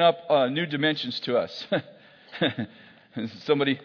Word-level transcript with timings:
up 0.00 0.18
uh, 0.30 0.48
new 0.48 0.66
dimensions 0.66 1.20
to 1.20 1.38
us. 1.38 1.66
Somebody, 3.44 3.80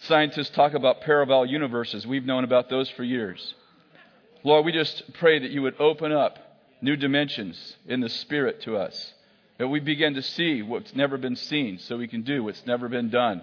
scientists 0.00 0.50
talk 0.50 0.74
about 0.74 1.00
parallel 1.00 1.46
universes. 1.46 2.06
We've 2.06 2.24
known 2.24 2.44
about 2.44 2.68
those 2.68 2.88
for 2.90 3.02
years. 3.04 3.54
Lord, 4.44 4.64
we 4.64 4.72
just 4.72 5.12
pray 5.14 5.38
that 5.38 5.50
you 5.50 5.62
would 5.62 5.80
open 5.80 6.12
up 6.12 6.38
new 6.80 6.96
dimensions 6.96 7.76
in 7.86 8.00
the 8.00 8.08
Spirit 8.08 8.60
to 8.62 8.76
us, 8.76 9.14
that 9.58 9.68
we 9.68 9.80
begin 9.80 10.14
to 10.14 10.22
see 10.22 10.62
what's 10.62 10.94
never 10.94 11.16
been 11.16 11.36
seen 11.36 11.78
so 11.78 11.96
we 11.96 12.08
can 12.08 12.22
do 12.22 12.44
what's 12.44 12.66
never 12.66 12.88
been 12.88 13.10
done. 13.10 13.42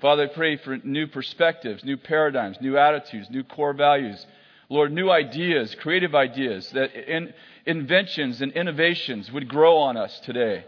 Father, 0.00 0.24
I 0.24 0.34
pray 0.34 0.56
for 0.58 0.76
new 0.78 1.06
perspectives, 1.06 1.82
new 1.82 1.96
paradigms, 1.96 2.58
new 2.60 2.76
attitudes, 2.76 3.30
new 3.30 3.42
core 3.42 3.72
values. 3.72 4.24
Lord, 4.68 4.92
new 4.92 5.10
ideas, 5.10 5.74
creative 5.76 6.14
ideas, 6.14 6.68
that 6.70 6.94
in, 6.94 7.32
inventions 7.64 8.42
and 8.42 8.52
innovations 8.52 9.30
would 9.32 9.48
grow 9.48 9.78
on 9.78 9.96
us 9.96 10.20
today. 10.20 10.64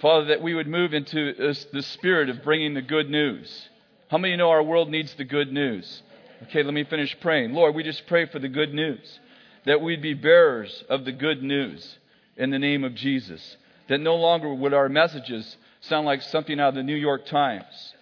Father, 0.00 0.26
that 0.26 0.42
we 0.42 0.54
would 0.54 0.68
move 0.68 0.94
into 0.94 1.34
this, 1.34 1.66
the 1.72 1.82
spirit 1.82 2.28
of 2.28 2.44
bringing 2.44 2.74
the 2.74 2.82
good 2.82 3.10
news. 3.10 3.68
How 4.08 4.18
many 4.18 4.36
know 4.36 4.50
our 4.50 4.62
world 4.62 4.88
needs 4.88 5.12
the 5.14 5.24
good 5.24 5.52
news? 5.52 6.02
Okay, 6.44 6.62
let 6.62 6.72
me 6.72 6.84
finish 6.84 7.16
praying. 7.20 7.52
Lord, 7.52 7.74
we 7.74 7.82
just 7.82 8.06
pray 8.06 8.26
for 8.26 8.38
the 8.38 8.48
good 8.48 8.72
news, 8.72 9.18
that 9.66 9.80
we'd 9.80 10.00
be 10.00 10.14
bearers 10.14 10.84
of 10.88 11.04
the 11.04 11.12
good 11.12 11.42
news 11.42 11.98
in 12.36 12.50
the 12.50 12.58
name 12.58 12.84
of 12.84 12.94
Jesus, 12.94 13.56
that 13.88 13.98
no 13.98 14.14
longer 14.14 14.54
would 14.54 14.72
our 14.72 14.88
messages 14.88 15.56
sound 15.80 16.06
like 16.06 16.22
something 16.22 16.60
out 16.60 16.70
of 16.70 16.74
the 16.76 16.82
New 16.84 16.94
York 16.94 17.26
Times, 17.26 17.94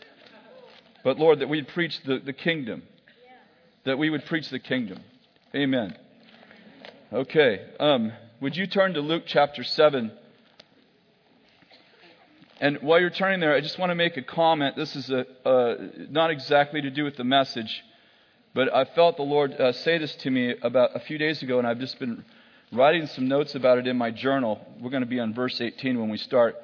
but 1.02 1.18
Lord, 1.18 1.40
that 1.40 1.48
we'd 1.48 1.68
preach 1.68 2.02
the, 2.04 2.18
the 2.18 2.32
kingdom, 2.32 2.82
that 3.84 3.96
we 3.96 4.10
would 4.10 4.26
preach 4.26 4.50
the 4.50 4.58
kingdom. 4.58 5.00
Amen. 5.54 5.96
Okay, 7.12 7.64
um, 7.80 8.12
would 8.40 8.56
you 8.56 8.66
turn 8.66 8.94
to 8.94 9.00
Luke 9.00 9.22
chapter 9.26 9.64
7? 9.64 10.12
And 12.58 12.78
while 12.80 12.98
you're 13.00 13.10
turning 13.10 13.40
there, 13.40 13.54
I 13.54 13.60
just 13.60 13.78
want 13.78 13.90
to 13.90 13.94
make 13.94 14.16
a 14.16 14.22
comment. 14.22 14.76
This 14.76 14.96
is 14.96 15.10
a, 15.10 15.26
uh, 15.46 15.74
not 16.08 16.30
exactly 16.30 16.80
to 16.80 16.90
do 16.90 17.04
with 17.04 17.16
the 17.16 17.24
message, 17.24 17.84
but 18.54 18.74
I 18.74 18.86
felt 18.86 19.18
the 19.18 19.24
Lord 19.24 19.52
uh, 19.52 19.72
say 19.72 19.98
this 19.98 20.14
to 20.16 20.30
me 20.30 20.54
about 20.62 20.96
a 20.96 21.00
few 21.00 21.18
days 21.18 21.42
ago, 21.42 21.58
and 21.58 21.66
I've 21.66 21.78
just 21.78 21.98
been 21.98 22.24
writing 22.72 23.06
some 23.08 23.28
notes 23.28 23.54
about 23.54 23.76
it 23.76 23.86
in 23.86 23.98
my 23.98 24.10
journal. 24.10 24.58
We're 24.80 24.90
going 24.90 25.02
to 25.02 25.08
be 25.08 25.20
on 25.20 25.34
verse 25.34 25.60
18 25.60 26.00
when 26.00 26.08
we 26.08 26.16
start. 26.16 26.56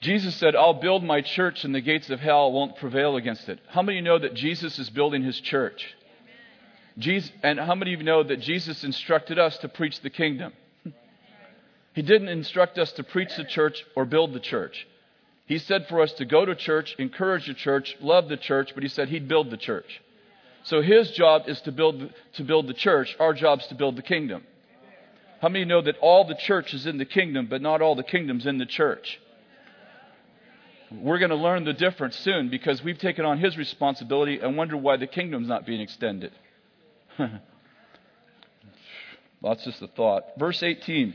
Jesus 0.00 0.34
said, 0.36 0.56
I'll 0.56 0.74
build 0.74 1.04
my 1.04 1.20
church, 1.20 1.64
and 1.64 1.72
the 1.72 1.80
gates 1.80 2.10
of 2.10 2.18
hell 2.18 2.50
won't 2.50 2.76
prevail 2.76 3.16
against 3.16 3.48
it. 3.48 3.60
How 3.68 3.82
many 3.82 3.98
of 3.98 4.04
you 4.04 4.10
know 4.10 4.18
that 4.18 4.34
Jesus 4.34 4.76
is 4.80 4.90
building 4.90 5.22
his 5.22 5.40
church? 5.40 5.94
Jesus, 6.98 7.30
and 7.44 7.60
how 7.60 7.76
many 7.76 7.94
of 7.94 8.00
you 8.00 8.06
know 8.06 8.24
that 8.24 8.40
Jesus 8.40 8.82
instructed 8.82 9.38
us 9.38 9.56
to 9.58 9.68
preach 9.68 10.00
the 10.00 10.10
kingdom? 10.10 10.52
He 11.98 12.02
didn't 12.02 12.28
instruct 12.28 12.78
us 12.78 12.92
to 12.92 13.02
preach 13.02 13.34
the 13.36 13.42
church 13.42 13.84
or 13.96 14.04
build 14.04 14.32
the 14.32 14.38
church. 14.38 14.86
He 15.46 15.58
said 15.58 15.88
for 15.88 16.00
us 16.00 16.12
to 16.12 16.24
go 16.24 16.44
to 16.44 16.54
church, 16.54 16.94
encourage 16.96 17.48
the 17.48 17.54
church, 17.54 17.96
love 18.00 18.28
the 18.28 18.36
church, 18.36 18.70
but 18.72 18.84
he 18.84 18.88
said 18.88 19.08
he'd 19.08 19.26
build 19.26 19.50
the 19.50 19.56
church. 19.56 20.00
So 20.62 20.80
his 20.80 21.10
job 21.10 21.48
is 21.48 21.60
to 21.62 21.72
build, 21.72 22.14
to 22.34 22.44
build 22.44 22.68
the 22.68 22.72
church. 22.72 23.16
Our 23.18 23.34
job 23.34 23.62
is 23.62 23.66
to 23.66 23.74
build 23.74 23.96
the 23.96 24.02
kingdom. 24.02 24.44
How 25.42 25.48
many 25.48 25.64
know 25.64 25.82
that 25.82 25.98
all 25.98 26.24
the 26.24 26.36
church 26.36 26.72
is 26.72 26.86
in 26.86 26.98
the 26.98 27.04
kingdom, 27.04 27.48
but 27.50 27.62
not 27.62 27.82
all 27.82 27.96
the 27.96 28.04
kingdom's 28.04 28.46
in 28.46 28.58
the 28.58 28.66
church? 28.66 29.18
We're 30.92 31.18
going 31.18 31.30
to 31.30 31.34
learn 31.36 31.64
the 31.64 31.72
difference 31.72 32.14
soon 32.14 32.48
because 32.48 32.80
we've 32.80 33.00
taken 33.00 33.24
on 33.24 33.38
his 33.38 33.56
responsibility 33.56 34.38
and 34.38 34.56
wonder 34.56 34.76
why 34.76 34.98
the 34.98 35.08
kingdom's 35.08 35.48
not 35.48 35.66
being 35.66 35.80
extended. 35.80 36.30
That's 39.42 39.64
just 39.64 39.82
a 39.82 39.88
thought. 39.88 40.26
Verse 40.38 40.62
18. 40.62 41.14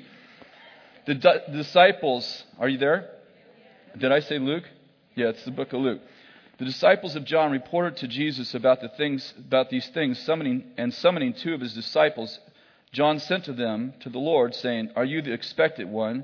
The 1.05 1.15
di- 1.15 1.39
disciples, 1.51 2.43
are 2.59 2.69
you 2.69 2.77
there? 2.77 3.09
Did 3.97 4.11
I 4.11 4.21
say 4.21 4.39
Luke? 4.39 4.63
Yeah, 5.15 5.27
it's 5.27 5.43
the 5.43 5.51
book 5.51 5.73
of 5.73 5.81
Luke. 5.81 6.01
The 6.59 6.65
disciples 6.65 7.15
of 7.15 7.25
John 7.25 7.51
reported 7.51 7.97
to 7.97 8.07
Jesus 8.07 8.53
about 8.53 8.79
the 8.79 8.87
things 8.89 9.33
about 9.37 9.69
these 9.69 9.87
things, 9.89 10.17
summoning 10.19 10.63
and 10.77 10.93
summoning 10.93 11.33
two 11.33 11.53
of 11.53 11.61
his 11.61 11.73
disciples. 11.73 12.39
John 12.93 13.19
sent 13.19 13.45
to 13.45 13.53
them 13.53 13.93
to 14.01 14.09
the 14.09 14.19
Lord, 14.19 14.55
saying, 14.55 14.91
Are 14.95 15.03
you 15.03 15.21
the 15.21 15.33
expected 15.33 15.89
one, 15.89 16.23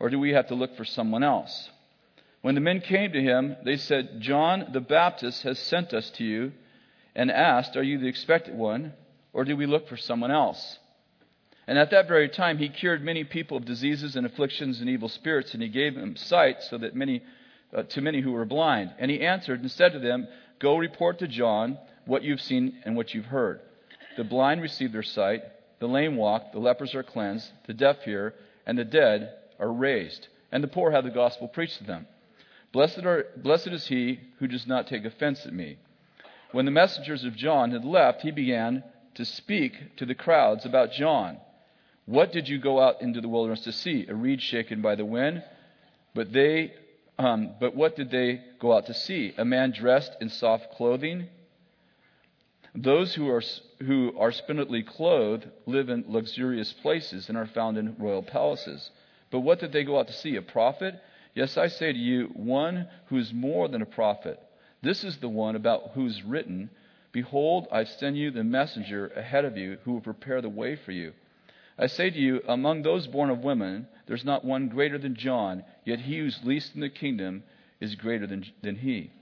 or 0.00 0.10
do 0.10 0.18
we 0.18 0.32
have 0.32 0.48
to 0.48 0.54
look 0.54 0.76
for 0.76 0.84
someone 0.84 1.22
else? 1.22 1.70
When 2.40 2.54
the 2.54 2.60
men 2.60 2.80
came 2.80 3.12
to 3.12 3.22
him, 3.22 3.56
they 3.64 3.76
said, 3.76 4.20
John 4.20 4.70
the 4.72 4.80
Baptist 4.80 5.42
has 5.42 5.58
sent 5.58 5.92
us 5.94 6.10
to 6.10 6.24
you 6.24 6.52
and 7.14 7.30
asked, 7.30 7.76
Are 7.76 7.82
you 7.82 7.98
the 7.98 8.08
expected 8.08 8.56
one, 8.56 8.94
or 9.32 9.44
do 9.44 9.56
we 9.56 9.66
look 9.66 9.88
for 9.88 9.96
someone 9.96 10.30
else? 10.30 10.78
And 11.68 11.76
at 11.78 11.90
that 11.90 12.08
very 12.08 12.30
time, 12.30 12.56
he 12.56 12.70
cured 12.70 13.04
many 13.04 13.24
people 13.24 13.58
of 13.58 13.66
diseases 13.66 14.16
and 14.16 14.24
afflictions 14.24 14.80
and 14.80 14.88
evil 14.88 15.10
spirits, 15.10 15.52
and 15.52 15.62
he 15.62 15.68
gave 15.68 15.94
them 15.94 16.16
sight 16.16 16.62
so 16.62 16.78
that 16.78 16.96
many, 16.96 17.22
uh, 17.76 17.82
to 17.82 18.00
many 18.00 18.22
who 18.22 18.32
were 18.32 18.46
blind. 18.46 18.94
And 18.98 19.10
he 19.10 19.20
answered 19.20 19.60
and 19.60 19.70
said 19.70 19.92
to 19.92 19.98
them, 19.98 20.28
Go 20.60 20.78
report 20.78 21.18
to 21.18 21.28
John 21.28 21.76
what 22.06 22.22
you've 22.22 22.40
seen 22.40 22.78
and 22.86 22.96
what 22.96 23.12
you've 23.12 23.26
heard. 23.26 23.60
The 24.16 24.24
blind 24.24 24.62
receive 24.62 24.92
their 24.92 25.02
sight, 25.02 25.42
the 25.78 25.86
lame 25.86 26.16
walk, 26.16 26.52
the 26.52 26.58
lepers 26.58 26.94
are 26.94 27.02
cleansed, 27.02 27.50
the 27.66 27.74
deaf 27.74 28.02
hear, 28.02 28.32
and 28.64 28.78
the 28.78 28.84
dead 28.86 29.34
are 29.60 29.70
raised, 29.70 30.28
and 30.50 30.64
the 30.64 30.68
poor 30.68 30.90
have 30.90 31.04
the 31.04 31.10
gospel 31.10 31.48
preached 31.48 31.76
to 31.78 31.84
them. 31.84 32.06
Blessed, 32.72 33.04
are, 33.04 33.26
blessed 33.36 33.68
is 33.68 33.86
he 33.86 34.20
who 34.38 34.46
does 34.46 34.66
not 34.66 34.86
take 34.86 35.04
offense 35.04 35.44
at 35.44 35.52
me. 35.52 35.76
When 36.52 36.64
the 36.64 36.70
messengers 36.70 37.24
of 37.24 37.36
John 37.36 37.72
had 37.72 37.84
left, 37.84 38.22
he 38.22 38.30
began 38.30 38.84
to 39.16 39.26
speak 39.26 39.96
to 39.98 40.06
the 40.06 40.14
crowds 40.14 40.64
about 40.64 40.92
John. 40.92 41.36
What 42.08 42.32
did 42.32 42.48
you 42.48 42.58
go 42.58 42.80
out 42.80 43.02
into 43.02 43.20
the 43.20 43.28
wilderness 43.28 43.64
to 43.64 43.72
see? 43.72 44.06
A 44.08 44.14
reed 44.14 44.40
shaken 44.40 44.80
by 44.80 44.94
the 44.94 45.04
wind? 45.04 45.44
But 46.14 46.32
they, 46.32 46.72
um, 47.18 47.50
but 47.60 47.76
what 47.76 47.96
did 47.96 48.10
they 48.10 48.40
go 48.58 48.74
out 48.74 48.86
to 48.86 48.94
see? 48.94 49.34
A 49.36 49.44
man 49.44 49.72
dressed 49.72 50.16
in 50.18 50.30
soft 50.30 50.72
clothing? 50.72 51.28
Those 52.74 53.14
who 53.14 53.28
are, 53.28 53.42
who 53.80 54.18
are 54.18 54.32
splendidly 54.32 54.82
clothed 54.84 55.48
live 55.66 55.90
in 55.90 56.06
luxurious 56.08 56.72
places 56.72 57.28
and 57.28 57.36
are 57.36 57.44
found 57.44 57.76
in 57.76 57.94
royal 57.98 58.22
palaces. 58.22 58.90
But 59.30 59.40
what 59.40 59.60
did 59.60 59.72
they 59.72 59.84
go 59.84 59.98
out 59.98 60.06
to 60.06 60.14
see? 60.14 60.36
A 60.36 60.40
prophet? 60.42 60.94
Yes, 61.34 61.58
I 61.58 61.68
say 61.68 61.92
to 61.92 61.98
you, 61.98 62.28
one 62.32 62.88
who 63.08 63.18
is 63.18 63.34
more 63.34 63.68
than 63.68 63.82
a 63.82 63.86
prophet. 63.86 64.40
This 64.80 65.04
is 65.04 65.18
the 65.18 65.28
one 65.28 65.56
about 65.56 65.90
who's 65.92 66.22
written, 66.22 66.70
Behold, 67.12 67.68
I 67.70 67.84
send 67.84 68.16
you 68.16 68.30
the 68.30 68.44
messenger 68.44 69.08
ahead 69.08 69.44
of 69.44 69.58
you 69.58 69.76
who 69.84 69.92
will 69.92 70.00
prepare 70.00 70.40
the 70.40 70.48
way 70.48 70.74
for 70.74 70.92
you. 70.92 71.12
I 71.78 71.86
say 71.86 72.10
to 72.10 72.18
you, 72.18 72.42
among 72.48 72.82
those 72.82 73.06
born 73.06 73.30
of 73.30 73.44
women, 73.44 73.86
there's 74.06 74.24
not 74.24 74.44
one 74.44 74.68
greater 74.68 74.98
than 74.98 75.14
John, 75.14 75.64
yet 75.84 76.00
he 76.00 76.18
who's 76.18 76.40
least 76.42 76.74
in 76.74 76.80
the 76.80 76.88
kingdom 76.88 77.44
is 77.80 77.94
greater 77.94 78.26
than, 78.26 78.44
than 78.62 78.76
he. 78.76 79.12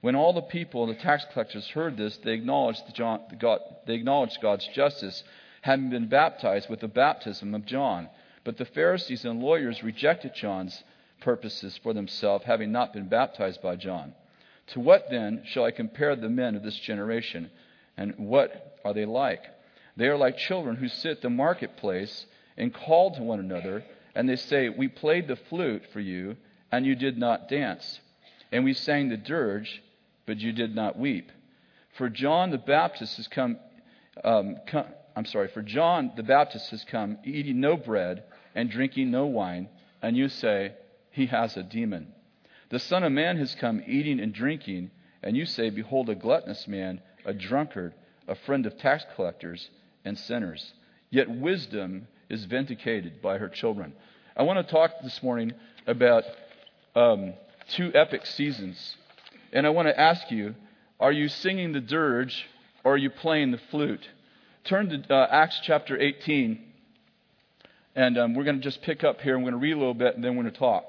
When 0.00 0.14
all 0.14 0.32
the 0.32 0.40
people 0.40 0.84
and 0.84 0.96
the 0.96 1.02
tax 1.02 1.26
collectors 1.32 1.68
heard 1.68 1.96
this, 1.96 2.16
they 2.18 2.32
acknowledged, 2.32 2.82
John, 2.94 3.20
God, 3.38 3.60
they 3.86 3.94
acknowledged 3.94 4.40
God's 4.40 4.66
justice, 4.68 5.22
having 5.60 5.90
been 5.90 6.08
baptized 6.08 6.70
with 6.70 6.80
the 6.80 6.88
baptism 6.88 7.54
of 7.54 7.66
John. 7.66 8.08
But 8.44 8.56
the 8.56 8.64
Pharisees 8.64 9.24
and 9.24 9.42
lawyers 9.42 9.82
rejected 9.82 10.34
John's 10.34 10.82
purposes 11.20 11.78
for 11.82 11.92
themselves, 11.92 12.44
having 12.44 12.72
not 12.72 12.92
been 12.92 13.08
baptized 13.08 13.60
by 13.60 13.76
John. 13.76 14.14
To 14.68 14.80
what 14.80 15.10
then 15.10 15.42
shall 15.44 15.64
I 15.64 15.72
compare 15.72 16.14
the 16.14 16.30
men 16.30 16.54
of 16.54 16.62
this 16.62 16.78
generation? 16.78 17.50
And 17.96 18.14
what 18.18 18.78
are 18.84 18.94
they 18.94 19.04
like? 19.04 19.42
They 19.98 20.06
are 20.06 20.16
like 20.16 20.36
children 20.36 20.76
who 20.76 20.86
sit 20.86 21.10
at 21.10 21.22
the 21.22 21.28
marketplace 21.28 22.24
and 22.56 22.72
call 22.72 23.10
to 23.16 23.22
one 23.24 23.40
another, 23.40 23.82
and 24.14 24.28
they 24.28 24.36
say, 24.36 24.68
We 24.68 24.86
played 24.86 25.26
the 25.26 25.34
flute 25.34 25.82
for 25.92 25.98
you, 25.98 26.36
and 26.70 26.86
you 26.86 26.94
did 26.94 27.18
not 27.18 27.48
dance. 27.48 27.98
And 28.52 28.64
we 28.64 28.74
sang 28.74 29.08
the 29.08 29.16
dirge, 29.16 29.82
but 30.24 30.38
you 30.38 30.52
did 30.52 30.72
not 30.72 30.96
weep. 30.96 31.32
For 31.96 32.08
John 32.08 32.50
the 32.50 32.58
Baptist 32.58 33.16
has 33.16 33.26
come, 33.26 33.58
um, 34.22 34.58
come 34.68 34.84
I'm 35.16 35.24
sorry, 35.24 35.48
for 35.48 35.62
John 35.62 36.12
the 36.14 36.22
Baptist 36.22 36.70
has 36.70 36.84
come, 36.84 37.18
eating 37.24 37.58
no 37.58 37.76
bread 37.76 38.22
and 38.54 38.70
drinking 38.70 39.10
no 39.10 39.26
wine, 39.26 39.68
and 40.00 40.16
you 40.16 40.28
say, 40.28 40.74
He 41.10 41.26
has 41.26 41.56
a 41.56 41.64
demon. 41.64 42.12
The 42.70 42.78
Son 42.78 43.02
of 43.02 43.10
Man 43.10 43.36
has 43.38 43.56
come 43.56 43.82
eating 43.84 44.20
and 44.20 44.32
drinking, 44.32 44.92
and 45.24 45.36
you 45.36 45.44
say, 45.44 45.70
Behold, 45.70 46.08
a 46.08 46.14
gluttonous 46.14 46.68
man, 46.68 47.00
a 47.24 47.34
drunkard, 47.34 47.94
a 48.28 48.36
friend 48.36 48.64
of 48.64 48.78
tax 48.78 49.04
collectors 49.16 49.70
and 50.04 50.18
sinners. 50.18 50.72
Yet 51.10 51.30
wisdom 51.30 52.08
is 52.28 52.44
vindicated 52.44 53.22
by 53.22 53.38
her 53.38 53.48
children. 53.48 53.94
I 54.36 54.42
want 54.42 54.64
to 54.64 54.72
talk 54.72 54.92
this 55.02 55.22
morning 55.22 55.52
about 55.86 56.24
um, 56.94 57.34
two 57.70 57.90
epic 57.94 58.26
seasons. 58.26 58.96
And 59.52 59.66
I 59.66 59.70
want 59.70 59.88
to 59.88 59.98
ask 59.98 60.30
you 60.30 60.54
are 61.00 61.12
you 61.12 61.28
singing 61.28 61.72
the 61.72 61.80
dirge 61.80 62.46
or 62.84 62.94
are 62.94 62.98
you 62.98 63.10
playing 63.10 63.52
the 63.52 63.60
flute? 63.70 64.06
Turn 64.64 64.88
to 64.88 65.14
uh, 65.14 65.28
Acts 65.30 65.60
chapter 65.62 65.98
18. 65.98 66.60
And 67.94 68.18
um, 68.18 68.34
we're 68.34 68.44
going 68.44 68.56
to 68.56 68.62
just 68.62 68.82
pick 68.82 69.04
up 69.04 69.20
here. 69.20 69.36
I'm 69.36 69.42
going 69.42 69.52
to 69.52 69.58
read 69.58 69.72
a 69.72 69.78
little 69.78 69.94
bit 69.94 70.14
and 70.14 70.22
then 70.22 70.36
we're 70.36 70.42
going 70.42 70.52
to 70.52 70.58
talk 70.58 70.84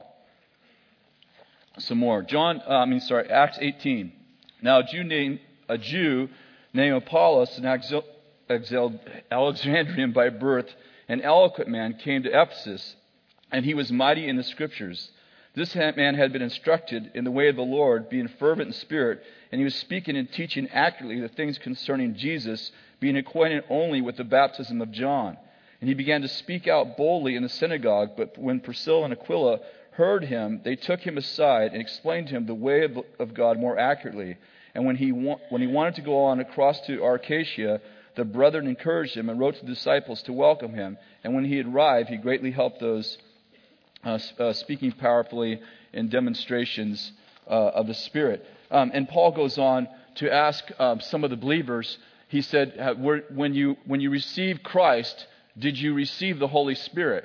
some 1.78 1.98
more. 1.98 2.22
John, 2.22 2.62
uh, 2.68 2.74
I 2.74 2.86
mean, 2.86 3.00
sorry, 3.00 3.30
Acts 3.30 3.58
18. 3.60 4.12
Now, 4.62 4.80
a 4.80 4.84
Jew 4.84 5.04
named, 5.04 5.40
a 5.68 5.78
Jew 5.78 6.30
named 6.74 6.96
Apollos, 6.96 7.58
an 7.58 7.66
Alexandrian 8.50 10.12
by 10.12 10.30
birth, 10.30 10.74
an 11.07 11.22
eloquent 11.22 11.69
man, 11.69 11.94
came 11.94 12.24
to 12.24 12.42
Ephesus, 12.42 12.96
and 13.51 13.66
he 13.66 13.74
was 13.74 13.92
mighty 13.92 14.28
in 14.28 14.38
the 14.38 14.44
scriptures, 14.44 15.12
This 15.56 15.75
man 15.75 16.16
had 16.16 16.31
been 16.31 16.42
instructed 16.42 17.12
in 17.13 17.24
the 17.24 17.31
way 17.31 17.50
of 17.50 17.56
the 17.56 17.62
Lord, 17.62 18.10
being 18.10 18.28
fervent 18.28 18.68
in 18.68 18.74
spirit, 18.74 19.22
and 19.51 19.60
he 19.60 19.66
was 19.66 19.75
speaking 19.75 20.16
and 20.16 20.31
teaching 20.31 20.68
accurately 20.69 21.19
the 21.19 21.28
things 21.28 21.57
concerning 21.57 22.16
Jesus, 22.16 22.72
being 23.00 23.18
acquainted 23.18 23.63
only 23.69 24.01
with 24.01 24.18
the 24.18 24.24
baptism 24.24 24.81
of 24.81 24.92
John. 24.92 25.38
And 25.81 25.88
he 25.88 25.94
began 25.95 26.22
to 26.22 26.28
speak 26.28 26.68
out 26.68 26.98
boldly 26.98 27.36
in 27.36 27.44
the 27.44 27.50
synagogue. 27.50 28.12
But 28.18 28.38
when 28.38 28.60
Priscilla 28.60 29.06
and 29.06 29.13
Aquila 29.13 29.60
heard 29.92 30.25
him, 30.25 30.62
they 30.63 30.75
took 30.75 31.00
him 31.02 31.18
aside 31.18 31.72
and 31.72 31.81
explained 31.81 32.28
to 32.28 32.36
him 32.36 32.45
the 32.45 32.54
way 32.54 32.88
of, 33.19 33.34
God 33.34 33.57
more 33.60 33.78
accurately. 33.80 34.38
And 34.75 34.86
when 34.86 34.98
he, 34.98 35.12
wa- 35.12 35.40
when 35.50 35.62
he 35.62 35.68
wanted 35.68 35.95
to 35.95 36.02
go 36.02 36.25
on 36.25 36.40
across 36.40 36.80
to 36.81 37.04
Achaia, 37.04 37.81
the 38.19 38.25
brethren 38.25 38.68
encouraged 38.68 39.16
him 39.16 39.30
and 39.30 39.39
wrote 39.39 39.56
to 39.56 39.62
the 39.66 39.74
disciples 39.74 40.21
to 40.24 40.33
welcome 40.33 40.74
him. 40.74 40.98
And 41.24 41.33
when 41.33 41.45
he 41.45 41.62
arrived, 41.62 42.10
he 42.10 42.18
greatly 42.18 42.51
helped 42.51 42.81
those 42.81 43.18
uh, 44.04 44.19
uh, 44.38 44.51
speaking 44.51 44.92
powerfully 44.92 45.62
in 45.94 46.10
demonstrations 46.10 47.13
uh, 47.48 47.54
of 47.54 47.88
the 47.88 47.94
Spirit. 47.94 48.45
Um, 48.69 48.92
and 48.94 49.07
Paul 49.07 49.31
goes 49.31 49.57
on 49.57 49.88
to 50.16 50.30
ask 50.30 50.66
um, 50.80 51.00
some 51.00 51.24
of 51.24 51.30
the 51.30 51.38
believers, 51.38 51.98
he 52.27 52.42
said, 52.42 52.98
when 53.00 53.54
you, 53.54 53.77
when 53.86 54.01
you 54.01 54.10
received 54.10 54.63
Christ, 54.63 55.25
did 55.57 55.80
you 55.80 55.94
receive 55.94 56.39
the 56.39 56.48
Holy 56.48 56.75
Spirit? 56.75 57.24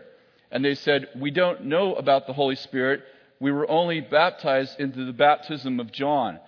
And 0.52 0.64
they 0.64 0.76
said, 0.76 1.08
We 1.17 1.32
don't 1.32 1.64
know 1.64 1.94
about 1.94 2.29
the 2.29 2.32
Holy 2.32 2.55
Spirit. 2.55 3.02
We 3.41 3.50
were 3.50 3.69
only 3.69 4.00
baptized 4.00 4.79
into 4.79 5.05
the 5.05 5.12
baptism 5.12 5.81
of 5.81 5.91
John. 5.91 6.38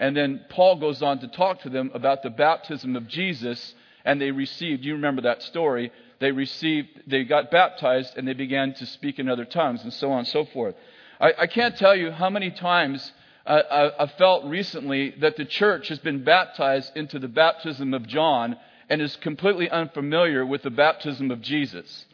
And 0.00 0.16
then 0.16 0.44
Paul 0.48 0.80
goes 0.80 1.00
on 1.02 1.20
to 1.20 1.28
talk 1.28 1.60
to 1.60 1.70
them 1.70 1.92
about 1.94 2.24
the 2.24 2.30
baptism 2.30 2.96
of 2.96 3.06
Jesus, 3.06 3.74
and 4.04 4.20
they 4.20 4.30
received, 4.30 4.84
you 4.84 4.94
remember 4.94 5.22
that 5.22 5.42
story, 5.42 5.92
they 6.18 6.32
received, 6.32 6.88
they 7.06 7.24
got 7.24 7.50
baptized, 7.50 8.16
and 8.16 8.26
they 8.26 8.34
began 8.34 8.74
to 8.74 8.86
speak 8.86 9.18
in 9.18 9.28
other 9.28 9.44
tongues, 9.44 9.82
and 9.82 9.92
so 9.92 10.12
on 10.12 10.20
and 10.20 10.28
so 10.28 10.44
forth. 10.44 10.74
I, 11.20 11.32
I 11.40 11.46
can't 11.46 11.76
tell 11.76 11.96
you 11.96 12.10
how 12.10 12.30
many 12.30 12.50
times 12.50 13.12
uh, 13.46 13.62
I, 13.70 14.04
I 14.04 14.06
felt 14.06 14.44
recently 14.44 15.14
that 15.20 15.36
the 15.36 15.44
church 15.44 15.88
has 15.88 15.98
been 15.98 16.24
baptized 16.24 16.96
into 16.96 17.18
the 17.18 17.28
baptism 17.28 17.94
of 17.94 18.06
John 18.06 18.56
and 18.88 19.00
is 19.00 19.16
completely 19.16 19.70
unfamiliar 19.70 20.44
with 20.44 20.62
the 20.62 20.70
baptism 20.70 21.30
of 21.30 21.40
Jesus. 21.40 22.06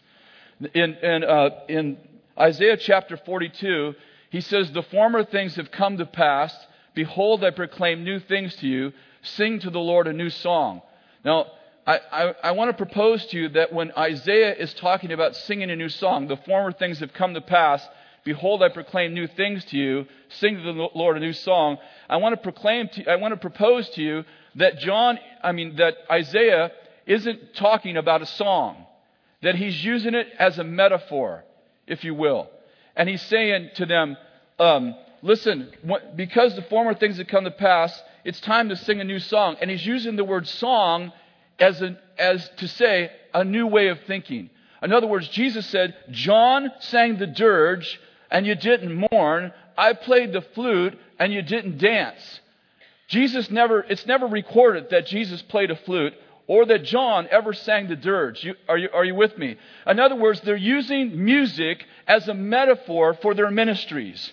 In, 0.74 0.94
in, 0.94 1.24
uh, 1.24 1.50
in 1.68 1.98
Isaiah 2.38 2.76
chapter 2.76 3.16
42, 3.16 3.94
he 4.30 4.40
says, 4.40 4.70
The 4.70 4.82
former 4.82 5.24
things 5.24 5.56
have 5.56 5.70
come 5.70 5.98
to 5.98 6.06
pass. 6.06 6.54
Behold, 6.94 7.44
I 7.44 7.50
proclaim 7.50 8.04
new 8.04 8.20
things 8.20 8.54
to 8.56 8.66
you. 8.66 8.92
Sing 9.22 9.60
to 9.60 9.70
the 9.70 9.80
Lord 9.80 10.06
a 10.06 10.12
new 10.12 10.30
song. 10.30 10.82
Now, 11.24 11.46
I, 11.88 12.00
I, 12.12 12.34
I, 12.44 12.50
want 12.50 12.68
to 12.68 12.76
propose 12.76 13.24
to 13.28 13.38
you 13.38 13.48
that 13.50 13.72
when 13.72 13.92
Isaiah 13.96 14.54
is 14.54 14.74
talking 14.74 15.10
about 15.10 15.34
singing 15.34 15.70
a 15.70 15.76
new 15.76 15.88
song, 15.88 16.28
the 16.28 16.36
former 16.36 16.70
things 16.70 16.98
have 16.98 17.14
come 17.14 17.32
to 17.32 17.40
pass. 17.40 17.82
Behold, 18.24 18.62
I 18.62 18.68
proclaim 18.68 19.14
new 19.14 19.26
things 19.26 19.64
to 19.66 19.78
you. 19.78 20.06
Sing 20.28 20.56
to 20.56 20.62
the 20.62 20.88
Lord 20.94 21.16
a 21.16 21.20
new 21.20 21.32
song. 21.32 21.78
I 22.06 22.18
want 22.18 22.34
to 22.34 22.42
proclaim 22.42 22.88
to, 22.88 23.10
I 23.10 23.16
want 23.16 23.32
to 23.32 23.40
propose 23.40 23.88
to 23.90 24.02
you 24.02 24.24
that 24.56 24.76
John, 24.80 25.18
I 25.42 25.52
mean, 25.52 25.76
that 25.76 25.94
Isaiah 26.10 26.72
isn't 27.06 27.54
talking 27.54 27.96
about 27.96 28.20
a 28.20 28.26
song, 28.26 28.84
that 29.40 29.54
he's 29.54 29.82
using 29.82 30.14
it 30.14 30.26
as 30.38 30.58
a 30.58 30.64
metaphor, 30.64 31.42
if 31.86 32.04
you 32.04 32.12
will. 32.12 32.50
And 32.96 33.08
he's 33.08 33.22
saying 33.22 33.70
to 33.76 33.86
them, 33.86 34.18
um, 34.58 34.94
listen, 35.22 35.72
because 36.14 36.54
the 36.54 36.62
former 36.68 36.92
things 36.92 37.16
have 37.16 37.28
come 37.28 37.44
to 37.44 37.50
pass, 37.50 37.98
it's 38.26 38.40
time 38.40 38.68
to 38.68 38.76
sing 38.76 39.00
a 39.00 39.04
new 39.04 39.20
song. 39.20 39.56
And 39.62 39.70
he's 39.70 39.86
using 39.86 40.16
the 40.16 40.24
word 40.24 40.46
song 40.46 41.12
as, 41.58 41.80
a, 41.82 41.98
as 42.18 42.48
to 42.58 42.68
say 42.68 43.10
a 43.34 43.44
new 43.44 43.66
way 43.66 43.88
of 43.88 43.98
thinking. 44.06 44.50
In 44.82 44.92
other 44.92 45.06
words, 45.06 45.28
Jesus 45.28 45.66
said, 45.66 45.94
John 46.10 46.70
sang 46.80 47.18
the 47.18 47.26
dirge 47.26 48.00
and 48.30 48.46
you 48.46 48.54
didn't 48.54 49.06
mourn. 49.10 49.52
I 49.76 49.92
played 49.92 50.32
the 50.32 50.42
flute 50.42 50.98
and 51.18 51.32
you 51.32 51.42
didn't 51.42 51.78
dance. 51.78 52.40
Jesus 53.08 53.50
never, 53.50 53.80
it's 53.80 54.06
never 54.06 54.26
recorded 54.26 54.90
that 54.90 55.06
Jesus 55.06 55.42
played 55.42 55.70
a 55.70 55.76
flute 55.76 56.14
or 56.46 56.64
that 56.66 56.84
John 56.84 57.26
ever 57.30 57.52
sang 57.52 57.88
the 57.88 57.96
dirge. 57.96 58.44
You, 58.44 58.54
are, 58.68 58.78
you, 58.78 58.88
are 58.92 59.04
you 59.04 59.14
with 59.14 59.36
me? 59.36 59.56
In 59.86 59.98
other 59.98 60.16
words, 60.16 60.40
they're 60.40 60.56
using 60.56 61.24
music 61.24 61.84
as 62.06 62.28
a 62.28 62.34
metaphor 62.34 63.14
for 63.14 63.34
their 63.34 63.50
ministries. 63.50 64.32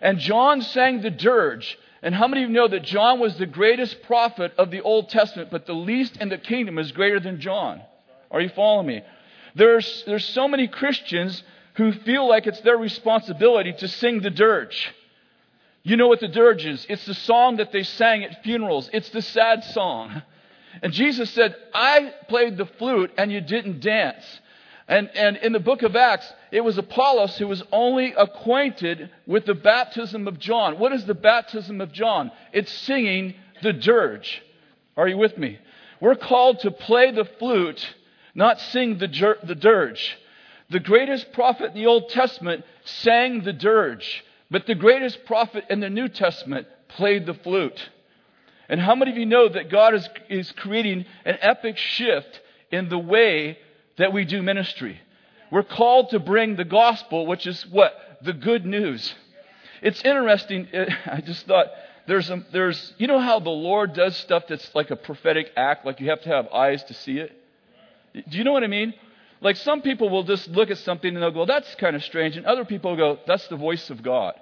And 0.00 0.18
John 0.18 0.60
sang 0.60 1.00
the 1.00 1.10
dirge. 1.10 1.78
And 2.02 2.14
how 2.14 2.28
many 2.28 2.44
of 2.44 2.50
you 2.50 2.54
know 2.54 2.68
that 2.68 2.82
John 2.82 3.20
was 3.20 3.36
the 3.36 3.46
greatest 3.46 4.02
prophet 4.02 4.52
of 4.58 4.70
the 4.70 4.82
Old 4.82 5.08
Testament, 5.08 5.50
but 5.50 5.66
the 5.66 5.72
least 5.72 6.16
in 6.18 6.28
the 6.28 6.38
kingdom 6.38 6.78
is 6.78 6.92
greater 6.92 7.20
than 7.20 7.40
John? 7.40 7.80
Are 8.30 8.40
you 8.40 8.50
following 8.50 8.86
me? 8.86 9.02
There's, 9.54 10.04
there's 10.06 10.24
so 10.24 10.46
many 10.46 10.68
Christians 10.68 11.42
who 11.74 11.92
feel 11.92 12.28
like 12.28 12.46
it's 12.46 12.60
their 12.60 12.76
responsibility 12.76 13.72
to 13.72 13.88
sing 13.88 14.20
the 14.20 14.30
dirge. 14.30 14.94
You 15.82 15.96
know 15.96 16.08
what 16.08 16.20
the 16.20 16.28
dirge 16.28 16.66
is? 16.66 16.84
It's 16.88 17.06
the 17.06 17.14
song 17.14 17.56
that 17.56 17.72
they 17.72 17.82
sang 17.84 18.24
at 18.24 18.42
funerals. 18.42 18.90
It's 18.92 19.08
the 19.10 19.22
sad 19.22 19.64
song. 19.64 20.22
And 20.82 20.92
Jesus 20.92 21.30
said, 21.30 21.54
I 21.72 22.12
played 22.28 22.56
the 22.56 22.66
flute 22.66 23.12
and 23.16 23.32
you 23.32 23.40
didn't 23.40 23.80
dance. 23.80 24.24
And, 24.88 25.08
and 25.14 25.36
in 25.38 25.52
the 25.52 25.60
book 25.60 25.82
of 25.82 25.96
Acts, 25.96 26.30
it 26.56 26.64
was 26.64 26.78
Apollos 26.78 27.36
who 27.36 27.48
was 27.48 27.62
only 27.70 28.14
acquainted 28.14 29.10
with 29.26 29.44
the 29.44 29.54
baptism 29.54 30.26
of 30.26 30.38
John. 30.38 30.78
What 30.78 30.90
is 30.94 31.04
the 31.04 31.12
baptism 31.12 31.82
of 31.82 31.92
John? 31.92 32.32
It's 32.50 32.72
singing 32.72 33.34
the 33.62 33.74
dirge. 33.74 34.42
Are 34.96 35.06
you 35.06 35.18
with 35.18 35.36
me? 35.36 35.58
We're 36.00 36.14
called 36.14 36.60
to 36.60 36.70
play 36.70 37.10
the 37.10 37.26
flute, 37.26 37.86
not 38.34 38.58
sing 38.58 38.96
the, 38.96 39.36
the 39.44 39.54
dirge. 39.54 40.16
The 40.70 40.80
greatest 40.80 41.30
prophet 41.34 41.72
in 41.72 41.74
the 41.74 41.84
Old 41.84 42.08
Testament 42.08 42.64
sang 42.86 43.42
the 43.42 43.52
dirge. 43.52 44.24
But 44.50 44.66
the 44.66 44.74
greatest 44.74 45.26
prophet 45.26 45.64
in 45.68 45.80
the 45.80 45.90
New 45.90 46.08
Testament 46.08 46.68
played 46.88 47.26
the 47.26 47.34
flute. 47.34 47.90
And 48.70 48.80
how 48.80 48.94
many 48.94 49.10
of 49.10 49.18
you 49.18 49.26
know 49.26 49.46
that 49.46 49.70
God 49.70 49.92
is, 49.92 50.08
is 50.30 50.52
creating 50.52 51.04
an 51.26 51.36
epic 51.42 51.76
shift 51.76 52.40
in 52.72 52.88
the 52.88 52.98
way 52.98 53.58
that 53.98 54.14
we 54.14 54.24
do 54.24 54.42
ministry? 54.42 55.02
We're 55.50 55.62
called 55.62 56.10
to 56.10 56.18
bring 56.18 56.56
the 56.56 56.64
gospel, 56.64 57.26
which 57.26 57.46
is 57.46 57.66
what? 57.66 57.94
The 58.22 58.32
good 58.32 58.66
news. 58.66 59.14
It's 59.82 60.02
interesting. 60.02 60.68
I 61.06 61.20
just 61.20 61.46
thought 61.46 61.66
there's, 62.06 62.30
a, 62.30 62.44
there's, 62.52 62.94
you 62.98 63.06
know 63.06 63.20
how 63.20 63.40
the 63.40 63.50
Lord 63.50 63.92
does 63.94 64.16
stuff 64.16 64.44
that's 64.48 64.74
like 64.74 64.90
a 64.90 64.96
prophetic 64.96 65.50
act, 65.56 65.84
like 65.84 66.00
you 66.00 66.10
have 66.10 66.22
to 66.22 66.28
have 66.28 66.48
eyes 66.48 66.82
to 66.84 66.94
see 66.94 67.18
it? 67.18 67.32
Do 68.28 68.38
you 68.38 68.44
know 68.44 68.52
what 68.52 68.64
I 68.64 68.68
mean? 68.68 68.94
Like 69.40 69.56
some 69.56 69.82
people 69.82 70.08
will 70.08 70.22
just 70.22 70.48
look 70.48 70.70
at 70.70 70.78
something 70.78 71.12
and 71.12 71.22
they'll 71.22 71.30
go, 71.30 71.44
that's 71.44 71.74
kind 71.76 71.94
of 71.94 72.02
strange. 72.04 72.36
And 72.36 72.46
other 72.46 72.64
people 72.64 72.90
will 72.92 72.96
go, 72.96 73.20
that's 73.26 73.46
the 73.48 73.56
voice 73.56 73.90
of 73.90 74.02
God. 74.02 74.34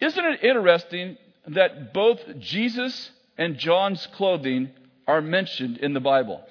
Isn't 0.00 0.24
it 0.24 0.44
interesting 0.44 1.16
that 1.48 1.92
both 1.92 2.20
Jesus 2.38 3.10
and 3.36 3.58
John's 3.58 4.06
clothing 4.14 4.70
are 5.06 5.20
mentioned 5.20 5.78
in 5.78 5.92
the 5.92 6.00
Bible? 6.00 6.44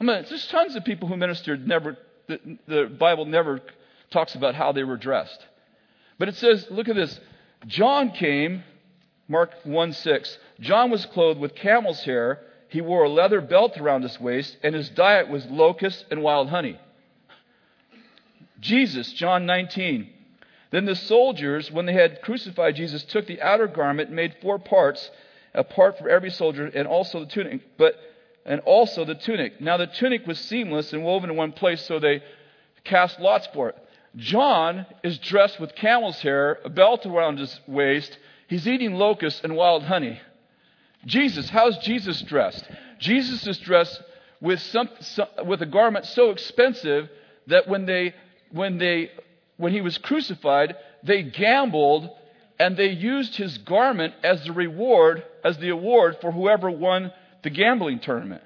I 0.00 0.04
mean, 0.04 0.24
there's 0.28 0.46
tons 0.48 0.76
of 0.76 0.84
people 0.84 1.08
who 1.08 1.16
ministered 1.16 1.66
never, 1.66 1.96
the, 2.28 2.58
the 2.66 2.84
Bible 2.84 3.24
never 3.24 3.60
talks 4.10 4.34
about 4.34 4.54
how 4.54 4.72
they 4.72 4.84
were 4.84 4.96
dressed. 4.96 5.44
But 6.18 6.28
it 6.28 6.36
says, 6.36 6.66
look 6.70 6.88
at 6.88 6.96
this. 6.96 7.18
John 7.66 8.10
came, 8.10 8.62
Mark 9.26 9.52
1 9.64 9.92
6. 9.92 10.38
John 10.60 10.90
was 10.90 11.04
clothed 11.06 11.40
with 11.40 11.54
camel's 11.54 12.02
hair 12.02 12.40
he 12.68 12.80
wore 12.82 13.04
a 13.04 13.08
leather 13.08 13.40
belt 13.40 13.78
around 13.78 14.02
his 14.02 14.20
waist, 14.20 14.56
and 14.62 14.74
his 14.74 14.90
diet 14.90 15.28
was 15.28 15.46
locusts 15.46 16.04
and 16.10 16.22
wild 16.22 16.50
honey. 16.50 16.78
Jesus, 18.60 19.12
John 19.14 19.46
19. 19.46 20.10
Then 20.70 20.84
the 20.84 20.94
soldiers, 20.94 21.70
when 21.70 21.86
they 21.86 21.94
had 21.94 22.20
crucified 22.20 22.76
Jesus, 22.76 23.02
took 23.04 23.26
the 23.26 23.40
outer 23.40 23.66
garment 23.66 24.10
made 24.10 24.36
four 24.42 24.58
parts, 24.58 25.10
a 25.54 25.64
part 25.64 25.98
for 25.98 26.10
every 26.10 26.30
soldier, 26.30 26.66
and 26.66 26.86
also 26.86 27.20
the 27.20 27.30
tunic. 27.30 27.78
But 27.78 27.94
and 28.48 28.60
also 28.62 29.04
the 29.04 29.14
tunic. 29.14 29.60
Now 29.60 29.76
the 29.76 29.86
tunic 29.86 30.26
was 30.26 30.40
seamless 30.40 30.92
and 30.92 31.04
woven 31.04 31.30
in 31.30 31.36
one 31.36 31.52
place, 31.52 31.84
so 31.84 32.00
they 32.00 32.22
cast 32.82 33.20
lots 33.20 33.46
for 33.52 33.68
it. 33.68 33.76
John 34.16 34.86
is 35.04 35.18
dressed 35.18 35.60
with 35.60 35.74
camel's 35.74 36.18
hair, 36.22 36.58
a 36.64 36.70
belt 36.70 37.04
around 37.04 37.38
his 37.38 37.60
waist. 37.68 38.18
He's 38.48 38.66
eating 38.66 38.94
locusts 38.94 39.42
and 39.44 39.54
wild 39.54 39.84
honey. 39.84 40.18
Jesus, 41.04 41.50
how's 41.50 41.76
Jesus 41.78 42.22
dressed? 42.22 42.66
Jesus 42.98 43.46
is 43.46 43.58
dressed 43.58 44.02
with, 44.40 44.60
some, 44.60 44.88
some, 45.00 45.28
with 45.44 45.60
a 45.60 45.66
garment 45.66 46.06
so 46.06 46.30
expensive 46.30 47.10
that 47.48 47.68
when, 47.68 47.84
they, 47.84 48.14
when, 48.50 48.78
they, 48.78 49.10
when 49.58 49.72
he 49.72 49.82
was 49.82 49.98
crucified, 49.98 50.74
they 51.02 51.22
gambled 51.22 52.08
and 52.58 52.76
they 52.76 52.88
used 52.88 53.36
his 53.36 53.58
garment 53.58 54.14
as 54.24 54.42
the 54.44 54.52
reward, 54.52 55.22
as 55.44 55.58
the 55.58 55.68
award 55.68 56.16
for 56.22 56.32
whoever 56.32 56.70
won 56.70 57.12
the 57.48 57.54
gambling 57.54 57.98
tournament. 57.98 58.42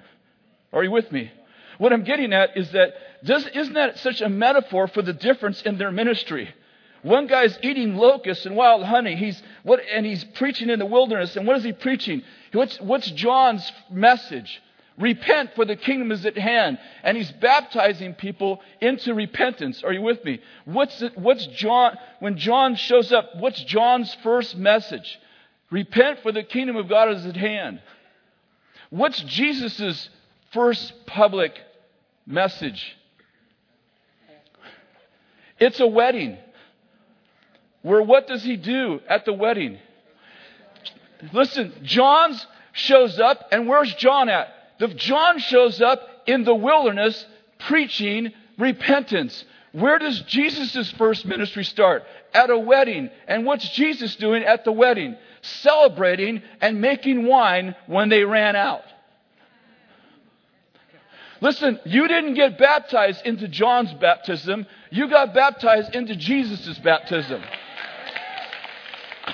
Are 0.71 0.81
you 0.81 0.91
with 0.91 1.11
me? 1.11 1.29
What 1.77 1.91
I'm 1.91 2.05
getting 2.05 2.31
at 2.31 2.55
is 2.55 2.71
that 2.71 2.93
does, 3.25 3.45
isn't 3.47 3.73
that 3.73 3.99
such 3.99 4.21
a 4.21 4.29
metaphor 4.29 4.87
for 4.87 5.01
the 5.01 5.11
difference 5.11 5.61
in 5.63 5.77
their 5.77 5.91
ministry? 5.91 6.53
One 7.01 7.27
guy's 7.27 7.59
eating 7.61 7.97
locusts 7.97 8.45
and 8.45 8.55
wild 8.55 8.85
honey. 8.85 9.17
He's 9.17 9.41
what, 9.63 9.81
and 9.93 10.05
he's 10.05 10.23
preaching 10.23 10.69
in 10.69 10.79
the 10.79 10.85
wilderness. 10.85 11.35
And 11.35 11.45
what 11.45 11.57
is 11.57 11.65
he 11.65 11.73
preaching? 11.73 12.23
What's, 12.53 12.79
what's 12.79 13.11
John's 13.11 13.69
message? 13.91 14.61
Repent, 14.97 15.53
for 15.55 15.65
the 15.65 15.75
kingdom 15.75 16.13
is 16.13 16.25
at 16.25 16.37
hand. 16.37 16.79
And 17.03 17.17
he's 17.17 17.31
baptizing 17.31 18.13
people 18.13 18.61
into 18.79 19.13
repentance. 19.13 19.83
Are 19.83 19.91
you 19.91 20.01
with 20.01 20.23
me? 20.23 20.39
What's, 20.63 21.03
what's 21.15 21.45
John, 21.47 21.97
when 22.19 22.37
John 22.37 22.75
shows 22.75 23.11
up, 23.11 23.35
what's 23.35 23.61
John's 23.65 24.15
first 24.23 24.55
message? 24.55 25.19
Repent, 25.71 26.19
for 26.19 26.31
the 26.31 26.43
kingdom 26.43 26.77
of 26.77 26.87
God 26.87 27.09
is 27.09 27.25
at 27.25 27.35
hand. 27.35 27.81
What's 28.93 29.19
Jesus' 29.21 30.07
first 30.51 31.07
public 31.07 31.59
message? 32.27 32.95
It's 35.59 35.79
a 35.79 35.87
wedding. 35.87 36.37
Where 37.81 38.03
what 38.03 38.27
does 38.27 38.43
he 38.43 38.55
do 38.55 38.99
at 39.09 39.25
the 39.25 39.33
wedding? 39.33 39.79
Listen, 41.33 41.73
John's 41.81 42.45
shows 42.73 43.19
up, 43.19 43.47
and 43.51 43.67
where's 43.67 43.91
John 43.95 44.29
at? 44.29 44.53
The 44.77 44.89
John 44.89 45.39
shows 45.39 45.81
up 45.81 46.07
in 46.27 46.43
the 46.43 46.53
wilderness 46.53 47.25
preaching 47.61 48.31
repentance. 48.59 49.43
Where 49.71 49.97
does 49.97 50.21
Jesus' 50.21 50.91
first 50.91 51.25
ministry 51.25 51.63
start? 51.63 52.03
At 52.31 52.51
a 52.51 52.59
wedding. 52.59 53.09
And 53.27 53.43
what's 53.43 53.67
Jesus 53.69 54.15
doing 54.17 54.43
at 54.43 54.65
the 54.65 54.71
wedding? 54.71 55.17
Celebrating 55.43 56.41
and 56.61 56.81
making 56.81 57.27
wine 57.27 57.75
when 57.85 58.09
they 58.09 58.23
ran 58.23 58.55
out. 58.55 58.83
Listen, 61.41 61.77
you 61.83 62.07
didn't 62.07 62.35
get 62.35 62.57
baptized 62.57 63.25
into 63.25 63.49
John's 63.49 63.93
baptism. 63.95 64.65
You 64.91 65.09
got 65.09 65.33
baptized 65.33 65.93
into 65.93 66.15
Jesus' 66.15 66.79
baptism. 66.79 67.43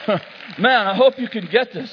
Man, 0.57 0.87
I 0.87 0.95
hope 0.95 1.19
you 1.19 1.27
can 1.27 1.45
get 1.45 1.71
this. 1.71 1.91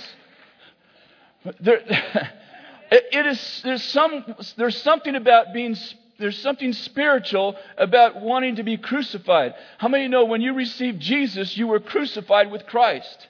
There, 1.61 1.81
it 2.91 3.27
is, 3.27 3.61
there's, 3.63 3.83
some, 3.83 4.35
there's 4.57 4.81
something 4.81 5.15
about 5.15 5.53
being, 5.53 5.77
there's 6.19 6.39
something 6.39 6.73
spiritual 6.73 7.57
about 7.77 8.21
wanting 8.23 8.57
to 8.57 8.63
be 8.63 8.79
crucified. 8.79 9.55
How 9.77 9.89
many 9.89 10.09
know 10.09 10.25
when 10.25 10.41
you 10.41 10.55
received 10.55 10.99
Jesus, 10.99 11.59
you 11.59 11.67
were 11.67 11.81
crucified 11.81 12.51
with 12.51 12.65
Christ? 12.67 13.29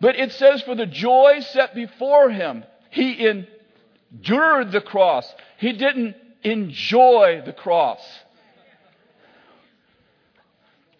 But 0.00 0.16
it 0.16 0.32
says, 0.32 0.62
for 0.62 0.74
the 0.74 0.86
joy 0.86 1.40
set 1.40 1.74
before 1.74 2.30
him, 2.30 2.64
he 2.90 3.26
endured 3.26 4.72
the 4.72 4.80
cross. 4.80 5.32
He 5.58 5.72
didn't 5.72 6.16
enjoy 6.42 7.42
the 7.44 7.52
cross. 7.52 8.00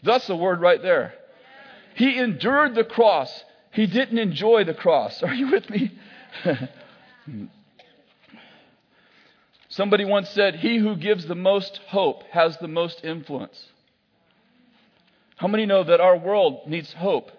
That's 0.02 0.26
the 0.26 0.36
word 0.36 0.60
right 0.60 0.82
there. 0.82 1.14
He 1.94 2.18
endured 2.18 2.74
the 2.74 2.84
cross. 2.84 3.44
He 3.72 3.86
didn't 3.86 4.18
enjoy 4.18 4.64
the 4.64 4.74
cross. 4.74 5.22
Are 5.22 5.34
you 5.34 5.50
with 5.50 5.68
me? 5.70 5.92
Somebody 9.68 10.04
once 10.04 10.30
said, 10.30 10.56
He 10.56 10.78
who 10.78 10.96
gives 10.96 11.26
the 11.26 11.34
most 11.34 11.80
hope 11.88 12.22
has 12.30 12.56
the 12.58 12.68
most 12.68 13.04
influence. 13.04 13.66
How 15.36 15.48
many 15.48 15.66
know 15.66 15.82
that 15.82 16.00
our 16.00 16.16
world 16.16 16.68
needs 16.68 16.92
hope? 16.92 17.32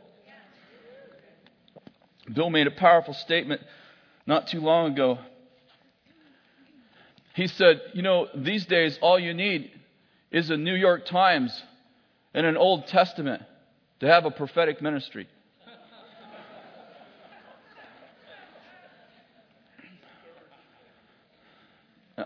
Bill 2.33 2.49
made 2.49 2.67
a 2.67 2.71
powerful 2.71 3.13
statement 3.13 3.61
not 4.25 4.47
too 4.47 4.59
long 4.59 4.93
ago. 4.93 5.19
He 7.35 7.47
said, 7.47 7.81
You 7.93 8.01
know, 8.01 8.27
these 8.35 8.65
days 8.65 8.97
all 9.01 9.19
you 9.19 9.33
need 9.33 9.71
is 10.31 10.49
a 10.49 10.57
New 10.57 10.73
York 10.73 11.05
Times 11.05 11.61
and 12.33 12.45
an 12.45 12.57
Old 12.57 12.87
Testament 12.87 13.43
to 13.99 14.07
have 14.07 14.25
a 14.25 14.31
prophetic 14.31 14.81
ministry. 14.81 15.27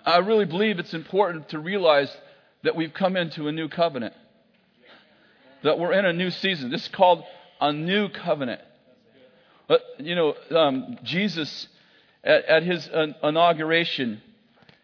I 0.06 0.20
really 0.20 0.46
believe 0.46 0.80
it's 0.80 0.94
important 0.94 1.50
to 1.50 1.60
realize 1.60 2.16
that 2.64 2.76
we've 2.76 2.94
come 2.94 3.18
into 3.18 3.48
a 3.48 3.52
new 3.52 3.68
covenant, 3.68 4.14
that 5.64 5.80
we're 5.80 5.94
in 5.94 6.06
a 6.06 6.14
new 6.14 6.30
season. 6.30 6.70
This 6.70 6.84
is 6.84 6.90
called 6.90 7.24
a 7.60 7.74
new 7.74 8.10
covenant. 8.10 8.62
But, 9.70 9.84
you 10.00 10.16
know, 10.16 10.34
um, 10.50 10.98
Jesus, 11.04 11.68
at, 12.24 12.44
at 12.46 12.64
his 12.64 12.90
uh, 12.90 13.08
inauguration, 13.24 14.22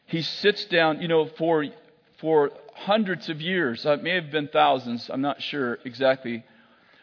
he 0.06 0.22
sits 0.22 0.64
down, 0.66 1.02
you 1.02 1.08
know, 1.08 1.26
for, 1.26 1.66
for 2.20 2.52
hundreds 2.76 3.28
of 3.28 3.42
years, 3.42 3.84
uh, 3.84 3.94
it 3.94 4.04
may 4.04 4.12
have 4.12 4.30
been 4.30 4.48
thousands, 4.48 5.10
I'm 5.12 5.22
not 5.22 5.42
sure 5.42 5.80
exactly, 5.86 6.46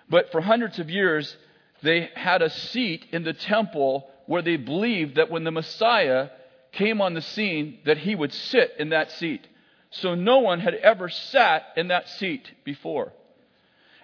but 0.08 0.30
for 0.30 0.40
hundreds 0.40 0.78
of 0.78 0.90
years, 0.90 1.36
they 1.82 2.08
had 2.14 2.40
a 2.40 2.50
seat 2.50 3.04
in 3.10 3.24
the 3.24 3.32
temple 3.32 4.08
where 4.26 4.42
they 4.42 4.56
believed 4.56 5.16
that 5.16 5.30
when 5.30 5.42
the 5.42 5.50
Messiah 5.50 6.28
came 6.70 7.00
on 7.00 7.14
the 7.14 7.20
scene 7.20 7.80
that 7.84 7.98
he 7.98 8.14
would 8.14 8.32
sit 8.32 8.74
in 8.78 8.90
that 8.90 9.10
seat. 9.10 9.46
So 9.90 10.14
no 10.14 10.38
one 10.38 10.60
had 10.60 10.74
ever 10.74 11.08
sat 11.08 11.64
in 11.76 11.88
that 11.88 12.08
seat 12.08 12.48
before. 12.64 13.12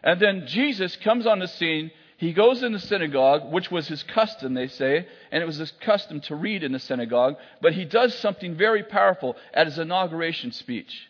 And 0.03 0.21
then 0.21 0.47
Jesus 0.47 0.97
comes 0.97 1.27
on 1.27 1.39
the 1.39 1.49
scene. 1.49 1.93
He 2.19 2.33
goes 2.33 2.63
in 2.63 2.73
the 2.73 2.79
synagogue, 2.79 3.51
which 3.51 3.71
was 3.71 3.89
his 3.89 4.03
custom, 4.03 4.53
they 4.53 4.69
say, 4.69 5.07
and 5.31 5.43
it 5.43 5.47
was 5.47 5.57
his 5.57 5.71
custom 5.81 6.21
to 6.23 6.35
read 6.35 6.63
in 6.63 6.73
the 6.73 6.79
synagogue, 6.79 7.37
but 7.63 7.73
he 7.73 7.85
does 7.85 8.13
something 8.19 8.57
very 8.57 8.83
powerful 8.83 9.37
at 9.55 9.67
his 9.67 9.79
inauguration 9.79 10.53
speech. 10.53 11.09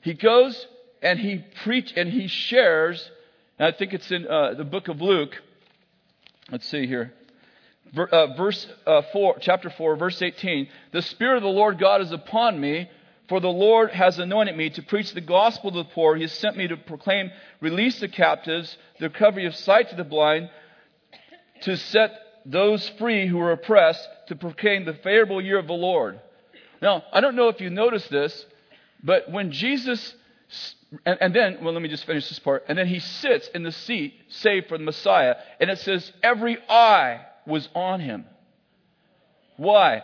He 0.00 0.14
goes 0.14 0.66
and 1.02 1.18
he 1.18 1.44
preach 1.62 1.92
and 1.94 2.10
he 2.10 2.26
shares, 2.26 3.10
and 3.58 3.72
I 3.72 3.76
think 3.76 3.92
it's 3.92 4.10
in 4.10 4.26
uh, 4.26 4.54
the 4.54 4.64
book 4.64 4.88
of 4.88 5.00
Luke. 5.00 5.40
Let's 6.50 6.66
see 6.66 6.86
here 6.86 7.12
uh, 7.96 8.34
verse 8.34 8.66
uh, 8.86 9.02
4, 9.12 9.38
chapter 9.40 9.70
4, 9.70 9.96
verse 9.96 10.20
18. 10.20 10.68
The 10.92 11.02
Spirit 11.02 11.38
of 11.38 11.42
the 11.42 11.48
Lord 11.48 11.78
God 11.78 12.00
is 12.00 12.12
upon 12.12 12.60
me, 12.60 12.90
for 13.28 13.40
the 13.40 13.48
Lord 13.48 13.90
has 13.90 14.18
anointed 14.18 14.56
me 14.56 14.70
to 14.70 14.82
preach 14.82 15.12
the 15.12 15.20
gospel 15.20 15.70
to 15.70 15.78
the 15.78 15.84
poor. 15.84 16.16
He 16.16 16.22
has 16.22 16.32
sent 16.32 16.56
me 16.56 16.66
to 16.68 16.76
proclaim 16.76 17.30
release 17.60 18.00
the 18.00 18.08
captives, 18.08 18.76
the 18.98 19.08
recovery 19.08 19.46
of 19.46 19.54
sight 19.54 19.90
to 19.90 19.96
the 19.96 20.04
blind, 20.04 20.50
to 21.62 21.76
set 21.76 22.12
those 22.46 22.88
free 22.98 23.26
who 23.26 23.38
are 23.40 23.52
oppressed, 23.52 24.08
to 24.28 24.36
proclaim 24.36 24.84
the 24.84 24.94
favorable 24.94 25.42
year 25.42 25.58
of 25.58 25.66
the 25.66 25.74
Lord. 25.74 26.20
Now, 26.80 27.02
I 27.12 27.20
don't 27.20 27.36
know 27.36 27.48
if 27.48 27.60
you 27.60 27.68
noticed 27.68 28.10
this, 28.10 28.46
but 29.02 29.30
when 29.30 29.52
Jesus, 29.52 30.14
and, 31.04 31.18
and, 31.20 31.34
then, 31.34 31.58
well, 31.62 31.74
let 31.74 31.82
me 31.82 31.88
just 31.88 32.06
finish 32.06 32.28
this 32.28 32.38
part. 32.38 32.64
And 32.68 32.78
then 32.78 32.86
he 32.86 33.00
sits 33.00 33.48
in 33.48 33.62
the 33.62 33.72
seat, 33.72 34.14
saved 34.28 34.68
for 34.68 34.78
the 34.78 34.84
Messiah, 34.84 35.36
and 35.60 35.68
it 35.68 35.78
says, 35.78 36.10
every 36.22 36.56
eye 36.68 37.26
was 37.46 37.68
on 37.74 38.00
him. 38.00 38.24
Why? 39.56 40.02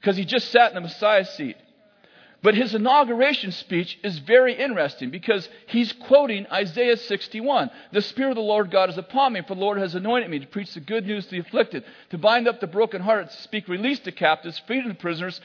Because 0.00 0.16
he 0.16 0.24
just 0.24 0.50
sat 0.50 0.70
in 0.70 0.74
the 0.74 0.82
Messiah's 0.82 1.30
seat. 1.30 1.56
But 2.46 2.54
his 2.54 2.76
inauguration 2.76 3.50
speech 3.50 3.98
is 4.04 4.20
very 4.20 4.54
interesting 4.54 5.10
because 5.10 5.48
he's 5.66 5.92
quoting 5.92 6.46
Isaiah 6.52 6.96
61. 6.96 7.72
The 7.90 8.00
Spirit 8.00 8.30
of 8.30 8.36
the 8.36 8.42
Lord 8.42 8.70
God 8.70 8.88
is 8.88 8.96
upon 8.96 9.32
me, 9.32 9.40
for 9.42 9.56
the 9.56 9.60
Lord 9.60 9.78
has 9.78 9.96
anointed 9.96 10.30
me 10.30 10.38
to 10.38 10.46
preach 10.46 10.72
the 10.72 10.78
good 10.78 11.04
news 11.08 11.24
to 11.24 11.32
the 11.32 11.38
afflicted, 11.40 11.82
to 12.10 12.18
bind 12.18 12.46
up 12.46 12.60
the 12.60 12.68
brokenhearted, 12.68 13.30
to 13.30 13.42
speak 13.42 13.66
release 13.66 13.98
to 13.98 14.12
captives, 14.12 14.62
freedom 14.64 14.92
to 14.92 14.96
prisoners, 14.96 15.40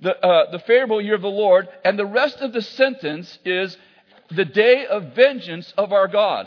the, 0.00 0.16
uh, 0.24 0.52
the 0.52 0.60
favorable 0.60 1.00
year 1.00 1.16
of 1.16 1.22
the 1.22 1.28
Lord. 1.28 1.68
And 1.84 1.98
the 1.98 2.06
rest 2.06 2.40
of 2.40 2.52
the 2.52 2.62
sentence 2.62 3.36
is 3.44 3.76
the 4.30 4.44
day 4.44 4.86
of 4.86 5.16
vengeance 5.16 5.74
of 5.76 5.92
our 5.92 6.06
God. 6.06 6.46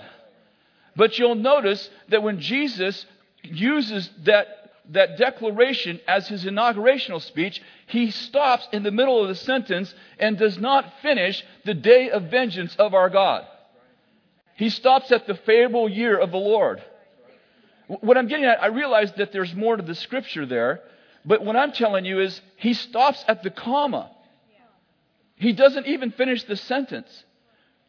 But 0.96 1.20
you'll 1.20 1.36
notice 1.36 1.90
that 2.08 2.24
when 2.24 2.40
Jesus 2.40 3.06
uses 3.44 4.10
that, 4.24 4.57
that 4.90 5.18
declaration 5.18 6.00
as 6.08 6.28
his 6.28 6.46
inaugurational 6.46 7.22
speech, 7.22 7.62
he 7.88 8.12
stops 8.12 8.68
in 8.72 8.84
the 8.84 8.92
middle 8.92 9.22
of 9.22 9.28
the 9.28 9.36
sentence 9.36 9.94
and 10.20 10.38
does 10.38 10.58
not 10.58 10.94
finish 11.02 11.44
the 11.66 11.74
day 11.74 12.10
of 12.10 12.24
vengeance 12.24 12.76
of 12.78 12.94
our 12.94 13.10
God. 13.10 13.46
He 14.56 14.70
stops 14.70 15.12
at 15.12 15.28
the 15.28 15.36
favorable 15.36 15.90
year 15.90 16.18
of 16.18 16.32
the 16.32 16.38
Lord. 16.38 16.82
What 17.88 18.18
I'm 18.18 18.28
getting 18.28 18.46
at, 18.46 18.62
I 18.62 18.68
realize 18.68 19.12
that 19.14 19.32
there's 19.32 19.54
more 19.56 19.78
to 19.78 19.84
the 19.84 19.96
scripture 19.96 20.46
there, 20.46 20.82
but 21.24 21.44
what 21.44 21.56
I'm 21.56 21.72
telling 21.72 22.06
you 22.06 22.20
is 22.20 22.42
he 22.58 22.74
stops 22.74 23.24
at 23.28 23.44
the 23.44 23.50
comma. 23.50 24.12
He 25.36 25.54
doesn't 25.54 25.86
even 25.86 26.12
finish 26.12 26.44
the 26.44 26.56
sentence. 26.56 27.24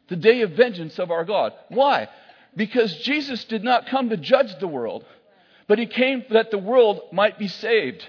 The 0.07 0.15
day 0.15 0.41
of 0.41 0.51
vengeance 0.51 0.99
of 0.99 1.11
our 1.11 1.25
God. 1.25 1.53
Why? 1.69 2.07
Because 2.55 2.95
Jesus 2.97 3.43
did 3.45 3.63
not 3.63 3.87
come 3.87 4.09
to 4.09 4.17
judge 4.17 4.57
the 4.59 4.67
world 4.67 5.05
but 5.69 5.77
he 5.77 5.85
came 5.85 6.25
that 6.31 6.49
the 6.49 6.57
world 6.57 6.99
might 7.11 7.37
be 7.37 7.47
saved. 7.47 8.03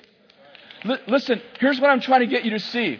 L- 0.82 0.98
listen, 1.06 1.42
here's 1.60 1.78
what 1.78 1.90
I'm 1.90 2.00
trying 2.00 2.20
to 2.20 2.26
get 2.26 2.42
you 2.42 2.52
to 2.52 2.58
see. 2.58 2.98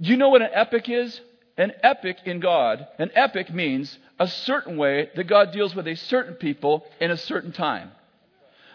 Do 0.00 0.10
you 0.10 0.16
know 0.16 0.30
what 0.30 0.40
an 0.40 0.48
epic 0.52 0.88
is? 0.88 1.20
An 1.58 1.72
epic 1.82 2.16
in 2.24 2.40
God, 2.40 2.88
an 2.98 3.10
epic 3.14 3.52
means 3.52 3.98
a 4.18 4.26
certain 4.26 4.78
way 4.78 5.10
that 5.16 5.24
God 5.24 5.52
deals 5.52 5.74
with 5.74 5.86
a 5.86 5.94
certain 5.94 6.32
people 6.34 6.86
in 6.98 7.10
a 7.10 7.16
certain 7.16 7.52
time. 7.52 7.92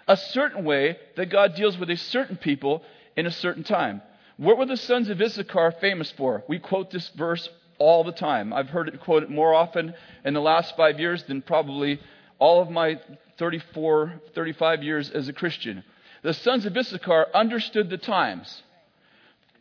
A 0.07 0.15
certain 0.15 0.63
way 0.63 0.99
that 1.15 1.31
God 1.31 1.55
deals 1.55 1.75
with 1.75 1.89
a 1.89 1.97
certain 1.97 2.37
people 2.37 2.83
in 3.17 3.25
a 3.25 3.31
certain 3.31 3.63
time. 3.63 4.03
What 4.37 4.59
were 4.59 4.67
the 4.67 4.77
sons 4.77 5.09
of 5.09 5.19
Issachar 5.19 5.71
famous 5.81 6.11
for? 6.11 6.43
We 6.47 6.59
quote 6.59 6.91
this 6.91 7.09
verse 7.09 7.49
all 7.79 8.03
the 8.03 8.11
time. 8.11 8.53
I've 8.53 8.69
heard 8.69 8.89
it 8.89 9.01
quoted 9.01 9.31
more 9.31 9.55
often 9.55 9.95
in 10.23 10.35
the 10.35 10.39
last 10.39 10.77
five 10.77 10.99
years 10.99 11.23
than 11.23 11.41
probably 11.41 11.99
all 12.37 12.61
of 12.61 12.69
my 12.69 12.99
34, 13.37 14.21
35 14.33 14.83
years 14.83 15.09
as 15.09 15.27
a 15.27 15.33
Christian. 15.33 15.83
the 16.23 16.33
sons 16.33 16.65
of 16.65 16.75
Issachar 16.75 17.27
understood 17.33 17.89
the 17.89 17.97
times. 17.97 18.63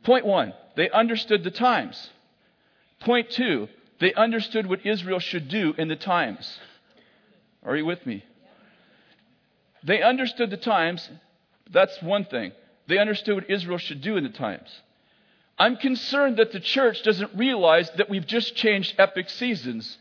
Point 0.05 0.25
one, 0.25 0.55
they 0.77 0.89
understood 0.91 1.45
the 1.45 1.51
times. 1.51 2.11
Point 3.01 3.31
two, 3.31 3.69
they 4.01 4.15
understood 4.15 4.67
what 4.67 4.87
Israel 4.87 5.19
should 5.19 5.49
do 5.49 5.75
in 5.77 5.89
the 5.89 5.97
times. 5.97 6.59
Are 7.65 7.77
you 7.77 7.85
with 7.85 8.05
me? 8.07 8.25
They 9.83 10.03
understood 10.03 10.51
the 10.51 10.57
times. 10.57 11.09
That's 11.71 12.01
one 12.03 12.25
thing. 12.25 12.53
They 12.87 12.99
understood 12.99 13.35
what 13.35 13.51
Israel 13.51 13.79
should 13.79 14.01
do 14.01 14.17
in 14.17 14.25
the 14.25 14.31
times. 14.31 14.69
I'm 15.59 15.77
concerned 15.77 16.37
that 16.37 16.53
the 16.53 16.61
church 16.61 17.03
doesn't 17.03 17.35
realize 17.35 17.91
that 17.97 18.11
we've 18.11 18.27
just 18.27 18.55
changed 18.57 18.95
epic 18.99 19.31
seasons. 19.31 19.99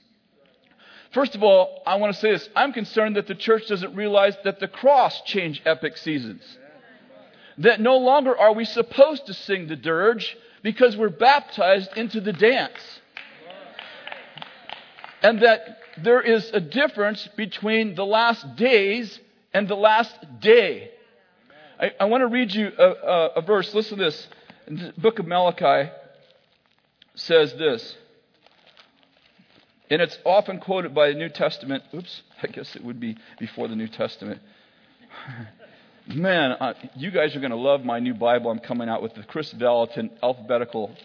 First 1.15 1.33
of 1.33 1.43
all, 1.43 1.81
I 1.87 1.95
want 1.95 2.13
to 2.13 2.19
say 2.19 2.31
this. 2.31 2.49
I'm 2.57 2.73
concerned 2.73 3.15
that 3.15 3.25
the 3.25 3.35
church 3.35 3.67
doesn't 3.67 3.95
realize 3.95 4.35
that 4.43 4.59
the 4.59 4.67
cross 4.67 5.21
changed 5.21 5.61
epic 5.65 5.95
seasons. 5.95 6.43
That 7.59 7.79
no 7.79 7.95
longer 7.99 8.37
are 8.37 8.51
we 8.51 8.65
supposed 8.65 9.25
to 9.27 9.33
sing 9.33 9.67
the 9.67 9.77
dirge 9.77 10.37
because 10.61 10.97
we're 10.97 11.07
baptized 11.07 11.95
into 11.95 12.19
the 12.19 12.33
dance. 12.33 12.99
And 15.23 15.41
that 15.41 15.77
there 16.03 16.19
is 16.19 16.51
a 16.51 16.59
difference 16.59 17.29
between 17.37 17.95
the 17.95 18.05
last 18.05 18.57
days 18.57 19.17
and 19.53 19.69
the 19.69 19.75
last 19.75 20.13
day. 20.41 20.91
I, 21.79 21.93
I 21.97 22.05
want 22.05 22.23
to 22.23 22.27
read 22.27 22.53
you 22.53 22.73
a, 22.77 22.83
a, 22.83 23.27
a 23.37 23.41
verse. 23.41 23.73
Listen 23.73 23.99
to 23.99 24.03
this. 24.03 24.27
The 24.67 24.93
book 24.97 25.19
of 25.19 25.27
Malachi 25.27 25.91
says 27.15 27.53
this. 27.53 27.95
And 29.89 30.01
it's 30.01 30.17
often 30.25 30.59
quoted 30.59 30.95
by 30.95 31.09
the 31.09 31.13
New 31.13 31.29
Testament. 31.29 31.83
Oops, 31.93 32.21
I 32.41 32.47
guess 32.47 32.75
it 32.75 32.83
would 32.83 32.99
be 32.99 33.17
before 33.39 33.67
the 33.67 33.75
New 33.75 33.87
Testament. 33.87 34.41
Man, 36.07 36.51
uh, 36.51 36.73
you 36.95 37.11
guys 37.11 37.35
are 37.35 37.39
going 37.39 37.51
to 37.51 37.57
love 37.57 37.83
my 37.83 37.99
new 37.99 38.13
Bible 38.13 38.51
I'm 38.51 38.59
coming 38.59 38.89
out 38.89 39.01
with 39.01 39.15
the 39.15 39.23
Kris 39.23 39.53
Vallotton 39.53 40.11
alphabetical. 40.21 40.91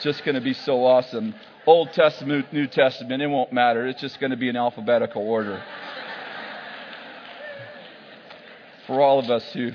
just 0.00 0.24
going 0.24 0.36
to 0.36 0.40
be 0.40 0.54
so 0.54 0.84
awesome. 0.84 1.34
Old 1.66 1.92
Testament, 1.92 2.52
New 2.52 2.66
Testament, 2.66 3.22
it 3.22 3.26
won't 3.26 3.52
matter. 3.52 3.86
It's 3.86 4.00
just 4.00 4.20
going 4.20 4.30
to 4.30 4.36
be 4.36 4.48
in 4.48 4.56
alphabetical 4.56 5.22
order. 5.22 5.62
For 8.86 9.00
all 9.00 9.18
of 9.18 9.30
us 9.30 9.44
who 9.52 9.72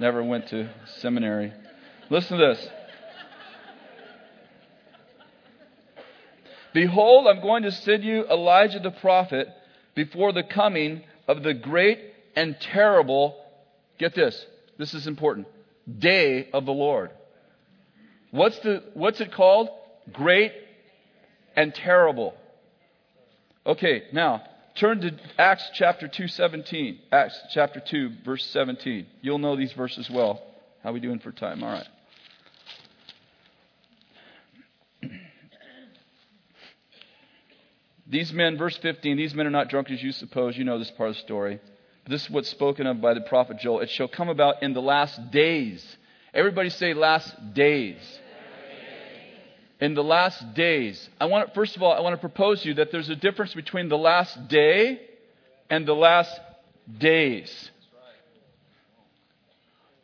never 0.00 0.22
went 0.22 0.48
to 0.48 0.68
seminary. 0.98 1.52
Listen 2.10 2.38
to 2.38 2.46
this. 2.46 2.68
Behold, 6.74 7.28
I'm 7.28 7.40
going 7.40 7.62
to 7.62 7.72
send 7.72 8.02
you 8.02 8.26
Elijah 8.26 8.80
the 8.80 8.90
prophet 8.90 9.48
before 9.94 10.32
the 10.32 10.42
coming 10.42 11.02
of 11.28 11.44
the 11.44 11.54
great 11.54 12.00
and 12.34 12.56
terrible, 12.60 13.36
get 13.98 14.14
this, 14.14 14.44
this 14.76 14.92
is 14.92 15.06
important, 15.06 15.46
day 15.98 16.48
of 16.52 16.66
the 16.66 16.72
Lord. 16.72 17.12
What's, 18.32 18.58
the, 18.58 18.82
what's 18.94 19.20
it 19.20 19.32
called? 19.32 19.68
Great 20.12 20.52
and 21.54 21.72
terrible. 21.72 22.34
Okay, 23.64 24.02
now 24.12 24.42
turn 24.74 25.00
to 25.00 25.16
Acts 25.38 25.70
chapter 25.74 26.08
2, 26.08 26.26
17. 26.26 26.98
Acts 27.12 27.38
chapter 27.52 27.80
2, 27.80 28.10
verse 28.24 28.44
17. 28.46 29.06
You'll 29.22 29.38
know 29.38 29.56
these 29.56 29.72
verses 29.72 30.10
well. 30.10 30.42
How 30.82 30.90
are 30.90 30.92
we 30.92 30.98
doing 30.98 31.20
for 31.20 31.30
time? 31.30 31.62
All 31.62 31.70
right. 31.70 31.86
These 38.06 38.32
men, 38.32 38.58
verse 38.58 38.76
15, 38.78 39.16
these 39.16 39.34
men 39.34 39.46
are 39.46 39.50
not 39.50 39.68
drunk 39.68 39.90
as 39.90 40.02
you 40.02 40.12
suppose. 40.12 40.56
You 40.56 40.64
know 40.64 40.78
this 40.78 40.90
part 40.90 41.10
of 41.10 41.16
the 41.16 41.22
story. 41.22 41.60
But 42.04 42.10
this 42.10 42.24
is 42.24 42.30
what's 42.30 42.50
spoken 42.50 42.86
of 42.86 43.00
by 43.00 43.14
the 43.14 43.22
prophet 43.22 43.58
Joel. 43.58 43.80
It 43.80 43.90
shall 43.90 44.08
come 44.08 44.28
about 44.28 44.62
in 44.62 44.74
the 44.74 44.82
last 44.82 45.30
days. 45.30 45.84
Everybody 46.34 46.68
say 46.70 46.92
last 46.92 47.34
days. 47.54 47.96
In 49.80 49.94
the 49.94 50.04
last 50.04 50.54
days. 50.54 51.08
I 51.20 51.26
want, 51.26 51.54
first 51.54 51.76
of 51.76 51.82
all, 51.82 51.92
I 51.92 52.00
want 52.00 52.14
to 52.14 52.20
propose 52.20 52.62
to 52.62 52.68
you 52.68 52.74
that 52.74 52.92
there's 52.92 53.08
a 53.08 53.16
difference 53.16 53.54
between 53.54 53.88
the 53.88 53.98
last 53.98 54.48
day 54.48 55.00
and 55.70 55.86
the 55.86 55.94
last 55.94 56.38
days. 56.98 57.70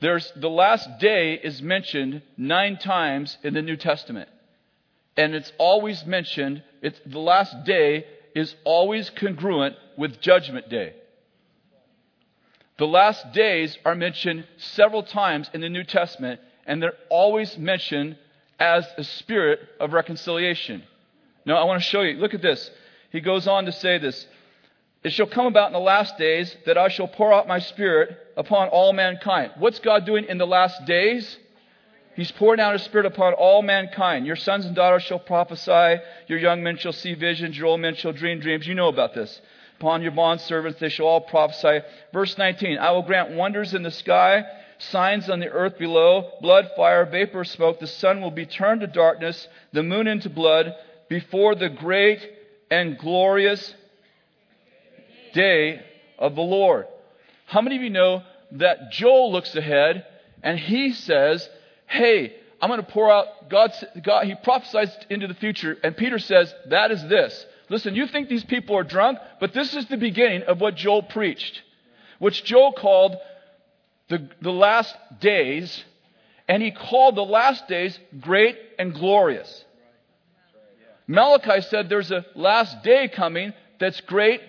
There's, 0.01 0.33
the 0.35 0.49
last 0.49 0.89
day 0.99 1.35
is 1.35 1.61
mentioned 1.61 2.23
nine 2.39 2.79
times 2.79 3.37
in 3.43 3.53
the 3.53 3.61
New 3.61 3.77
Testament. 3.77 4.31
And 5.17 5.35
it's 5.35 5.53
always 5.59 6.05
mentioned 6.07 6.63
it's, 6.83 6.99
the 7.05 7.19
last 7.19 7.65
day 7.65 8.07
is 8.35 8.55
always 8.65 9.11
congruent 9.11 9.77
with 9.97 10.21
Judgment 10.21 10.69
Day. 10.69 10.95
The 12.79 12.87
last 12.87 13.33
days 13.33 13.77
are 13.85 13.95
mentioned 13.95 14.47
several 14.57 15.03
times 15.03 15.51
in 15.53 15.61
the 15.61 15.69
New 15.69 15.85
Testament, 15.85 16.41
and 16.67 16.83
they're 16.83 16.95
always 17.11 17.59
mentioned 17.59 18.17
as 18.59 18.87
a 18.97 19.05
spirit 19.05 19.61
of 19.79 19.93
reconciliation. 19.93 20.83
Now, 21.45 21.57
I 21.57 21.65
want 21.65 21.83
to 21.83 21.89
show 21.89 22.03
you. 22.03 22.17
Look 22.17 22.33
at 22.33 22.43
this. 22.43 22.71
He 23.11 23.21
goes 23.21 23.47
on 23.47 23.67
to 23.67 23.73
say 23.73 23.99
this 23.99 24.27
It 25.03 25.13
shall 25.13 25.27
come 25.27 25.47
about 25.47 25.69
in 25.69 25.73
the 25.73 25.79
last 25.79 26.17
days 26.17 26.57
that 26.65 26.79
I 26.79 26.89
shall 26.89 27.09
pour 27.09 27.33
out 27.33 27.49
my 27.49 27.59
spirit 27.59 28.17
upon 28.37 28.69
all 28.69 28.93
mankind. 28.93 29.53
What's 29.59 29.81
God 29.81 30.07
doing 30.07 30.25
in 30.25 30.39
the 30.39 30.47
last 30.47 30.85
days? 30.87 31.39
He's 32.21 32.31
pouring 32.33 32.61
out 32.61 32.75
his 32.75 32.83
spirit 32.83 33.07
upon 33.07 33.33
all 33.33 33.63
mankind. 33.63 34.27
Your 34.27 34.37
sons 34.37 34.67
and 34.67 34.77
daughters 34.77 35.05
shall 35.05 35.19
prophesy. 35.19 36.03
Your 36.27 36.39
young 36.39 36.63
men 36.63 36.77
shall 36.77 36.93
see 36.93 37.15
visions. 37.15 37.57
Your 37.57 37.69
old 37.69 37.81
men 37.81 37.95
shall 37.95 38.13
dream 38.13 38.41
dreams. 38.41 38.67
You 38.67 38.75
know 38.75 38.89
about 38.89 39.15
this. 39.15 39.41
Upon 39.79 40.03
your 40.03 40.11
bond 40.13 40.43
servants 40.43 40.79
they 40.79 40.91
shall 40.91 41.07
all 41.07 41.23
prophesy. 41.23 41.81
Verse 42.13 42.37
19 42.37 42.77
I 42.77 42.91
will 42.91 43.05
grant 43.05 43.31
wonders 43.31 43.73
in 43.73 43.83
the 43.83 43.91
sky, 43.91 44.45
signs 44.77 45.31
on 45.31 45.41
the 45.41 45.49
earth 45.49 45.79
below, 45.79 46.33
blood, 46.43 46.71
fire, 46.77 47.07
vapor, 47.07 47.43
smoke. 47.43 47.81
The 47.81 47.87
sun 47.87 48.21
will 48.21 48.31
be 48.31 48.45
turned 48.45 48.83
to 48.83 48.87
darkness, 48.87 49.49
the 49.73 49.83
moon 49.83 50.07
into 50.07 50.29
blood, 50.29 50.75
before 51.09 51.55
the 51.55 51.71
great 51.71 52.21
and 52.71 52.99
glorious 52.99 53.75
day 55.33 55.81
of 56.19 56.35
the 56.35 56.43
Lord. 56.43 56.87
How 57.47 57.63
many 57.63 57.77
of 57.77 57.83
you 57.83 57.89
know 57.89 58.25
that 58.53 58.93
Joel 58.93 59.33
looks 59.33 59.57
ahead 59.57 60.05
and 60.43 60.59
he 60.59 60.93
says, 60.93 61.49
hey, 61.91 62.35
I'm 62.63 62.71
going 62.71 62.81
to 62.81 62.87
pour 62.87 63.11
out 63.11 63.49
God, 63.49 63.73
God, 64.03 64.27
he 64.27 64.35
prophesies 64.37 64.97
into 65.11 65.27
the 65.27 65.35
future, 65.35 65.77
and 65.83 65.97
Peter 65.97 66.19
says, 66.19 66.55
that 66.69 66.91
is 66.91 67.03
this. 67.09 67.47
Listen, 67.69 67.95
you 67.95 68.07
think 68.07 68.29
these 68.29 68.45
people 68.45 68.77
are 68.77 68.85
drunk, 68.85 69.19
but 69.41 69.53
this 69.53 69.75
is 69.75 69.87
the 69.87 69.97
beginning 69.97 70.43
of 70.43 70.61
what 70.61 70.77
Joel 70.77 71.03
preached, 71.03 71.63
which 72.19 72.45
Joel 72.45 72.73
called 72.73 73.17
the, 74.09 74.29
the 74.41 74.53
last 74.53 74.95
days, 75.21 75.85
and 76.49 76.63
he 76.63 76.71
called 76.71 77.17
the 77.17 77.25
last 77.25 77.67
days 77.67 77.99
great 78.21 78.57
and 78.79 78.95
glorious. 78.95 79.65
Malachi 81.07 81.61
said 81.63 81.89
there's 81.89 82.13
a 82.13 82.25
last 82.37 82.85
day 82.85 83.09
coming 83.09 83.53
that's 83.81 84.01
great 84.03 84.41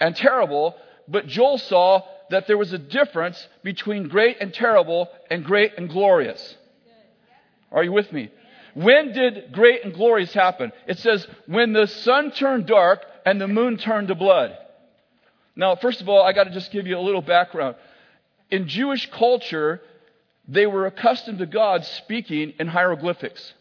and 0.00 0.16
terrible, 0.16 0.74
but 1.06 1.26
Joel 1.26 1.58
saw 1.58 2.02
that 2.30 2.46
there 2.46 2.58
was 2.58 2.72
a 2.72 2.78
difference 2.78 3.46
between 3.62 4.08
great 4.08 4.38
and 4.40 4.52
terrible 4.52 5.08
and 5.30 5.44
great 5.44 5.72
and 5.76 5.88
glorious. 5.88 6.56
Are 7.70 7.84
you 7.84 7.92
with 7.92 8.12
me? 8.12 8.30
When 8.74 9.12
did 9.12 9.52
great 9.52 9.84
and 9.84 9.94
glorious 9.94 10.32
happen? 10.34 10.72
It 10.86 10.98
says, 10.98 11.26
when 11.46 11.72
the 11.72 11.86
sun 11.86 12.30
turned 12.32 12.66
dark 12.66 13.04
and 13.24 13.40
the 13.40 13.48
moon 13.48 13.78
turned 13.78 14.08
to 14.08 14.14
blood. 14.14 14.56
Now, 15.54 15.74
first 15.76 16.02
of 16.02 16.08
all, 16.08 16.22
I 16.22 16.32
got 16.32 16.44
to 16.44 16.50
just 16.50 16.70
give 16.70 16.86
you 16.86 16.98
a 16.98 17.00
little 17.00 17.22
background. 17.22 17.76
In 18.50 18.68
Jewish 18.68 19.10
culture, 19.10 19.80
they 20.46 20.66
were 20.66 20.86
accustomed 20.86 21.38
to 21.38 21.46
God 21.46 21.84
speaking 21.84 22.52
in 22.60 22.66
hieroglyphics. 22.66 23.54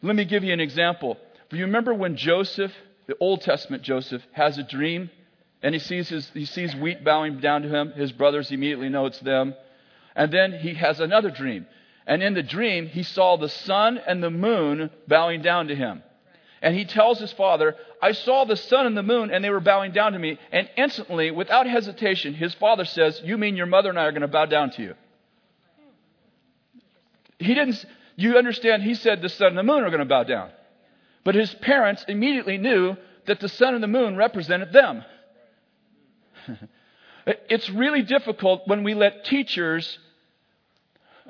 Let 0.00 0.16
me 0.16 0.24
give 0.24 0.44
you 0.44 0.52
an 0.52 0.60
example. 0.60 1.18
Do 1.50 1.56
you 1.56 1.64
remember 1.64 1.92
when 1.92 2.16
Joseph, 2.16 2.72
the 3.06 3.16
Old 3.18 3.40
Testament 3.40 3.82
Joseph, 3.82 4.22
has 4.32 4.58
a 4.58 4.62
dream 4.62 5.10
and 5.64 5.74
he 5.74 5.78
sees, 5.78 6.10
his, 6.10 6.30
he 6.34 6.44
sees 6.44 6.76
wheat 6.76 7.02
bowing 7.02 7.40
down 7.40 7.62
to 7.62 7.68
him. 7.70 7.92
His 7.92 8.12
brothers 8.12 8.50
immediately 8.50 8.90
know 8.90 9.06
it's 9.06 9.18
them. 9.20 9.54
And 10.14 10.30
then 10.30 10.52
he 10.52 10.74
has 10.74 11.00
another 11.00 11.30
dream. 11.30 11.66
And 12.06 12.22
in 12.22 12.34
the 12.34 12.42
dream, 12.42 12.86
he 12.86 13.02
saw 13.02 13.38
the 13.38 13.48
sun 13.48 13.98
and 14.06 14.22
the 14.22 14.30
moon 14.30 14.90
bowing 15.08 15.40
down 15.40 15.68
to 15.68 15.74
him. 15.74 16.02
And 16.60 16.76
he 16.76 16.84
tells 16.84 17.18
his 17.18 17.32
father, 17.32 17.76
I 18.02 18.12
saw 18.12 18.44
the 18.44 18.56
sun 18.56 18.84
and 18.84 18.94
the 18.94 19.02
moon, 19.02 19.30
and 19.30 19.42
they 19.42 19.48
were 19.48 19.58
bowing 19.58 19.92
down 19.92 20.12
to 20.12 20.18
me. 20.18 20.38
And 20.52 20.68
instantly, 20.76 21.30
without 21.30 21.66
hesitation, 21.66 22.34
his 22.34 22.52
father 22.52 22.84
says, 22.84 23.22
You 23.24 23.38
mean 23.38 23.56
your 23.56 23.64
mother 23.64 23.88
and 23.88 23.98
I 23.98 24.04
are 24.04 24.12
going 24.12 24.20
to 24.20 24.28
bow 24.28 24.44
down 24.44 24.70
to 24.72 24.82
you? 24.82 24.94
He 27.38 27.54
didn't, 27.54 27.82
you 28.16 28.36
understand, 28.36 28.82
he 28.82 28.94
said 28.94 29.22
the 29.22 29.30
sun 29.30 29.48
and 29.48 29.58
the 29.58 29.62
moon 29.62 29.82
are 29.82 29.88
going 29.88 30.00
to 30.00 30.04
bow 30.04 30.24
down. 30.24 30.50
But 31.24 31.36
his 31.36 31.54
parents 31.54 32.04
immediately 32.06 32.58
knew 32.58 32.98
that 33.26 33.40
the 33.40 33.48
sun 33.48 33.72
and 33.72 33.82
the 33.82 33.88
moon 33.88 34.14
represented 34.16 34.70
them. 34.70 35.04
it's 37.26 37.68
really 37.70 38.02
difficult 38.02 38.66
when 38.66 38.84
we 38.84 38.94
let 38.94 39.24
teachers. 39.24 39.98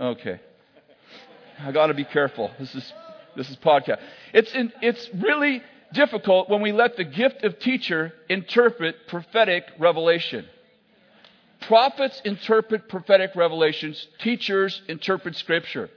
Okay. 0.00 0.40
I 1.60 1.72
got 1.72 1.86
to 1.86 1.94
be 1.94 2.04
careful. 2.04 2.50
This 2.58 2.74
is 2.74 2.92
this 3.36 3.50
is 3.50 3.56
podcast. 3.56 4.00
It's 4.32 4.52
in, 4.54 4.72
it's 4.80 5.08
really 5.14 5.62
difficult 5.92 6.48
when 6.48 6.60
we 6.60 6.72
let 6.72 6.96
the 6.96 7.04
gift 7.04 7.44
of 7.44 7.58
teacher 7.58 8.12
interpret 8.28 9.08
prophetic 9.08 9.64
revelation. 9.78 10.46
Prophets 11.62 12.20
interpret 12.24 12.88
prophetic 12.88 13.30
revelations, 13.34 14.06
teachers 14.18 14.82
interpret 14.88 15.36
scripture. 15.36 15.88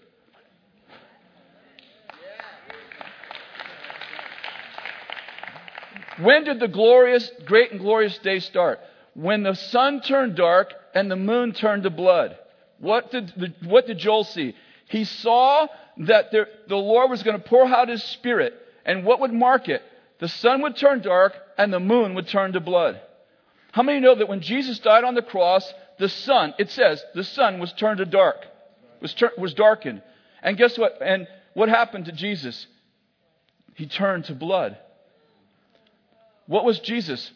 When 6.20 6.46
did 6.46 6.60
the 6.60 6.68
glorious, 6.68 7.30
great 7.46 7.72
and 7.72 7.80
glorious 7.80 8.18
day 8.20 8.40
start? 8.40 8.80
When 9.18 9.42
the 9.42 9.56
sun 9.56 10.02
turned 10.02 10.36
dark 10.36 10.76
and 10.94 11.10
the 11.10 11.16
moon 11.16 11.52
turned 11.52 11.84
to 11.84 11.90
blood. 11.90 12.38
What 12.78 13.10
did, 13.10 13.34
the, 13.36 13.52
what 13.68 13.88
did 13.88 13.98
Joel 13.98 14.24
see? 14.24 14.54
He 14.90 15.06
saw 15.06 15.66
that 15.98 16.32
there, 16.32 16.48
the 16.68 16.76
Lord 16.76 17.10
was 17.10 17.24
going 17.24 17.36
to 17.36 17.44
pour 17.44 17.66
out 17.66 17.90
his 17.90 18.04
spirit. 18.04 18.54
And 18.86 19.04
what 19.04 19.20
would 19.22 19.34
mark 19.34 19.70
it? 19.70 19.82
The 20.20 20.28
sun 20.28 20.62
would 20.62 20.76
turn 20.76 21.02
dark 21.02 21.34
and 21.58 21.74
the 21.74 21.80
moon 21.80 22.14
would 22.14 22.28
turn 22.28 22.54
to 22.54 22.60
blood. 22.60 23.02
How 23.72 23.82
many 23.82 24.00
know 24.02 24.14
that 24.14 24.30
when 24.30 24.42
Jesus 24.42 24.78
died 24.78 25.04
on 25.04 25.16
the 25.16 25.24
cross, 25.24 25.68
the 25.98 26.10
sun, 26.10 26.54
it 26.60 26.70
says, 26.70 27.04
the 27.16 27.24
sun 27.24 27.60
was 27.60 27.74
turned 27.74 27.98
to 27.98 28.06
dark, 28.06 28.46
was, 29.02 29.16
tur- 29.16 29.34
was 29.36 29.56
darkened. 29.56 30.04
And 30.44 30.58
guess 30.58 30.78
what? 30.78 31.02
And 31.02 31.28
what 31.56 31.70
happened 31.70 32.06
to 32.06 32.12
Jesus? 32.12 32.68
He 33.74 33.88
turned 33.88 34.26
to 34.26 34.36
blood. 34.36 34.78
What 36.46 36.66
was 36.66 36.80
Jesus? 36.80 37.32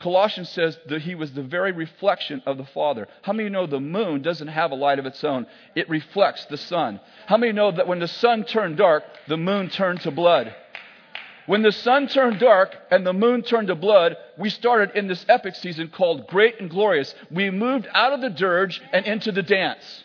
Colossians 0.00 0.48
says 0.48 0.78
that 0.86 1.02
he 1.02 1.14
was 1.14 1.32
the 1.32 1.42
very 1.42 1.72
reflection 1.72 2.42
of 2.46 2.56
the 2.56 2.64
Father. 2.64 3.06
How 3.20 3.34
many 3.34 3.50
know 3.50 3.66
the 3.66 3.80
moon 3.80 4.22
doesn't 4.22 4.48
have 4.48 4.70
a 4.70 4.74
light 4.74 4.98
of 4.98 5.04
its 5.04 5.22
own? 5.22 5.46
It 5.74 5.90
reflects 5.90 6.46
the 6.46 6.56
sun. 6.56 7.00
How 7.26 7.36
many 7.36 7.52
know 7.52 7.70
that 7.70 7.86
when 7.86 7.98
the 7.98 8.08
sun 8.08 8.44
turned 8.44 8.78
dark, 8.78 9.04
the 9.28 9.36
moon 9.36 9.68
turned 9.68 10.00
to 10.02 10.10
blood? 10.10 10.54
When 11.46 11.60
the 11.60 11.72
sun 11.72 12.08
turned 12.08 12.38
dark 12.38 12.74
and 12.90 13.06
the 13.06 13.12
moon 13.12 13.42
turned 13.42 13.68
to 13.68 13.74
blood, 13.74 14.16
we 14.38 14.48
started 14.48 14.96
in 14.96 15.06
this 15.06 15.24
epic 15.28 15.54
season 15.54 15.88
called 15.88 16.28
Great 16.28 16.60
and 16.60 16.70
Glorious. 16.70 17.14
We 17.30 17.50
moved 17.50 17.86
out 17.92 18.14
of 18.14 18.22
the 18.22 18.30
dirge 18.30 18.80
and 18.92 19.04
into 19.04 19.32
the 19.32 19.42
dance. 19.42 20.04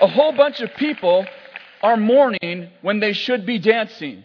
A 0.00 0.08
whole 0.08 0.32
bunch 0.32 0.60
of 0.60 0.74
people 0.74 1.24
are 1.82 1.96
mourning 1.96 2.70
when 2.82 2.98
they 2.98 3.12
should 3.12 3.46
be 3.46 3.58
dancing 3.58 4.24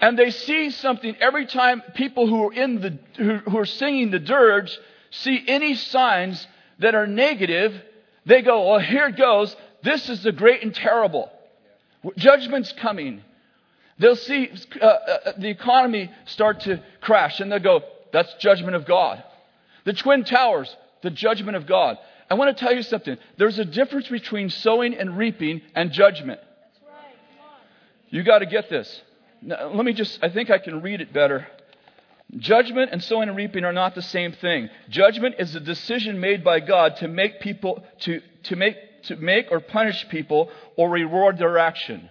and 0.00 0.18
they 0.18 0.30
see 0.30 0.70
something 0.70 1.16
every 1.20 1.46
time 1.46 1.82
people 1.94 2.26
who 2.26 2.48
are 2.48 2.52
in 2.52 2.80
the 2.80 2.98
who, 3.16 3.36
who, 3.38 3.58
are 3.58 3.66
singing 3.66 4.10
the 4.10 4.18
dirge 4.18 4.78
see 5.10 5.42
any 5.46 5.74
signs 5.74 6.46
that 6.78 6.94
are 6.94 7.06
negative 7.06 7.74
they 8.26 8.42
go 8.42 8.68
well 8.68 8.78
here 8.78 9.08
it 9.08 9.16
goes. 9.16 9.56
This 9.82 10.08
is 10.08 10.22
the 10.22 10.32
great 10.32 10.62
and 10.62 10.74
terrible. 10.74 11.30
Judgment's 12.16 12.72
coming. 12.72 13.22
They'll 13.98 14.16
see 14.16 14.50
uh, 14.80 14.84
uh, 14.84 15.32
the 15.38 15.48
economy 15.48 16.10
start 16.26 16.60
to 16.60 16.82
crash 17.00 17.40
and 17.40 17.50
they'll 17.50 17.58
go 17.58 17.82
that's 18.12 18.32
judgment 18.34 18.76
of 18.76 18.84
god. 18.86 19.24
The 19.84 19.94
twin 19.94 20.24
towers 20.24 20.74
the 21.02 21.10
judgment 21.10 21.56
of 21.56 21.66
god. 21.66 21.98
I 22.30 22.34
want 22.34 22.56
to 22.56 22.62
tell 22.62 22.74
you 22.74 22.82
something. 22.82 23.16
There's 23.38 23.58
a 23.58 23.64
difference 23.64 24.08
between 24.08 24.50
sowing 24.50 24.94
and 24.94 25.16
reaping 25.16 25.62
and 25.74 25.90
judgment. 25.90 26.40
You 28.10 28.22
got 28.22 28.40
to 28.40 28.46
get 28.46 28.68
this 28.68 29.02
let 29.42 29.84
me 29.84 29.92
just, 29.92 30.18
I 30.22 30.28
think 30.28 30.50
I 30.50 30.58
can 30.58 30.82
read 30.82 31.00
it 31.00 31.12
better. 31.12 31.46
Judgment 32.36 32.90
and 32.92 33.02
sowing 33.02 33.28
and 33.28 33.36
reaping 33.36 33.64
are 33.64 33.72
not 33.72 33.94
the 33.94 34.02
same 34.02 34.32
thing. 34.32 34.68
Judgment 34.90 35.36
is 35.38 35.54
a 35.54 35.60
decision 35.60 36.20
made 36.20 36.44
by 36.44 36.60
God 36.60 36.96
to 36.96 37.08
make 37.08 37.40
people, 37.40 37.82
to, 38.00 38.20
to 38.44 38.56
make, 38.56 38.76
to 39.04 39.16
make 39.16 39.50
or 39.50 39.60
punish 39.60 40.06
people 40.08 40.50
or 40.76 40.90
reward 40.90 41.38
their 41.38 41.56
action. 41.58 42.10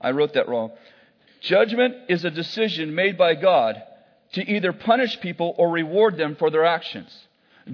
I 0.00 0.12
wrote 0.12 0.34
that 0.34 0.48
wrong. 0.48 0.70
Judgment 1.40 1.96
is 2.08 2.24
a 2.24 2.30
decision 2.30 2.94
made 2.94 3.18
by 3.18 3.34
God 3.34 3.82
to 4.32 4.48
either 4.48 4.72
punish 4.72 5.20
people 5.20 5.54
or 5.58 5.70
reward 5.70 6.16
them 6.16 6.36
for 6.36 6.50
their 6.50 6.64
actions. 6.64 7.10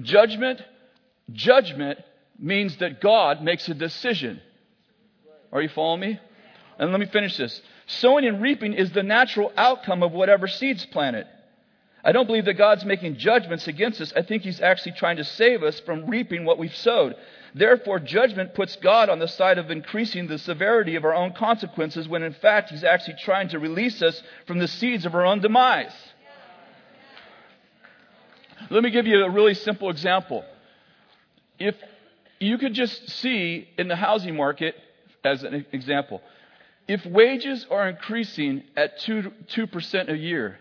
Judgment, 0.01 0.61
judgment 1.31 1.99
means 2.39 2.75
that 2.77 2.99
God 2.99 3.41
makes 3.41 3.67
a 3.69 3.73
decision. 3.73 4.41
Are 5.51 5.61
you 5.61 5.69
following 5.69 6.01
me? 6.01 6.19
And 6.77 6.91
let 6.91 6.99
me 6.99 7.05
finish 7.07 7.37
this. 7.37 7.61
Sowing 7.87 8.25
and 8.25 8.41
reaping 8.41 8.73
is 8.73 8.91
the 8.91 9.03
natural 9.03 9.51
outcome 9.55 10.03
of 10.03 10.11
whatever 10.11 10.47
seeds 10.47 10.85
planted. 10.85 11.25
I 12.03 12.11
don't 12.11 12.27
believe 12.27 12.45
that 12.45 12.53
God's 12.53 12.85
making 12.85 13.17
judgments 13.17 13.67
against 13.67 13.99
us. 14.01 14.13
I 14.15 14.21
think 14.21 14.43
He's 14.43 14.61
actually 14.61 14.93
trying 14.93 15.17
to 15.17 15.23
save 15.23 15.63
us 15.63 15.79
from 15.79 16.05
reaping 16.05 16.45
what 16.45 16.57
we've 16.57 16.75
sowed. 16.75 17.15
Therefore, 17.55 17.99
judgment 17.99 18.53
puts 18.53 18.75
God 18.75 19.09
on 19.09 19.19
the 19.19 19.27
side 19.27 19.57
of 19.57 19.71
increasing 19.71 20.27
the 20.27 20.37
severity 20.37 20.95
of 20.95 21.05
our 21.05 21.15
own 21.15 21.33
consequences 21.33 22.07
when 22.07 22.23
in 22.23 22.33
fact 22.33 22.69
He's 22.69 22.83
actually 22.83 23.15
trying 23.23 23.49
to 23.49 23.59
release 23.59 24.01
us 24.01 24.21
from 24.45 24.59
the 24.59 24.67
seeds 24.67 25.05
of 25.05 25.15
our 25.15 25.25
own 25.25 25.39
demise. 25.39 25.93
Let 28.69 28.83
me 28.83 28.89
give 28.89 29.07
you 29.07 29.23
a 29.23 29.29
really 29.29 29.53
simple 29.53 29.89
example. 29.89 30.43
If 31.57 31.75
you 32.39 32.57
could 32.57 32.73
just 32.73 33.09
see 33.09 33.67
in 33.77 33.87
the 33.87 33.95
housing 33.95 34.35
market, 34.35 34.75
as 35.23 35.43
an 35.43 35.65
example, 35.71 36.21
if 36.87 37.05
wages 37.05 37.65
are 37.69 37.89
increasing 37.89 38.63
at 38.75 38.99
2, 38.99 39.31
2% 39.49 40.09
a 40.09 40.17
year 40.17 40.57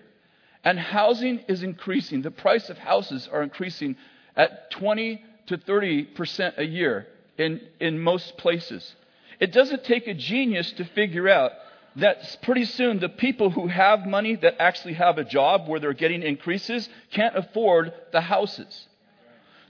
and 0.65 0.79
housing 0.79 1.39
is 1.49 1.63
increasing, 1.63 2.23
the 2.23 2.31
price 2.31 2.69
of 2.69 2.79
houses 2.79 3.29
are 3.33 3.43
increasing 3.43 3.97
at 4.37 4.71
20 4.73 5.23
to 5.47 5.59
30% 5.59 6.59
a 6.59 6.65
year 6.65 7.07
in, 7.39 7.61
in 7.81 8.01
most 8.01 8.37
places. 8.37 8.95
It 9.39 9.53
doesn't 9.53 9.85
take 9.85 10.09
a 10.09 10.15
genius 10.15 10.73
to 10.73 10.85
figure 10.85 11.29
out 11.29 11.53
that 11.97 12.39
pretty 12.43 12.65
soon 12.65 12.99
the 12.99 13.09
people 13.09 13.51
who 13.51 13.69
have 13.69 14.07
money 14.07 14.37
that 14.37 14.61
actually 14.61 14.95
have 14.95 15.19
a 15.19 15.25
job 15.25 15.69
where 15.69 15.81
they're 15.81 15.93
getting 15.93 16.23
increases 16.23 16.89
can't 17.13 17.37
afford 17.37 17.93
the 18.13 18.21
houses. 18.21 18.87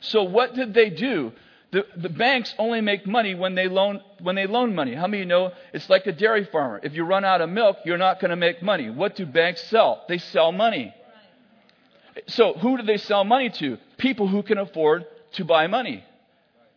So 0.01 0.25
what 0.25 0.55
did 0.55 0.75
they 0.75 0.91
do? 0.91 1.33
The, 1.77 1.85
the 1.95 2.09
banks 2.09 2.55
only 2.59 2.81
make 2.81 3.07
money 3.07 3.35
when 3.35 3.55
they 3.55 3.69
loan 3.69 4.01
when 4.23 4.35
they 4.35 4.47
loan 4.47 4.75
money. 4.75 4.95
How 4.95 5.07
many 5.07 5.19
of 5.19 5.27
you 5.27 5.29
know 5.29 5.53
it's 5.75 5.91
like 5.91 6.07
a 6.07 6.13
dairy 6.13 6.47
farmer? 6.47 6.81
If 6.83 6.95
you 6.95 7.05
run 7.05 7.23
out 7.23 7.43
of 7.43 7.51
milk, 7.51 7.77
you're 7.85 7.99
not 7.99 8.19
going 8.19 8.31
to 8.31 8.37
make 8.37 8.63
money. 8.63 8.89
What 8.89 9.15
do 9.15 9.27
banks 9.27 9.63
sell? 9.65 10.03
They 10.09 10.17
sell 10.17 10.53
money. 10.53 10.95
So 12.29 12.55
who 12.55 12.79
do 12.79 12.83
they 12.83 12.97
sell 12.97 13.25
money 13.25 13.51
to? 13.51 13.77
People 13.99 14.27
who 14.27 14.43
can 14.43 14.57
afford 14.57 15.05
to 15.33 15.45
buy 15.45 15.67
money, 15.67 16.03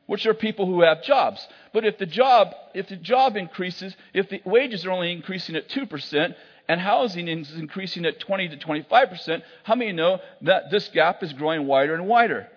which 0.05 0.25
are 0.25 0.33
people 0.33 0.65
who 0.65 0.81
have 0.81 1.01
jobs. 1.01 1.47
But 1.71 1.85
if 1.85 1.97
the 1.97 2.05
job 2.05 2.53
if 2.73 2.89
the 2.89 2.97
job 2.97 3.37
increases, 3.37 3.95
if 4.13 4.27
the 4.27 4.41
wages 4.43 4.85
are 4.85 4.91
only 4.91 5.13
increasing 5.13 5.55
at 5.55 5.69
two 5.69 5.85
percent 5.85 6.35
and 6.67 6.81
housing 6.81 7.29
is 7.29 7.53
increasing 7.53 8.05
at 8.05 8.19
20 8.19 8.49
to 8.49 8.57
25 8.57 9.09
percent, 9.09 9.43
how 9.63 9.75
many 9.75 9.93
know 9.93 10.19
that 10.41 10.71
this 10.71 10.89
gap 10.89 11.23
is 11.23 11.31
growing 11.31 11.67
wider 11.67 11.93
and 11.93 12.05
wider? 12.05 12.49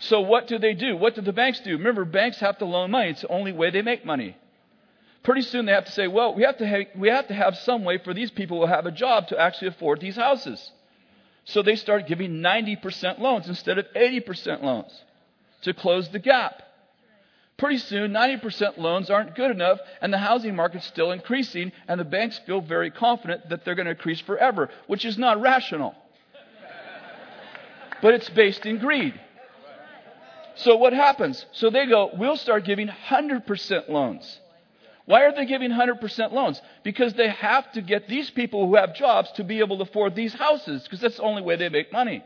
So 0.00 0.20
what 0.22 0.46
do 0.46 0.58
they 0.58 0.74
do? 0.74 0.96
What 0.96 1.14
do 1.14 1.20
the 1.20 1.32
banks 1.32 1.60
do? 1.60 1.76
Remember, 1.76 2.04
banks 2.04 2.40
have 2.40 2.58
to 2.58 2.64
loan 2.64 2.90
money. 2.90 3.10
It's 3.10 3.20
the 3.20 3.28
only 3.28 3.52
way 3.52 3.70
they 3.70 3.82
make 3.82 4.04
money. 4.04 4.36
Pretty 5.22 5.42
soon 5.42 5.66
they 5.66 5.72
have 5.72 5.84
to 5.84 5.92
say, 5.92 6.08
well, 6.08 6.34
we 6.34 6.42
have 6.42 6.56
to 6.56 6.66
have, 6.66 6.86
we 6.96 7.08
have, 7.08 7.28
to 7.28 7.34
have 7.34 7.56
some 7.58 7.84
way 7.84 7.98
for 7.98 8.14
these 8.14 8.30
people 8.30 8.60
who 8.60 8.72
have 8.72 8.86
a 8.86 8.90
job 8.90 9.28
to 9.28 9.38
actually 9.38 9.68
afford 9.68 10.00
these 10.00 10.16
houses. 10.16 10.72
So 11.44 11.62
they 11.62 11.76
start 11.76 12.06
giving 12.06 12.40
90% 12.40 13.18
loans 13.18 13.46
instead 13.46 13.76
of 13.76 13.86
80% 13.94 14.62
loans 14.62 14.90
to 15.62 15.74
close 15.74 16.08
the 16.08 16.18
gap. 16.18 16.62
Pretty 17.58 17.76
soon, 17.76 18.12
90% 18.12 18.78
loans 18.78 19.10
aren't 19.10 19.34
good 19.34 19.50
enough, 19.50 19.80
and 20.00 20.10
the 20.10 20.18
housing 20.18 20.56
market's 20.56 20.86
still 20.86 21.12
increasing, 21.12 21.72
and 21.86 22.00
the 22.00 22.04
banks 22.06 22.40
feel 22.46 22.62
very 22.62 22.90
confident 22.90 23.50
that 23.50 23.66
they're 23.66 23.74
going 23.74 23.84
to 23.84 23.92
increase 23.92 24.20
forever, 24.22 24.70
which 24.86 25.04
is 25.04 25.18
not 25.18 25.42
rational. 25.42 25.94
but 28.00 28.14
it's 28.14 28.30
based 28.30 28.64
in 28.64 28.78
greed. 28.78 29.12
So 30.62 30.76
what 30.76 30.92
happens? 30.92 31.44
So 31.52 31.70
they 31.70 31.86
go, 31.86 32.10
we'll 32.14 32.36
start 32.36 32.64
giving 32.64 32.88
100% 32.88 33.88
loans. 33.88 34.40
Why 35.06 35.24
are 35.24 35.34
they 35.34 35.46
giving 35.46 35.70
100% 35.70 36.32
loans? 36.32 36.60
Because 36.84 37.14
they 37.14 37.28
have 37.28 37.72
to 37.72 37.82
get 37.82 38.08
these 38.08 38.30
people 38.30 38.66
who 38.66 38.76
have 38.76 38.94
jobs 38.94 39.32
to 39.32 39.44
be 39.44 39.60
able 39.60 39.78
to 39.78 39.84
afford 39.84 40.14
these 40.14 40.34
houses, 40.34 40.82
because 40.82 41.00
that's 41.00 41.16
the 41.16 41.22
only 41.22 41.42
way 41.42 41.56
they 41.56 41.68
make 41.68 41.92
money. 41.92 42.22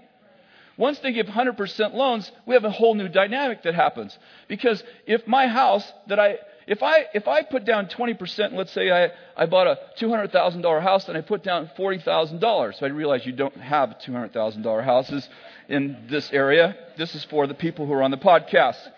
Once 0.76 0.98
they 0.98 1.12
give 1.12 1.26
100% 1.26 1.94
loans, 1.94 2.30
we 2.46 2.54
have 2.54 2.64
a 2.64 2.70
whole 2.70 2.94
new 2.94 3.08
dynamic 3.08 3.62
that 3.62 3.74
happens. 3.74 4.18
Because 4.48 4.82
if 5.06 5.26
my 5.26 5.46
house 5.46 5.90
that 6.08 6.18
I, 6.18 6.38
if 6.66 6.82
I, 6.82 7.06
if 7.12 7.28
I 7.28 7.42
put 7.42 7.64
down 7.64 7.86
20%, 7.86 8.54
let's 8.54 8.72
say 8.72 8.90
I, 8.90 9.10
I 9.36 9.46
bought 9.46 9.66
a 9.66 9.78
$200,000 9.98 10.82
house 10.82 11.08
and 11.08 11.16
I 11.16 11.20
put 11.20 11.42
down 11.42 11.70
$40,000. 11.76 12.78
So 12.78 12.86
I 12.86 12.88
realize 12.88 13.26
you 13.26 13.32
don't 13.32 13.56
have 13.56 13.96
$200,000 14.06 14.84
houses 14.84 15.28
in 15.68 16.06
this 16.08 16.32
area. 16.32 16.76
This 16.96 17.14
is 17.14 17.24
for 17.24 17.46
the 17.46 17.54
people 17.54 17.86
who 17.86 17.92
are 17.92 18.02
on 18.02 18.10
the 18.10 18.16
podcast. 18.16 18.78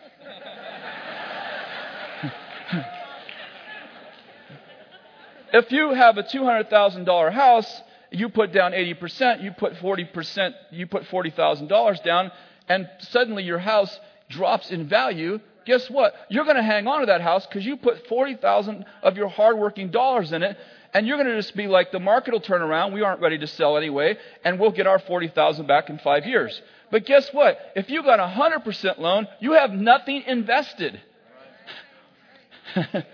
if 5.53 5.73
you 5.73 5.93
have 5.93 6.19
a 6.19 6.23
$200,000 6.23 7.33
house, 7.33 7.83
you 8.13 8.29
put 8.29 8.53
down 8.53 8.73
80%, 8.73 9.43
you 9.43 9.51
put 9.51 9.75
40%, 9.75 10.55
you 10.71 10.87
put 10.87 11.03
$40,000 11.05 12.05
down, 12.05 12.31
and 12.69 12.89
suddenly 13.01 13.43
your 13.43 13.59
house 13.59 13.99
drops 14.29 14.71
in 14.71 14.89
value 14.89 15.41
guess 15.67 15.91
what? 15.91 16.15
You're 16.31 16.45
going 16.45 16.57
to 16.57 16.63
hang 16.63 16.87
on 16.87 17.01
to 17.01 17.07
that 17.07 17.21
house 17.21 17.47
because 17.47 17.67
you 17.67 17.77
put 17.77 18.07
40,000 18.07 18.85
of 19.03 19.17
your 19.17 19.29
hardworking 19.29 19.91
dollars 19.91 20.33
in 20.33 20.43
it 20.43 20.57
and 20.95 21.07
you're 21.07 21.19
going 21.19 21.29
to 21.29 21.37
just 21.37 21.55
be 21.55 21.67
like, 21.67 21.93
the 21.93 22.01
market 22.01 22.33
will 22.33 22.41
turn 22.41 22.63
around. 22.63 22.95
We 22.95 23.03
aren't 23.03 23.21
ready 23.21 23.37
to 23.37 23.47
sell 23.47 23.77
anyway, 23.77 24.17
and 24.45 24.59
we'll 24.59 24.71
get 24.71 24.87
our 24.87 24.99
40,000 24.99 25.67
back 25.67 25.91
in 25.91 25.99
five 25.99 26.25
years. 26.25 26.59
But 26.91 27.05
guess 27.05 27.29
what? 27.35 27.59
If 27.75 27.91
you 27.91 28.03
got 28.03 28.19
a 28.19 28.27
100% 28.27 28.97
loan, 28.97 29.29
you 29.39 29.53
have 29.53 29.73
nothing 29.73 30.23
invested. 30.27 30.99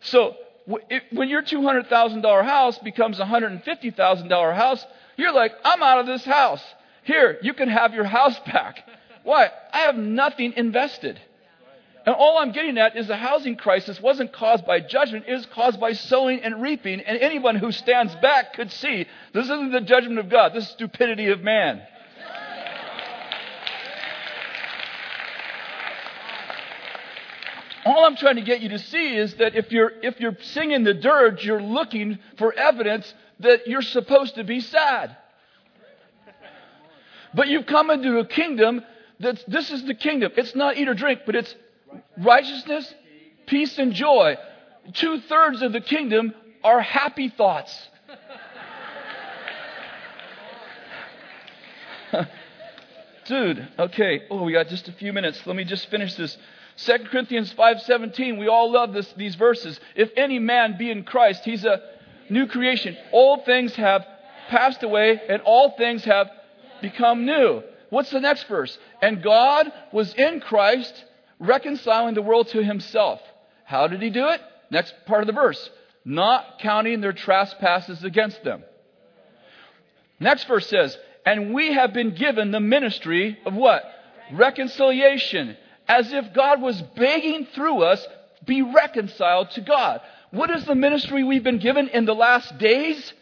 so 0.00 0.34
when 0.66 1.28
your 1.28 1.42
$200,000 1.42 2.44
house 2.44 2.78
becomes 2.78 3.20
a 3.20 3.24
$150,000 3.24 4.56
house, 4.56 4.84
you're 5.16 5.32
like, 5.32 5.52
I'm 5.64 5.82
out 5.84 6.00
of 6.00 6.06
this 6.06 6.24
house. 6.24 6.64
Here, 7.04 7.38
you 7.42 7.54
can 7.54 7.68
have 7.68 7.94
your 7.94 8.04
house 8.04 8.38
back. 8.46 8.88
Why? 9.22 9.50
I 9.72 9.82
have 9.82 9.96
nothing 9.96 10.54
invested. 10.56 11.20
And 12.06 12.14
all 12.14 12.38
I'm 12.38 12.52
getting 12.52 12.76
at 12.76 12.96
is 12.96 13.06
the 13.06 13.16
housing 13.16 13.56
crisis 13.56 14.00
wasn't 14.00 14.32
caused 14.32 14.66
by 14.66 14.80
judgment, 14.80 15.24
it 15.26 15.32
was 15.32 15.46
caused 15.46 15.80
by 15.80 15.92
sowing 15.92 16.40
and 16.40 16.60
reaping. 16.60 17.00
And 17.00 17.18
anyone 17.18 17.56
who 17.56 17.72
stands 17.72 18.14
back 18.16 18.54
could 18.54 18.70
see 18.70 19.06
this 19.32 19.44
isn't 19.44 19.72
the 19.72 19.80
judgment 19.80 20.18
of 20.18 20.28
God, 20.28 20.52
this 20.52 20.64
is 20.64 20.70
stupidity 20.70 21.28
of 21.28 21.40
man. 21.40 21.82
all 27.86 28.06
I'm 28.06 28.16
trying 28.16 28.36
to 28.36 28.42
get 28.42 28.60
you 28.60 28.70
to 28.70 28.78
see 28.78 29.16
is 29.16 29.34
that 29.34 29.54
if 29.54 29.70
you're, 29.70 29.92
if 30.02 30.18
you're 30.20 30.36
singing 30.40 30.84
the 30.84 30.94
dirge, 30.94 31.44
you're 31.44 31.62
looking 31.62 32.18
for 32.38 32.52
evidence 32.52 33.12
that 33.40 33.66
you're 33.66 33.82
supposed 33.82 34.36
to 34.36 34.44
be 34.44 34.60
sad. 34.60 35.16
But 37.34 37.48
you've 37.48 37.66
come 37.66 37.90
into 37.90 38.18
a 38.18 38.26
kingdom 38.26 38.82
that's, 39.20 39.42
this 39.44 39.70
is 39.70 39.84
the 39.84 39.94
kingdom. 39.94 40.32
It's 40.36 40.54
not 40.54 40.76
eat 40.76 40.88
or 40.88 40.94
drink, 40.94 41.20
but 41.26 41.34
it's 41.34 41.54
righteousness, 42.18 42.92
peace, 43.46 43.78
and 43.78 43.92
joy. 43.92 44.36
Two 44.92 45.20
thirds 45.20 45.62
of 45.62 45.72
the 45.72 45.80
kingdom 45.80 46.34
are 46.62 46.80
happy 46.80 47.28
thoughts. 47.28 47.88
Dude, 53.26 53.66
okay. 53.78 54.22
Oh, 54.30 54.42
we 54.42 54.52
got 54.52 54.68
just 54.68 54.88
a 54.88 54.92
few 54.92 55.12
minutes. 55.12 55.46
Let 55.46 55.56
me 55.56 55.64
just 55.64 55.90
finish 55.90 56.14
this. 56.14 56.36
2 56.76 56.98
Corinthians 57.10 57.52
5:17, 57.54 58.38
we 58.38 58.48
all 58.48 58.70
love 58.70 58.92
this, 58.92 59.10
these 59.12 59.34
verses. 59.36 59.78
If 59.94 60.10
any 60.16 60.38
man 60.38 60.76
be 60.76 60.90
in 60.90 61.04
Christ, 61.04 61.44
he's 61.44 61.64
a 61.64 61.80
new 62.28 62.46
creation. 62.46 62.96
All 63.12 63.38
things 63.38 63.74
have 63.76 64.06
passed 64.48 64.82
away 64.82 65.20
and 65.28 65.40
all 65.42 65.70
things 65.70 66.04
have 66.04 66.30
become 66.82 67.24
new. 67.24 67.62
What's 67.90 68.10
the 68.10 68.20
next 68.20 68.44
verse? 68.44 68.76
And 69.00 69.22
God 69.22 69.72
was 69.92 70.12
in 70.14 70.40
Christ 70.40 71.04
reconciling 71.38 72.14
the 72.14 72.22
world 72.22 72.48
to 72.48 72.62
himself. 72.62 73.20
How 73.64 73.86
did 73.86 74.02
he 74.02 74.10
do 74.10 74.28
it? 74.28 74.40
Next 74.70 74.94
part 75.06 75.22
of 75.22 75.26
the 75.26 75.32
verse. 75.32 75.70
Not 76.04 76.58
counting 76.60 77.00
their 77.00 77.12
trespasses 77.12 78.04
against 78.04 78.44
them. 78.44 78.62
Next 80.20 80.44
verse 80.44 80.66
says, 80.68 80.96
and 81.26 81.54
we 81.54 81.72
have 81.72 81.92
been 81.92 82.14
given 82.14 82.50
the 82.50 82.60
ministry 82.60 83.38
of 83.46 83.54
what? 83.54 83.82
Reconciliation 84.32 85.56
as 85.88 86.12
if 86.12 86.32
God 86.32 86.62
was 86.62 86.80
begging 86.96 87.46
through 87.54 87.82
us, 87.82 88.06
be 88.44 88.62
reconciled 88.62 89.50
to 89.52 89.60
God. 89.60 90.00
What 90.30 90.50
is 90.50 90.64
the 90.64 90.74
ministry 90.74 91.24
we've 91.24 91.44
been 91.44 91.58
given 91.58 91.88
in 91.88 92.04
the 92.04 92.14
last 92.14 92.58
days? 92.58 93.12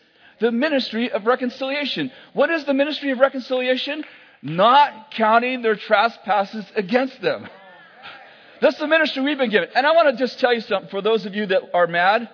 The 0.41 0.53
ministry 0.53 1.11
of 1.11 1.27
reconciliation. 1.27 2.11
What 2.33 2.51
is 2.51 2.65
the 2.65 2.75
ministry 2.75 3.11
of 3.11 3.19
reconciliation? 3.19 4.05
Not 4.43 5.13
counting 5.13 5.63
their 5.63 5.77
trespasses 5.77 6.65
against 6.75 7.21
them. 7.21 7.49
That's 8.63 8.79
the 8.79 8.87
ministry 8.87 9.25
we've 9.25 9.37
been 9.37 9.51
given. 9.51 9.71
And 9.75 9.85
I 9.85 9.91
want 9.91 10.17
to 10.17 10.17
just 10.17 10.39
tell 10.39 10.55
you 10.55 10.61
something 10.61 10.89
for 10.89 11.03
those 11.03 11.27
of 11.27 11.35
you 11.35 11.47
that 11.47 11.75
are 11.75 11.89
mad. 11.89 12.29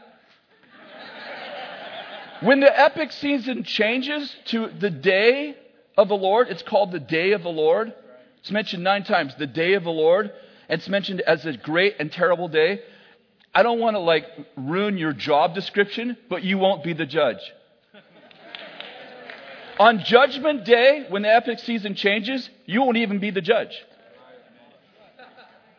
When 2.42 2.60
the 2.60 2.78
epic 2.78 3.12
season 3.12 3.64
changes 3.64 4.36
to 4.48 4.68
the 4.68 4.90
day 4.90 5.56
of 5.96 6.08
the 6.08 6.16
Lord, 6.16 6.48
it's 6.48 6.60
called 6.60 6.92
the 6.92 7.00
day 7.00 7.32
of 7.32 7.42
the 7.42 7.48
Lord. 7.48 7.94
It's 8.40 8.50
mentioned 8.50 8.84
nine 8.84 9.04
times, 9.04 9.34
the 9.36 9.46
day 9.46 9.72
of 9.72 9.84
the 9.84 9.90
Lord. 9.90 10.30
And 10.68 10.78
it's 10.78 10.88
mentioned 10.88 11.22
as 11.22 11.46
a 11.46 11.54
great 11.56 11.96
and 11.98 12.12
terrible 12.12 12.48
day. 12.48 12.82
I 13.54 13.62
don't 13.62 13.80
want 13.80 13.96
to 13.96 14.00
like 14.00 14.26
ruin 14.54 14.98
your 14.98 15.14
job 15.14 15.54
description, 15.54 16.18
but 16.28 16.44
you 16.44 16.58
won't 16.58 16.84
be 16.84 16.92
the 16.92 17.06
judge. 17.06 17.40
On 19.80 20.00
judgment 20.00 20.66
day, 20.66 21.06
when 21.08 21.22
the 21.22 21.34
epic 21.34 21.60
season 21.60 21.94
changes, 21.94 22.50
you 22.66 22.82
won't 22.82 22.98
even 22.98 23.18
be 23.18 23.30
the 23.30 23.40
judge. 23.40 23.72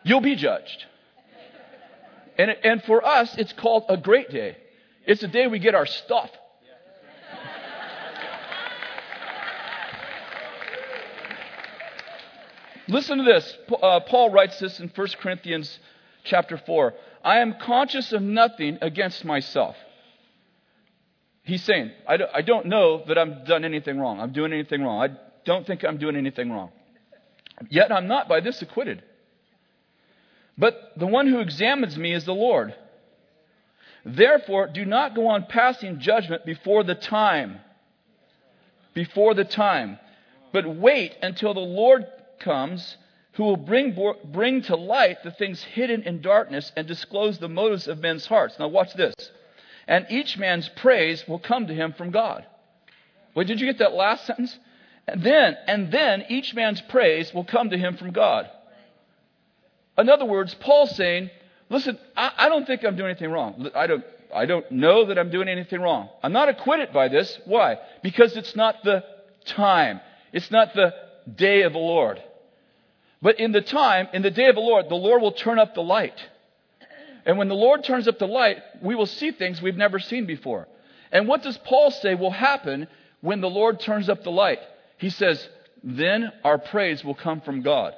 You'll 0.03 0.21
be 0.21 0.35
judged. 0.35 0.85
And, 2.37 2.51
and 2.63 2.83
for 2.83 3.05
us, 3.05 3.35
it's 3.37 3.53
called 3.53 3.85
a 3.89 3.97
great 3.97 4.29
day. 4.29 4.57
It's 5.05 5.23
a 5.23 5.27
day 5.27 5.47
we 5.47 5.59
get 5.59 5.75
our 5.75 5.85
stuff. 5.85 6.29
Listen 12.87 13.19
to 13.19 13.23
this. 13.23 13.57
Uh, 13.81 13.99
Paul 13.99 14.31
writes 14.31 14.57
this 14.59 14.79
in 14.79 14.89
1 14.89 15.07
Corinthians 15.21 15.79
chapter 16.23 16.57
4. 16.57 16.93
I 17.23 17.39
am 17.39 17.55
conscious 17.61 18.11
of 18.13 18.21
nothing 18.21 18.79
against 18.81 19.23
myself. 19.25 19.75
He's 21.43 21.63
saying, 21.63 21.91
I 22.07 22.17
I 22.33 22.41
don't 22.41 22.65
know 22.67 23.03
that 23.07 23.17
I've 23.17 23.45
done 23.45 23.63
anything 23.65 23.99
wrong. 23.99 24.19
I'm 24.19 24.31
doing 24.31 24.53
anything 24.53 24.81
wrong. 24.83 25.01
I 25.01 25.15
don't 25.45 25.65
think 25.67 25.83
I'm 25.83 25.97
doing 25.97 26.15
anything 26.15 26.51
wrong. 26.51 26.71
Yet 27.69 27.91
I'm 27.91 28.07
not 28.07 28.27
by 28.27 28.39
this 28.39 28.61
acquitted. 28.61 29.03
But 30.59 30.91
the 30.97 31.07
one 31.07 31.27
who 31.27 31.39
examines 31.39 31.97
me 31.97 32.13
is 32.13 32.25
the 32.25 32.33
Lord. 32.33 32.75
Therefore, 34.05 34.67
do 34.67 34.83
not 34.83 35.15
go 35.15 35.27
on 35.27 35.45
passing 35.47 35.99
judgment 35.99 36.45
before 36.45 36.83
the 36.83 36.95
time. 36.95 37.61
Before 38.93 39.33
the 39.33 39.45
time. 39.45 39.97
But 40.51 40.67
wait 40.67 41.15
until 41.21 41.53
the 41.53 41.61
Lord 41.61 42.05
comes 42.39 42.97
who 43.33 43.45
will 43.45 43.57
bring, 43.57 43.97
bring 44.25 44.61
to 44.63 44.75
light 44.75 45.23
the 45.23 45.31
things 45.31 45.63
hidden 45.63 46.03
in 46.03 46.21
darkness 46.21 46.73
and 46.75 46.85
disclose 46.85 47.37
the 47.37 47.47
motives 47.47 47.87
of 47.87 47.99
men's 47.99 48.25
hearts. 48.25 48.59
Now, 48.59 48.67
watch 48.67 48.93
this. 48.95 49.13
And 49.87 50.05
each 50.09 50.37
man's 50.37 50.67
praise 50.67 51.25
will 51.25 51.39
come 51.39 51.67
to 51.67 51.73
him 51.73 51.93
from 51.93 52.11
God. 52.11 52.45
Wait, 53.33 53.47
did 53.47 53.61
you 53.61 53.67
get 53.67 53.77
that 53.77 53.93
last 53.93 54.25
sentence? 54.25 54.57
And 55.07 55.23
then, 55.23 55.55
and 55.67 55.89
then 55.89 56.25
each 56.27 56.53
man's 56.53 56.81
praise 56.81 57.33
will 57.33 57.45
come 57.45 57.69
to 57.69 57.77
him 57.77 57.95
from 57.95 58.11
God. 58.11 58.49
In 59.99 60.09
other 60.09 60.25
words, 60.25 60.53
Paul's 60.55 60.95
saying, 60.95 61.29
listen, 61.69 61.97
I, 62.15 62.31
I 62.37 62.49
don't 62.49 62.65
think 62.65 62.83
I'm 62.83 62.95
doing 62.95 63.09
anything 63.09 63.31
wrong. 63.31 63.69
I 63.75 63.87
don't, 63.87 64.03
I 64.33 64.45
don't 64.45 64.69
know 64.71 65.05
that 65.05 65.19
I'm 65.19 65.29
doing 65.29 65.47
anything 65.47 65.81
wrong. 65.81 66.09
I'm 66.23 66.33
not 66.33 66.49
acquitted 66.49 66.93
by 66.93 67.07
this. 67.07 67.39
Why? 67.45 67.77
Because 68.01 68.37
it's 68.37 68.55
not 68.55 68.83
the 68.83 69.03
time. 69.45 69.99
It's 70.31 70.51
not 70.51 70.73
the 70.73 70.93
day 71.35 71.63
of 71.63 71.73
the 71.73 71.79
Lord. 71.79 72.21
But 73.21 73.39
in 73.39 73.51
the 73.51 73.61
time, 73.61 74.07
in 74.13 74.21
the 74.21 74.31
day 74.31 74.47
of 74.47 74.55
the 74.55 74.61
Lord, 74.61 74.87
the 74.89 74.95
Lord 74.95 75.21
will 75.21 75.33
turn 75.33 75.59
up 75.59 75.75
the 75.75 75.81
light. 75.81 76.17
And 77.25 77.37
when 77.37 77.49
the 77.49 77.55
Lord 77.55 77.83
turns 77.83 78.07
up 78.07 78.17
the 78.17 78.27
light, 78.27 78.57
we 78.81 78.95
will 78.95 79.05
see 79.05 79.31
things 79.31 79.61
we've 79.61 79.75
never 79.75 79.99
seen 79.99 80.25
before. 80.25 80.67
And 81.11 81.27
what 81.27 81.43
does 81.43 81.57
Paul 81.57 81.91
say 81.91 82.15
will 82.15 82.31
happen 82.31 82.87
when 83.21 83.41
the 83.41 83.49
Lord 83.49 83.79
turns 83.79 84.07
up 84.07 84.23
the 84.23 84.31
light? 84.31 84.59
He 84.97 85.09
says, 85.09 85.47
then 85.83 86.31
our 86.43 86.57
praise 86.57 87.03
will 87.03 87.15
come 87.15 87.41
from 87.41 87.61
God. 87.61 87.93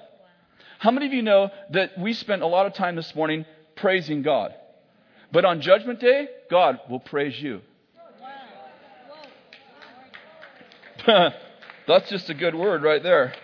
How 0.82 0.89
many 0.89 1.06
of 1.06 1.13
you 1.13 1.22
know 1.22 1.52
that 1.70 1.96
we 2.00 2.12
spent 2.13 2.41
a 2.41 2.48
lot 2.48 2.65
of 2.65 2.74
time 2.74 2.96
this 2.96 3.13
morning 3.13 3.46
praising 3.76 4.24
God? 4.24 4.52
But 5.32 5.46
on 5.46 5.62
Judgment 5.62 6.00
Day, 6.00 6.28
God 6.50 6.80
will 6.89 7.00
praise 7.00 7.39
you. 7.39 7.62
That's 11.06 12.10
just 12.10 12.32
a 12.32 12.34
good 12.34 12.56
word 12.56 12.82
right 12.82 13.04
there. 13.04 13.36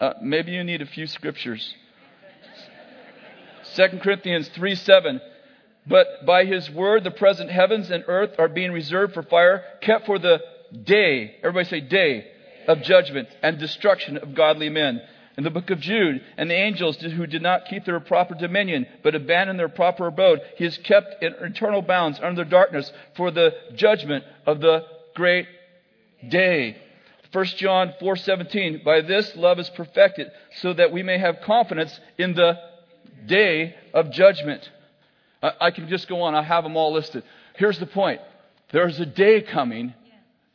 Uh, 0.00 0.14
maybe 0.22 0.52
you 0.52 0.64
need 0.64 0.80
a 0.80 0.86
few 0.86 1.06
scriptures. 1.06 1.74
2 3.74 3.98
Corinthians 4.02 4.48
3 4.48 4.74
7. 4.74 5.20
But 5.86 6.24
by 6.24 6.46
his 6.46 6.70
word, 6.70 7.04
the 7.04 7.10
present 7.10 7.50
heavens 7.50 7.90
and 7.90 8.02
earth 8.08 8.36
are 8.38 8.48
being 8.48 8.72
reserved 8.72 9.12
for 9.12 9.22
fire, 9.22 9.62
kept 9.82 10.06
for 10.06 10.18
the 10.18 10.40
day, 10.84 11.36
everybody 11.42 11.68
say 11.68 11.80
day, 11.80 12.28
of 12.68 12.82
judgment 12.82 13.28
and 13.42 13.58
destruction 13.58 14.18
of 14.18 14.34
godly 14.34 14.68
men. 14.68 15.00
In 15.36 15.44
the 15.44 15.50
book 15.50 15.70
of 15.70 15.80
Jude, 15.80 16.20
and 16.36 16.50
the 16.50 16.54
angels 16.54 16.96
who 16.96 17.26
did 17.26 17.42
not 17.42 17.66
keep 17.66 17.84
their 17.84 18.00
proper 18.00 18.34
dominion, 18.34 18.86
but 19.02 19.14
abandoned 19.14 19.58
their 19.58 19.68
proper 19.68 20.08
abode, 20.08 20.40
he 20.56 20.64
is 20.64 20.76
kept 20.78 21.22
in 21.22 21.32
eternal 21.40 21.80
bounds 21.80 22.18
under 22.20 22.44
darkness 22.44 22.92
for 23.16 23.30
the 23.30 23.54
judgment 23.74 24.24
of 24.46 24.60
the 24.60 24.84
great 25.14 25.46
day. 26.28 26.76
1 27.32 27.44
John 27.56 27.94
4:17 28.00 28.82
By 28.84 29.00
this 29.00 29.36
love 29.36 29.58
is 29.58 29.68
perfected 29.70 30.30
so 30.56 30.72
that 30.72 30.92
we 30.92 31.02
may 31.02 31.18
have 31.18 31.40
confidence 31.42 31.98
in 32.16 32.34
the 32.34 32.58
day 33.26 33.76
of 33.94 34.10
judgment. 34.10 34.68
I, 35.42 35.52
I 35.60 35.70
can 35.70 35.88
just 35.88 36.08
go 36.08 36.22
on. 36.22 36.34
I 36.34 36.42
have 36.42 36.64
them 36.64 36.76
all 36.76 36.92
listed. 36.92 37.22
Here's 37.56 37.78
the 37.78 37.86
point. 37.86 38.20
There's 38.72 38.98
a 38.98 39.06
day 39.06 39.42
coming. 39.42 39.94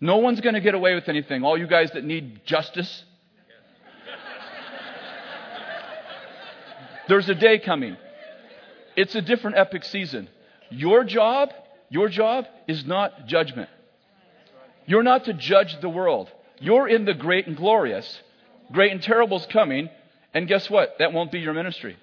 No 0.04 0.18
one's 0.18 0.42
going 0.42 0.56
to 0.56 0.60
get 0.60 0.76
away 0.76 0.96
with 0.96 1.08
anything. 1.08 1.46
All 1.46 1.58
you 1.58 1.66
guys 1.66 1.92
that 1.92 2.04
need 2.04 2.46
justice. 2.46 3.06
There's 7.08 7.30
a 7.30 7.36
day 7.36 7.58
coming. 7.58 7.96
It's 8.98 9.16
a 9.16 9.22
different 9.22 9.56
epic 9.56 9.86
season. 9.86 10.28
Your 10.70 11.06
job, 11.06 11.54
your 11.88 12.10
job 12.10 12.48
is 12.68 12.86
not 12.86 13.28
judgment. 13.28 13.70
You're 14.86 15.04
not 15.04 15.24
to 15.24 15.34
judge 15.34 15.80
the 15.80 15.88
world. 15.88 16.30
You're 16.60 16.90
in 16.90 17.06
the 17.06 17.14
great 17.14 17.48
and 17.48 17.56
glorious. 17.56 18.22
Great 18.74 18.92
and 18.92 19.02
terrible's 19.02 19.46
coming, 19.46 19.90
and 20.34 20.50
guess 20.50 20.70
what? 20.70 20.98
That 21.00 21.14
won't 21.14 21.32
be 21.32 21.40
your 21.40 21.54
ministry. 21.54 21.96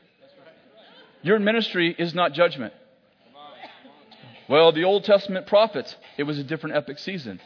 Your 1.20 1.38
ministry 1.38 1.94
is 1.98 2.14
not 2.14 2.32
judgment. 2.32 2.72
Well, 4.48 4.72
the 4.72 4.84
Old 4.84 5.04
Testament 5.04 5.46
prophets, 5.46 5.94
it 6.16 6.22
was 6.22 6.38
a 6.38 6.44
different 6.44 6.76
epic 6.76 6.98
season. 6.98 7.40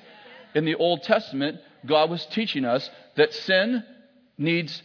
In 0.54 0.64
the 0.64 0.76
Old 0.76 1.02
Testament, 1.02 1.60
God 1.84 2.10
was 2.10 2.24
teaching 2.26 2.64
us 2.64 2.88
that 3.16 3.32
sin 3.32 3.84
needs, 4.38 4.82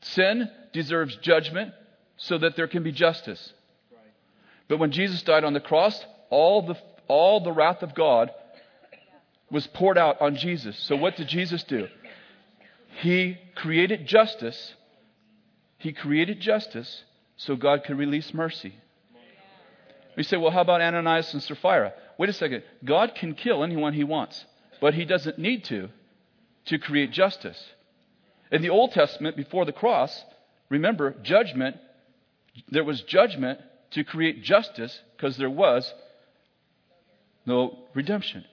sin 0.00 0.50
deserves 0.72 1.16
judgment 1.16 1.72
so 2.16 2.38
that 2.38 2.56
there 2.56 2.68
can 2.68 2.82
be 2.82 2.92
justice. 2.92 3.52
But 4.68 4.78
when 4.78 4.92
Jesus 4.92 5.22
died 5.22 5.44
on 5.44 5.52
the 5.52 5.60
cross, 5.60 6.02
all 6.30 6.62
the, 6.62 6.76
all 7.06 7.40
the 7.40 7.52
wrath 7.52 7.82
of 7.82 7.94
God 7.94 8.30
was 9.50 9.66
poured 9.66 9.98
out 9.98 10.20
on 10.20 10.36
Jesus. 10.36 10.78
So 10.78 10.96
what 10.96 11.16
did 11.16 11.28
Jesus 11.28 11.62
do? 11.64 11.88
He 13.00 13.38
created 13.54 14.06
justice. 14.06 14.74
He 15.78 15.92
created 15.92 16.40
justice 16.40 17.04
so 17.36 17.56
God 17.56 17.84
could 17.84 17.98
release 17.98 18.32
mercy. 18.32 18.74
We 20.16 20.22
say, 20.22 20.36
well, 20.36 20.50
how 20.50 20.60
about 20.60 20.80
Ananias 20.80 21.34
and 21.34 21.42
Sapphira? 21.42 21.92
Wait 22.18 22.30
a 22.30 22.32
second. 22.32 22.62
God 22.84 23.14
can 23.14 23.34
kill 23.34 23.64
anyone 23.64 23.92
he 23.92 24.04
wants, 24.04 24.44
but 24.80 24.94
he 24.94 25.04
doesn't 25.04 25.38
need 25.38 25.64
to 25.64 25.88
to 26.66 26.78
create 26.78 27.10
justice. 27.10 27.62
In 28.50 28.62
the 28.62 28.70
Old 28.70 28.92
Testament, 28.92 29.36
before 29.36 29.64
the 29.64 29.72
cross, 29.72 30.24
remember, 30.68 31.14
judgment, 31.22 31.76
there 32.70 32.84
was 32.84 33.02
judgment 33.02 33.60
to 33.92 34.04
create 34.04 34.42
justice 34.42 35.00
because 35.16 35.36
there 35.36 35.50
was 35.50 35.92
no 37.46 37.78
redemption. 37.94 38.44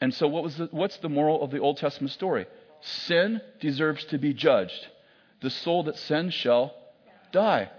And 0.00 0.14
so, 0.14 0.28
what 0.28 0.42
was 0.42 0.56
the, 0.56 0.68
what's 0.70 0.96
the 0.98 1.08
moral 1.08 1.42
of 1.42 1.50
the 1.50 1.58
Old 1.58 1.76
Testament 1.76 2.12
story? 2.12 2.46
Sin 2.80 3.40
deserves 3.60 4.04
to 4.06 4.18
be 4.18 4.32
judged. 4.32 4.88
The 5.42 5.50
soul 5.50 5.84
that 5.84 5.98
sins 5.98 6.34
shall 6.34 6.74
die. 7.32 7.70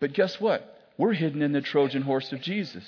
But 0.00 0.12
guess 0.12 0.40
what? 0.40 0.68
We're 0.98 1.14
hidden 1.14 1.42
in 1.42 1.52
the 1.52 1.60
Trojan 1.60 2.02
horse 2.02 2.32
of 2.32 2.40
Jesus. 2.42 2.84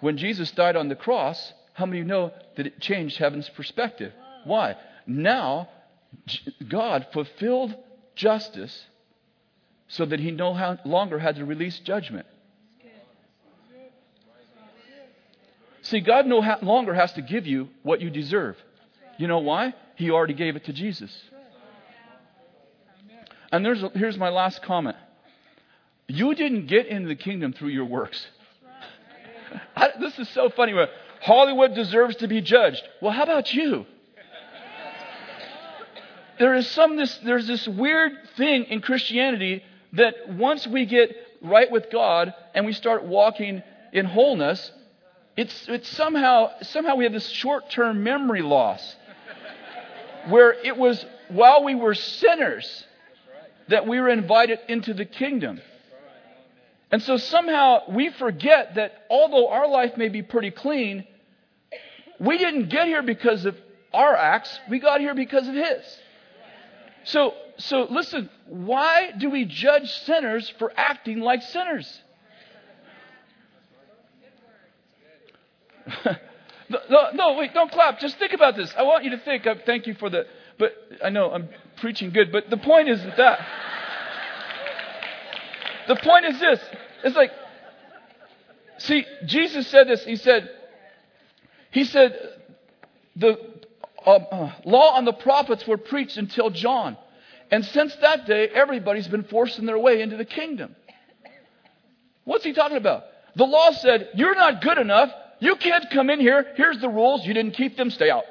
When 0.00 0.16
Jesus 0.16 0.50
died 0.50 0.76
on 0.76 0.88
the 0.88 0.96
cross, 0.96 1.52
how 1.80 1.86
many 1.86 2.00
of 2.00 2.06
you 2.06 2.08
know 2.12 2.32
that 2.56 2.66
it 2.66 2.78
changed 2.78 3.16
heaven's 3.16 3.48
perspective? 3.48 4.12
Why? 4.44 4.76
Now, 5.06 5.70
God 6.68 7.06
fulfilled 7.14 7.74
justice 8.14 8.84
so 9.88 10.04
that 10.04 10.20
he 10.20 10.30
no 10.30 10.76
longer 10.84 11.18
had 11.18 11.36
to 11.36 11.44
release 11.46 11.78
judgment. 11.80 12.26
See, 15.80 16.00
God 16.00 16.26
no 16.26 16.40
longer 16.60 16.92
has 16.92 17.14
to 17.14 17.22
give 17.22 17.46
you 17.46 17.70
what 17.82 18.02
you 18.02 18.10
deserve. 18.10 18.56
You 19.16 19.26
know 19.26 19.38
why? 19.38 19.74
He 19.96 20.10
already 20.10 20.34
gave 20.34 20.56
it 20.56 20.66
to 20.66 20.74
Jesus. 20.74 21.10
And 23.50 23.66
here's 23.94 24.18
my 24.18 24.28
last 24.28 24.62
comment. 24.62 24.98
You 26.08 26.34
didn't 26.34 26.66
get 26.66 26.88
into 26.88 27.08
the 27.08 27.16
kingdom 27.16 27.54
through 27.54 27.70
your 27.70 27.86
works. 27.86 28.26
I, 29.76 29.88
this 29.98 30.18
is 30.18 30.28
so 30.28 30.50
funny. 30.50 30.74
Hollywood 31.20 31.74
deserves 31.74 32.16
to 32.16 32.28
be 32.28 32.40
judged. 32.40 32.82
Well, 33.00 33.12
how 33.12 33.24
about 33.24 33.52
you? 33.52 33.86
There 36.38 36.54
is 36.54 36.66
some 36.70 36.96
this 36.96 37.18
there's 37.18 37.46
this 37.46 37.68
weird 37.68 38.12
thing 38.36 38.64
in 38.64 38.80
Christianity 38.80 39.62
that 39.92 40.30
once 40.30 40.66
we 40.66 40.86
get 40.86 41.14
right 41.42 41.70
with 41.70 41.90
God 41.90 42.32
and 42.54 42.64
we 42.64 42.72
start 42.72 43.04
walking 43.04 43.62
in 43.92 44.06
wholeness, 44.06 44.72
it's, 45.36 45.68
it's 45.68 45.88
somehow 45.88 46.50
somehow 46.62 46.96
we 46.96 47.04
have 47.04 47.12
this 47.12 47.28
short-term 47.28 48.02
memory 48.02 48.40
loss 48.40 48.96
where 50.28 50.52
it 50.52 50.76
was 50.76 51.04
while 51.28 51.64
we 51.64 51.74
were 51.74 51.94
sinners 51.94 52.84
that 53.68 53.86
we 53.86 54.00
were 54.00 54.08
invited 54.08 54.58
into 54.68 54.94
the 54.94 55.04
kingdom. 55.04 55.60
And 56.90 57.02
so 57.02 57.18
somehow 57.18 57.82
we 57.88 58.10
forget 58.10 58.74
that 58.74 59.04
although 59.08 59.48
our 59.48 59.68
life 59.68 59.96
may 59.96 60.08
be 60.08 60.22
pretty 60.22 60.50
clean, 60.50 61.06
we 62.20 62.38
didn't 62.38 62.68
get 62.68 62.86
here 62.86 63.02
because 63.02 63.46
of 63.46 63.56
our 63.92 64.14
acts, 64.14 64.60
we 64.68 64.78
got 64.78 65.00
here 65.00 65.14
because 65.14 65.48
of 65.48 65.54
His. 65.54 65.98
So, 67.04 67.34
so 67.56 67.86
listen, 67.90 68.30
why 68.46 69.12
do 69.16 69.30
we 69.30 69.46
judge 69.46 69.90
sinners 69.90 70.52
for 70.58 70.72
acting 70.76 71.20
like 71.20 71.42
sinners? 71.42 72.02
no, 76.68 77.10
no, 77.14 77.34
wait, 77.34 77.54
don't 77.54 77.72
clap. 77.72 77.98
Just 77.98 78.18
think 78.18 78.34
about 78.34 78.54
this. 78.54 78.72
I 78.76 78.82
want 78.82 79.04
you 79.04 79.10
to 79.10 79.18
think. 79.18 79.46
I 79.46 79.54
thank 79.54 79.86
you 79.86 79.94
for 79.94 80.10
the, 80.10 80.26
but 80.58 80.72
I 81.02 81.08
know 81.08 81.32
I'm 81.32 81.48
preaching 81.78 82.10
good, 82.10 82.30
but 82.30 82.50
the 82.50 82.58
point 82.58 82.88
isn't 82.88 83.16
that. 83.16 83.40
The 85.88 85.96
point 85.96 86.24
is 86.26 86.38
this. 86.38 86.60
It's 87.02 87.16
like, 87.16 87.32
see, 88.78 89.04
Jesus 89.24 89.66
said 89.66 89.88
this. 89.88 90.04
He 90.04 90.14
said, 90.14 90.48
he 91.70 91.84
said, 91.84 92.18
the 93.16 93.38
uh, 94.04 94.10
uh, 94.10 94.52
law 94.64 94.96
and 94.96 95.06
the 95.06 95.12
prophets 95.12 95.66
were 95.66 95.76
preached 95.76 96.16
until 96.16 96.50
John. 96.50 96.96
And 97.50 97.64
since 97.64 97.94
that 97.96 98.26
day, 98.26 98.48
everybody's 98.48 99.08
been 99.08 99.24
forcing 99.24 99.66
their 99.66 99.78
way 99.78 100.00
into 100.00 100.16
the 100.16 100.24
kingdom. 100.24 100.76
What's 102.24 102.44
he 102.44 102.52
talking 102.52 102.76
about? 102.76 103.04
The 103.36 103.44
law 103.44 103.72
said, 103.72 104.10
You're 104.14 104.34
not 104.34 104.62
good 104.62 104.78
enough. 104.78 105.10
You 105.40 105.56
can't 105.56 105.90
come 105.90 106.10
in 106.10 106.20
here. 106.20 106.46
Here's 106.56 106.78
the 106.80 106.88
rules. 106.88 107.26
You 107.26 107.34
didn't 107.34 107.52
keep 107.52 107.76
them. 107.76 107.90
Stay 107.90 108.10
out. 108.10 108.24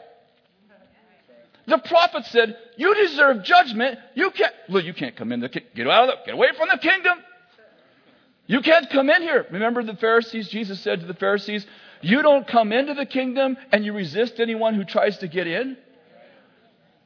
The 1.68 1.80
prophet 1.80 2.26
said, 2.26 2.58
You 2.78 2.96
deserve 2.96 3.44
judgment. 3.44 4.00
You 4.16 4.32
can't, 4.32 4.54
well, 4.70 4.84
you 4.84 4.94
can't 4.94 5.16
come 5.16 5.32
in 5.32 5.40
the 5.40 5.50
Get 5.50 5.88
out 5.88 6.10
of 6.10 6.16
the, 6.20 6.26
get 6.26 6.34
away 6.36 6.50
from 6.58 6.70
the 6.70 6.78
kingdom. 6.78 7.18
You 8.48 8.62
can't 8.62 8.90
come 8.90 9.10
in 9.10 9.22
here. 9.22 9.46
Remember 9.52 9.84
the 9.84 9.96
Pharisees? 9.96 10.48
Jesus 10.48 10.80
said 10.80 11.02
to 11.02 11.06
the 11.06 11.14
Pharisees, 11.14 11.68
You 12.02 12.22
don't 12.22 12.48
come 12.48 12.72
into 12.72 12.94
the 12.94 13.06
kingdom 13.06 13.58
and 13.72 13.84
you 13.84 13.94
resist 13.94 14.40
anyone 14.40 14.74
who 14.74 14.84
tries 14.84 15.18
to 15.20 15.28
get 15.28 15.48
in. 15.48 15.78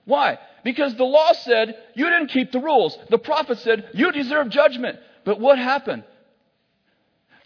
Why? 0.06 0.38
Because 0.64 0.96
the 0.96 1.04
law 1.04 1.32
said 1.34 1.76
you 1.96 2.06
didn't 2.06 2.28
keep 2.28 2.52
the 2.52 2.60
rules. 2.60 2.98
The 3.10 3.18
prophet 3.18 3.60
said 3.60 3.90
you 3.94 4.12
deserve 4.12 4.50
judgment. 4.50 5.00
But 5.24 5.40
what 5.40 5.58
happened? 5.58 6.04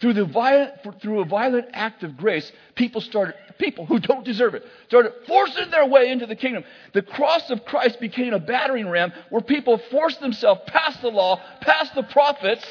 Through, 0.00 0.14
the 0.14 0.24
violent, 0.26 1.00
through 1.00 1.20
a 1.20 1.24
violent 1.24 1.66
act 1.72 2.04
of 2.04 2.16
grace, 2.16 2.50
people 2.76 3.00
started, 3.00 3.34
people 3.58 3.84
who 3.84 3.98
don't 3.98 4.24
deserve 4.24 4.54
it, 4.54 4.64
started 4.86 5.12
forcing 5.26 5.70
their 5.70 5.86
way 5.86 6.10
into 6.10 6.24
the 6.24 6.36
kingdom. 6.36 6.62
The 6.92 7.02
cross 7.02 7.50
of 7.50 7.64
Christ 7.64 7.98
became 7.98 8.32
a 8.32 8.38
battering 8.38 8.88
ram 8.88 9.12
where 9.30 9.42
people 9.42 9.78
forced 9.90 10.20
themselves 10.20 10.60
past 10.68 11.02
the 11.02 11.08
law, 11.08 11.40
past 11.62 11.96
the 11.96 12.04
prophets, 12.04 12.64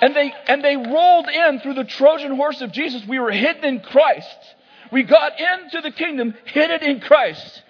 and 0.00 0.14
they, 0.14 0.32
and 0.46 0.62
they 0.62 0.76
rolled 0.76 1.28
in 1.28 1.60
through 1.60 1.74
the 1.74 1.84
Trojan 1.84 2.34
horse 2.36 2.60
of 2.60 2.72
Jesus. 2.72 3.02
We 3.06 3.18
were 3.18 3.32
hidden 3.32 3.64
in 3.64 3.80
Christ. 3.80 4.54
We 4.92 5.02
got 5.02 5.32
into 5.40 5.80
the 5.80 5.90
kingdom 5.90 6.34
hidden 6.44 6.82
in 6.82 7.00
Christ. 7.00 7.62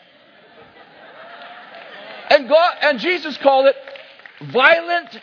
And 2.30 2.48
God, 2.48 2.74
and 2.82 2.98
Jesus 2.98 3.36
called 3.38 3.66
it 3.66 3.76
violent 4.50 5.20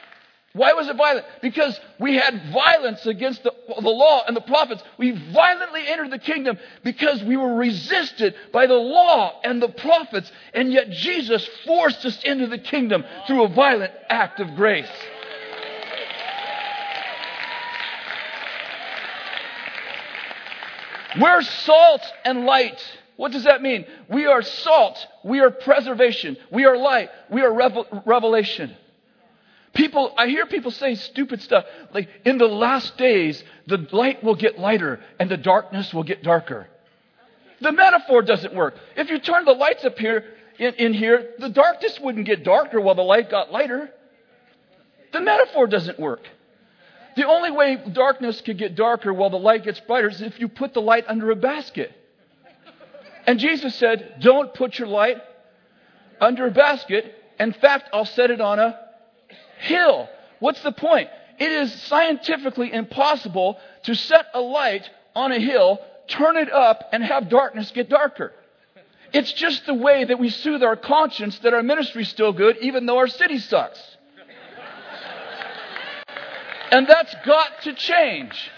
why 0.53 0.73
was 0.73 0.87
it 0.87 0.95
violent? 0.95 1.25
Because 1.41 1.79
we 1.99 2.15
had 2.15 2.53
violence 2.53 3.03
against 3.07 3.41
the, 3.41 3.51
the, 3.67 3.89
law 3.89 4.23
and 4.27 4.35
the 4.37 4.41
prophets. 4.41 4.83
We 4.99 5.11
violently 5.33 5.81
entered 5.87 6.11
the 6.11 6.19
kingdom 6.19 6.59
because 6.83 7.23
we 7.23 7.37
were 7.37 7.55
resisted 7.55 8.35
by 8.51 8.67
the 8.67 8.75
law 8.75 9.39
and 9.43 9.59
the 9.59 9.69
prophets. 9.69 10.31
And 10.53 10.71
yet 10.71 10.91
Jesus 10.91 11.43
forced 11.65 12.05
us 12.05 12.23
into 12.23 12.45
the 12.45 12.59
kingdom 12.59 13.03
through 13.25 13.45
a 13.45 13.47
violent 13.47 13.93
act 14.09 14.39
of 14.39 14.53
grace. 14.55 14.91
We're 21.19 21.41
salt 21.41 22.01
and 22.25 22.45
light. 22.45 22.81
What 23.15 23.31
does 23.31 23.43
that 23.43 23.61
mean? 23.61 23.85
We 24.09 24.25
are 24.25 24.41
salt. 24.41 25.05
We 25.23 25.39
are 25.39 25.51
preservation. 25.51 26.37
We 26.51 26.65
are 26.65 26.77
light. 26.77 27.09
We 27.29 27.41
are 27.41 27.53
revel- 27.53 27.87
revelation. 28.05 28.75
People, 29.73 30.13
I 30.17 30.27
hear 30.27 30.45
people 30.45 30.71
say 30.71 30.95
stupid 30.95 31.41
stuff 31.41 31.65
like, 31.93 32.07
in 32.25 32.37
the 32.37 32.47
last 32.47 32.97
days, 32.97 33.43
the 33.67 33.87
light 33.91 34.23
will 34.23 34.35
get 34.35 34.59
lighter 34.59 34.99
and 35.19 35.29
the 35.29 35.37
darkness 35.37 35.93
will 35.93 36.03
get 36.03 36.21
darker. 36.21 36.67
The 37.59 37.71
metaphor 37.71 38.21
doesn't 38.21 38.53
work. 38.53 38.75
If 38.95 39.09
you 39.09 39.19
turn 39.19 39.45
the 39.45 39.53
lights 39.53 39.83
up 39.85 39.97
here, 39.97 40.25
in, 40.59 40.73
in 40.75 40.93
here, 40.93 41.31
the 41.39 41.49
darkness 41.49 41.99
wouldn't 41.99 42.25
get 42.25 42.43
darker 42.43 42.79
while 42.79 42.95
the 42.95 43.03
light 43.03 43.29
got 43.31 43.51
lighter. 43.51 43.89
The 45.11 45.21
metaphor 45.21 45.67
doesn't 45.67 45.99
work. 45.99 46.21
The 47.15 47.27
only 47.27 47.51
way 47.51 47.77
darkness 47.91 48.41
could 48.41 48.57
get 48.57 48.75
darker 48.75 49.13
while 49.13 49.29
the 49.29 49.37
light 49.37 49.63
gets 49.63 49.79
brighter 49.79 50.09
is 50.09 50.21
if 50.21 50.39
you 50.39 50.47
put 50.47 50.73
the 50.73 50.81
light 50.81 51.05
under 51.07 51.31
a 51.31 51.35
basket. 51.35 51.91
And 53.25 53.39
Jesus 53.39 53.75
said, 53.75 54.17
Don't 54.19 54.53
put 54.53 54.79
your 54.79 54.87
light 54.87 55.17
under 56.19 56.47
a 56.47 56.51
basket. 56.51 57.13
In 57.39 57.53
fact, 57.53 57.89
I'll 57.93 58.05
set 58.05 58.31
it 58.31 58.41
on 58.41 58.59
a 58.59 58.79
hill. 59.59 60.09
What's 60.39 60.61
the 60.61 60.71
point? 60.71 61.09
It 61.39 61.51
is 61.51 61.73
scientifically 61.83 62.71
impossible 62.71 63.57
to 63.83 63.95
set 63.95 64.27
a 64.33 64.41
light 64.41 64.89
on 65.15 65.31
a 65.31 65.39
hill, 65.39 65.79
turn 66.07 66.37
it 66.37 66.51
up, 66.51 66.89
and 66.91 67.03
have 67.03 67.29
darkness 67.29 67.71
get 67.71 67.89
darker. 67.89 68.33
It's 69.13 69.31
just 69.31 69.65
the 69.65 69.73
way 69.73 70.03
that 70.03 70.19
we 70.19 70.29
soothe 70.29 70.63
our 70.63 70.75
conscience 70.75 71.37
that 71.39 71.53
our 71.53 71.63
ministry's 71.63 72.09
still 72.09 72.33
good, 72.33 72.57
even 72.61 72.85
though 72.85 72.97
our 72.97 73.07
city 73.07 73.37
sucks. 73.37 73.79
And 76.73 76.87
that's 76.87 77.13
got 77.23 77.61
to 77.61 77.73
change. 77.75 78.49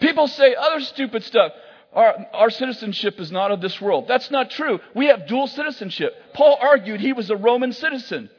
People 0.00 0.26
say 0.26 0.52
other 0.52 0.80
stupid 0.80 1.22
stuff. 1.22 1.52
Our, 1.92 2.26
our, 2.34 2.50
citizenship 2.50 3.20
is 3.20 3.30
not 3.30 3.52
of 3.52 3.60
this 3.60 3.80
world. 3.80 4.06
That's 4.08 4.28
not 4.28 4.50
true. 4.50 4.80
We 4.96 5.06
have 5.06 5.28
dual 5.28 5.46
citizenship. 5.46 6.12
Paul 6.34 6.58
argued 6.60 7.00
he 7.00 7.12
was 7.12 7.30
a 7.30 7.36
Roman 7.36 7.72
citizen. 7.72 8.30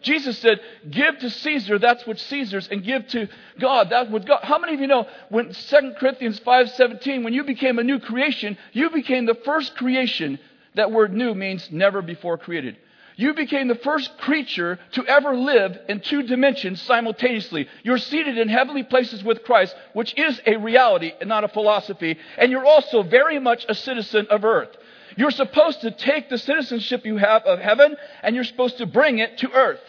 Jesus 0.00 0.38
said, 0.38 0.60
Give 0.88 1.18
to 1.18 1.28
Caesar 1.28 1.78
that's 1.78 2.06
what 2.06 2.18
Caesar's, 2.18 2.68
and 2.68 2.82
give 2.82 3.06
to 3.08 3.28
God 3.60 3.90
that 3.90 4.10
what 4.10 4.24
God. 4.24 4.40
How 4.42 4.58
many 4.58 4.72
of 4.72 4.80
you 4.80 4.86
know 4.86 5.06
when 5.28 5.52
2 5.52 5.92
Corinthians 6.00 6.40
5:17, 6.40 7.22
when 7.22 7.34
you 7.34 7.44
became 7.44 7.78
a 7.78 7.84
new 7.84 7.98
creation, 7.98 8.56
you 8.72 8.88
became 8.88 9.26
the 9.26 9.34
first 9.44 9.76
creation. 9.76 10.38
That 10.74 10.90
word 10.90 11.12
new 11.12 11.34
means 11.34 11.68
never 11.70 12.00
before 12.00 12.38
created. 12.38 12.78
You 13.16 13.32
became 13.32 13.68
the 13.68 13.74
first 13.76 14.18
creature 14.18 14.78
to 14.92 15.06
ever 15.06 15.34
live 15.34 15.78
in 15.88 16.00
two 16.00 16.22
dimensions 16.22 16.82
simultaneously. 16.82 17.66
You're 17.82 17.96
seated 17.96 18.36
in 18.36 18.50
heavenly 18.50 18.82
places 18.82 19.24
with 19.24 19.42
Christ, 19.42 19.74
which 19.94 20.16
is 20.18 20.38
a 20.44 20.56
reality 20.56 21.12
and 21.18 21.28
not 21.28 21.42
a 21.42 21.48
philosophy. 21.48 22.18
And 22.36 22.52
you're 22.52 22.66
also 22.66 23.02
very 23.02 23.38
much 23.38 23.64
a 23.70 23.74
citizen 23.74 24.26
of 24.28 24.44
earth. 24.44 24.76
You're 25.16 25.30
supposed 25.30 25.80
to 25.80 25.90
take 25.92 26.28
the 26.28 26.36
citizenship 26.36 27.06
you 27.06 27.16
have 27.16 27.42
of 27.44 27.58
heaven 27.58 27.96
and 28.22 28.34
you're 28.34 28.44
supposed 28.44 28.76
to 28.78 28.86
bring 28.86 29.18
it 29.18 29.38
to 29.38 29.50
earth. 29.50 29.80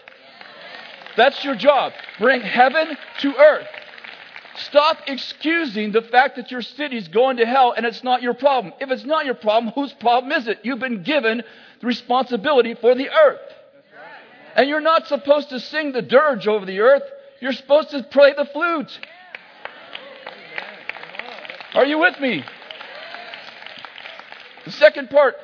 That's 1.17 1.43
your 1.43 1.55
job. 1.55 1.91
Bring 2.19 2.39
heaven 2.39 2.95
to 3.19 3.35
earth. 3.35 3.67
Stop 4.57 5.03
excusing 5.07 5.91
the 5.91 6.01
fact 6.01 6.37
that 6.37 6.49
your 6.49 6.63
city's 6.63 7.07
going 7.07 7.37
to 7.37 7.45
hell 7.45 7.73
and 7.77 7.85
it's 7.85 8.03
not 8.03 8.23
your 8.23 8.33
problem. 8.33 8.73
If 8.79 8.89
it's 8.89 9.05
not 9.05 9.25
your 9.25 9.35
problem, 9.35 9.71
whose 9.73 9.93
problem 9.93 10.31
is 10.31 10.47
it? 10.47 10.59
You've 10.63 10.79
been 10.79 11.03
given 11.03 11.43
the 11.79 11.87
responsibility 11.87 12.73
for 12.73 12.95
the 12.95 13.09
earth. 13.09 13.39
And 14.55 14.67
you're 14.67 14.81
not 14.81 15.07
supposed 15.07 15.49
to 15.49 15.59
sing 15.59 15.91
the 15.91 16.01
dirge 16.01 16.47
over 16.47 16.65
the 16.65 16.79
earth. 16.79 17.03
You're 17.39 17.53
supposed 17.53 17.91
to 17.91 18.01
play 18.01 18.33
the 18.35 18.45
flute. 18.45 18.99
Are 21.75 21.85
you 21.85 21.99
with 21.99 22.19
me? 22.19 22.43
The 24.65 24.71
second 24.71 25.11
part, 25.11 25.35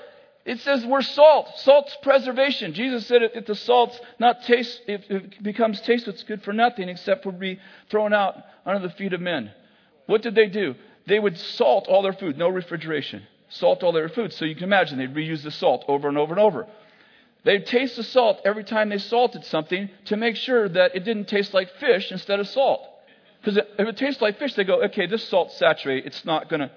it 0.46 0.60
says 0.60 0.86
we're 0.86 1.02
salt. 1.02 1.48
Salt's 1.58 1.96
preservation. 2.02 2.74
Jesus 2.74 3.08
said 3.08 3.22
if 3.22 3.46
the 3.46 3.56
salt's 3.56 4.00
not 4.20 4.44
taste, 4.44 4.82
if 4.88 5.10
it 5.10 5.41
becomes 5.41 5.80
taste, 5.82 6.08
it's 6.08 6.24
good 6.24 6.44
for 6.44 6.52
nothing 6.52 6.89
except 6.89 7.24
for 7.24 7.32
be 7.32 7.60
thrown 7.89 8.14
out 8.14 8.36
under 8.66 8.86
the 8.86 8.94
feet 8.94 9.14
of 9.14 9.22
men. 9.22 9.52
What 10.06 10.22
did 10.22 10.36
they 10.36 10.48
do? 10.48 10.76
They 11.08 11.20
would 11.20 11.38
salt 11.38 11.88
all 11.88 12.02
their 12.02 12.14
food, 12.14 12.38
no 12.38 12.50
refrigeration. 12.50 13.24
Salt 13.50 13.84
all 13.84 13.94
their 13.94 14.10
food. 14.10 14.34
So 14.34 14.44
you 14.44 14.56
can 14.56 14.66
imagine 14.66 14.98
they'd 14.98 15.14
reuse 15.14 15.44
the 15.44 15.52
salt 15.52 15.86
over 15.88 16.10
and 16.10 16.18
over 16.18 16.34
and 16.34 16.41
over. 16.41 16.68
They'd 17.46 17.66
taste 17.66 17.96
the 17.96 18.04
salt 18.04 18.41
every 18.44 18.64
time 18.64 18.89
they 18.89 18.98
salted 18.98 19.46
something 19.46 19.89
to 20.06 20.18
make 20.18 20.36
sure 20.36 20.68
that 20.68 20.96
it 20.96 21.04
didn't 21.06 21.28
taste 21.28 21.54
like 21.54 21.70
fish 21.76 22.12
instead 22.12 22.39
of 22.39 22.48
salt. 22.48 22.86
Because 23.39 23.58
if 23.58 23.88
it 23.88 23.98
tastes 23.98 24.22
like 24.22 24.39
fish, 24.39 24.54
they 24.56 24.64
go, 24.64 24.84
okay, 24.84 25.06
this 25.06 25.28
salt's 25.28 25.58
saturated. 25.58 26.08
It's 26.08 26.24
not 26.26 26.50
going 26.50 26.62
to 26.62 26.72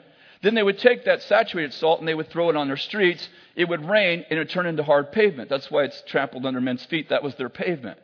then 0.46 0.54
they 0.54 0.62
would 0.62 0.78
take 0.78 1.06
that 1.06 1.22
saturated 1.22 1.74
salt 1.74 1.98
and 1.98 2.06
they 2.06 2.14
would 2.14 2.30
throw 2.30 2.48
it 2.50 2.56
on 2.56 2.68
their 2.68 2.76
streets. 2.76 3.28
It 3.56 3.68
would 3.68 3.84
rain 3.84 4.24
and 4.30 4.36
it 4.36 4.38
would 4.38 4.50
turn 4.50 4.66
into 4.66 4.84
hard 4.84 5.10
pavement. 5.10 5.50
That's 5.50 5.68
why 5.72 5.82
it's 5.82 6.00
trampled 6.06 6.46
under 6.46 6.60
men's 6.60 6.84
feet. 6.84 7.08
That 7.08 7.24
was 7.24 7.34
their 7.34 7.48
pavement. 7.48 7.98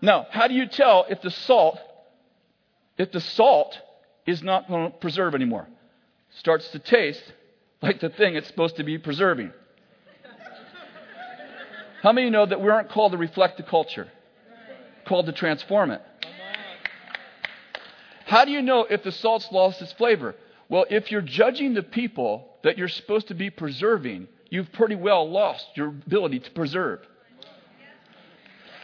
Now, 0.00 0.28
how 0.30 0.46
do 0.46 0.54
you 0.54 0.66
tell 0.66 1.04
if 1.10 1.20
the 1.20 1.32
salt, 1.32 1.80
if 2.96 3.10
the 3.10 3.20
salt 3.20 3.76
is 4.24 4.40
not 4.40 4.68
going 4.68 4.92
to 4.92 4.96
preserve 4.98 5.34
anymore? 5.34 5.66
Starts 6.38 6.68
to 6.68 6.78
taste 6.78 7.24
like 7.82 7.98
the 7.98 8.10
thing 8.10 8.36
it's 8.36 8.46
supposed 8.46 8.76
to 8.76 8.84
be 8.84 8.98
preserving. 8.98 9.52
How 12.04 12.12
many 12.12 12.28
of 12.28 12.30
you 12.30 12.38
know 12.38 12.46
that 12.46 12.60
we 12.60 12.68
aren't 12.70 12.90
called 12.90 13.10
to 13.10 13.18
reflect 13.18 13.56
the 13.56 13.64
culture? 13.64 14.06
Called 15.08 15.26
to 15.26 15.32
transform 15.32 15.90
it. 15.90 16.02
How 18.26 18.44
do 18.44 18.52
you 18.52 18.62
know 18.62 18.84
if 18.84 19.02
the 19.02 19.10
salt's 19.10 19.48
lost 19.50 19.82
its 19.82 19.92
flavor? 19.94 20.36
Well, 20.68 20.84
if 20.90 21.10
you're 21.10 21.22
judging 21.22 21.74
the 21.74 21.82
people 21.82 22.48
that 22.62 22.76
you're 22.76 22.88
supposed 22.88 23.28
to 23.28 23.34
be 23.34 23.50
preserving, 23.50 24.28
you've 24.50 24.72
pretty 24.72 24.96
well 24.96 25.28
lost 25.28 25.66
your 25.74 25.88
ability 25.88 26.40
to 26.40 26.50
preserve. 26.50 27.00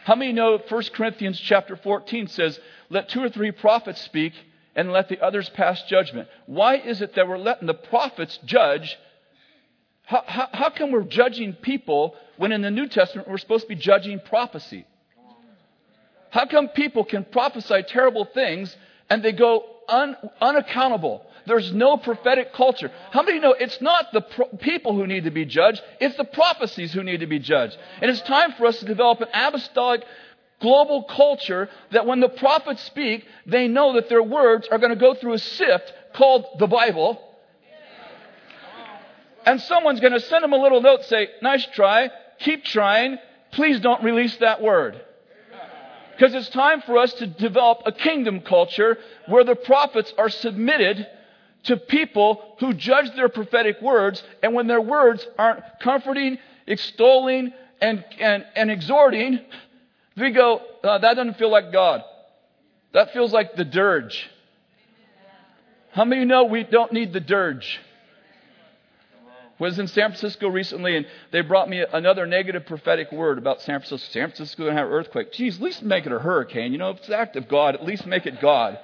How 0.03 0.15
many 0.15 0.33
know 0.33 0.57
1 0.57 0.83
Corinthians 0.93 1.39
chapter 1.39 1.75
14 1.75 2.27
says, 2.27 2.59
Let 2.89 3.09
two 3.09 3.23
or 3.23 3.29
three 3.29 3.51
prophets 3.51 4.01
speak 4.01 4.33
and 4.75 4.91
let 4.91 5.09
the 5.09 5.19
others 5.19 5.49
pass 5.49 5.81
judgment? 5.83 6.27
Why 6.45 6.75
is 6.77 7.01
it 7.01 7.15
that 7.15 7.27
we're 7.27 7.37
letting 7.37 7.67
the 7.67 7.73
prophets 7.73 8.37
judge? 8.45 8.97
How, 10.03 10.23
how, 10.27 10.49
how 10.51 10.69
come 10.69 10.91
we're 10.91 11.03
judging 11.03 11.53
people 11.53 12.15
when 12.37 12.51
in 12.51 12.61
the 12.61 12.69
New 12.69 12.87
Testament 12.87 13.27
we're 13.27 13.39
supposed 13.39 13.63
to 13.63 13.69
be 13.69 13.75
judging 13.75 14.19
prophecy? 14.19 14.85
How 16.29 16.45
come 16.45 16.67
people 16.67 17.03
can 17.03 17.23
prophesy 17.23 17.83
terrible 17.87 18.25
things 18.25 18.75
and 19.09 19.23
they 19.23 19.31
go 19.31 19.65
un, 19.87 20.15
unaccountable? 20.41 21.25
There's 21.47 21.71
no 21.73 21.97
prophetic 21.97 22.53
culture. 22.53 22.91
How 23.11 23.21
many 23.21 23.39
know 23.39 23.53
it's 23.53 23.79
not 23.81 24.11
the 24.13 24.21
pro- 24.21 24.47
people 24.57 24.95
who 24.95 25.05
need 25.05 25.25
to 25.25 25.31
be 25.31 25.45
judged, 25.45 25.81
it's 25.99 26.17
the 26.17 26.23
prophecies 26.23 26.93
who 26.93 27.03
need 27.03 27.19
to 27.19 27.27
be 27.27 27.39
judged. 27.39 27.77
And 28.01 28.09
it's 28.09 28.21
time 28.21 28.53
for 28.53 28.65
us 28.65 28.79
to 28.79 28.85
develop 28.85 29.21
an 29.21 29.27
apostolic 29.33 30.03
global 30.59 31.03
culture 31.03 31.69
that 31.91 32.05
when 32.05 32.19
the 32.19 32.29
prophets 32.29 32.83
speak, 32.83 33.25
they 33.45 33.67
know 33.67 33.93
that 33.93 34.09
their 34.09 34.23
words 34.23 34.67
are 34.71 34.79
going 34.79 34.91
to 34.91 34.99
go 34.99 35.13
through 35.13 35.33
a 35.33 35.39
sift 35.39 35.93
called 36.15 36.45
the 36.59 36.67
Bible. 36.67 37.21
And 39.45 39.61
someone's 39.61 39.99
going 39.99 40.13
to 40.13 40.19
send 40.19 40.43
them 40.43 40.53
a 40.53 40.57
little 40.57 40.81
note 40.81 41.03
say, 41.03 41.29
nice 41.41 41.65
try, 41.67 42.09
keep 42.39 42.63
trying, 42.63 43.19
please 43.51 43.79
don't 43.79 44.03
release 44.03 44.35
that 44.37 44.61
word. 44.61 44.99
Because 46.17 46.33
it's 46.33 46.49
time 46.49 46.81
for 46.81 46.97
us 46.97 47.13
to 47.15 47.27
develop 47.27 47.81
a 47.85 47.91
kingdom 47.91 48.39
culture 48.41 48.97
where 49.27 49.43
the 49.43 49.55
prophets 49.55 50.13
are 50.17 50.29
submitted 50.29 51.05
to 51.65 51.77
people 51.77 52.55
who 52.59 52.73
judge 52.73 53.13
their 53.15 53.29
prophetic 53.29 53.81
words, 53.81 54.23
and 54.41 54.53
when 54.53 54.67
their 54.67 54.81
words 54.81 55.25
aren't 55.37 55.63
comforting, 55.81 56.37
extolling, 56.67 57.53
and, 57.81 58.03
and, 58.19 58.45
and 58.55 58.71
exhorting, 58.71 59.39
we 60.17 60.31
go, 60.31 60.61
uh, 60.83 60.97
that 60.99 61.15
doesn't 61.15 61.37
feel 61.37 61.51
like 61.51 61.71
God. 61.71 62.03
That 62.93 63.11
feels 63.11 63.33
like 63.33 63.55
the 63.55 63.65
dirge. 63.65 64.29
How 65.91 66.05
many 66.05 66.21
you 66.21 66.27
know 66.27 66.45
we 66.45 66.63
don't 66.63 66.93
need 66.93 67.13
the 67.13 67.19
dirge? 67.19 67.79
Was 69.57 69.79
in 69.79 69.87
San 69.87 70.09
Francisco 70.09 70.49
recently, 70.49 70.97
and 70.97 71.05
they 71.31 71.39
brought 71.39 71.69
me 71.69 71.83
another 71.93 72.25
negative 72.25 72.65
prophetic 72.65 73.11
word 73.13 73.37
about 73.37 73.61
San 73.61 73.79
Francisco. 73.79 74.11
San 74.11 74.27
Francisco 74.27 74.63
going 74.63 74.75
to 74.75 74.81
have 74.81 74.87
an 74.87 74.93
earthquake. 74.93 75.31
Geez, 75.31 75.55
at 75.55 75.61
least 75.61 75.81
make 75.81 76.05
it 76.05 76.11
a 76.11 76.19
hurricane. 76.19 76.73
You 76.73 76.77
know, 76.77 76.89
if 76.89 76.97
it's 76.97 77.09
act 77.09 77.37
of 77.37 77.47
God, 77.47 77.75
at 77.75 77.85
least 77.85 78.05
make 78.05 78.25
it 78.25 78.41
God. 78.41 78.77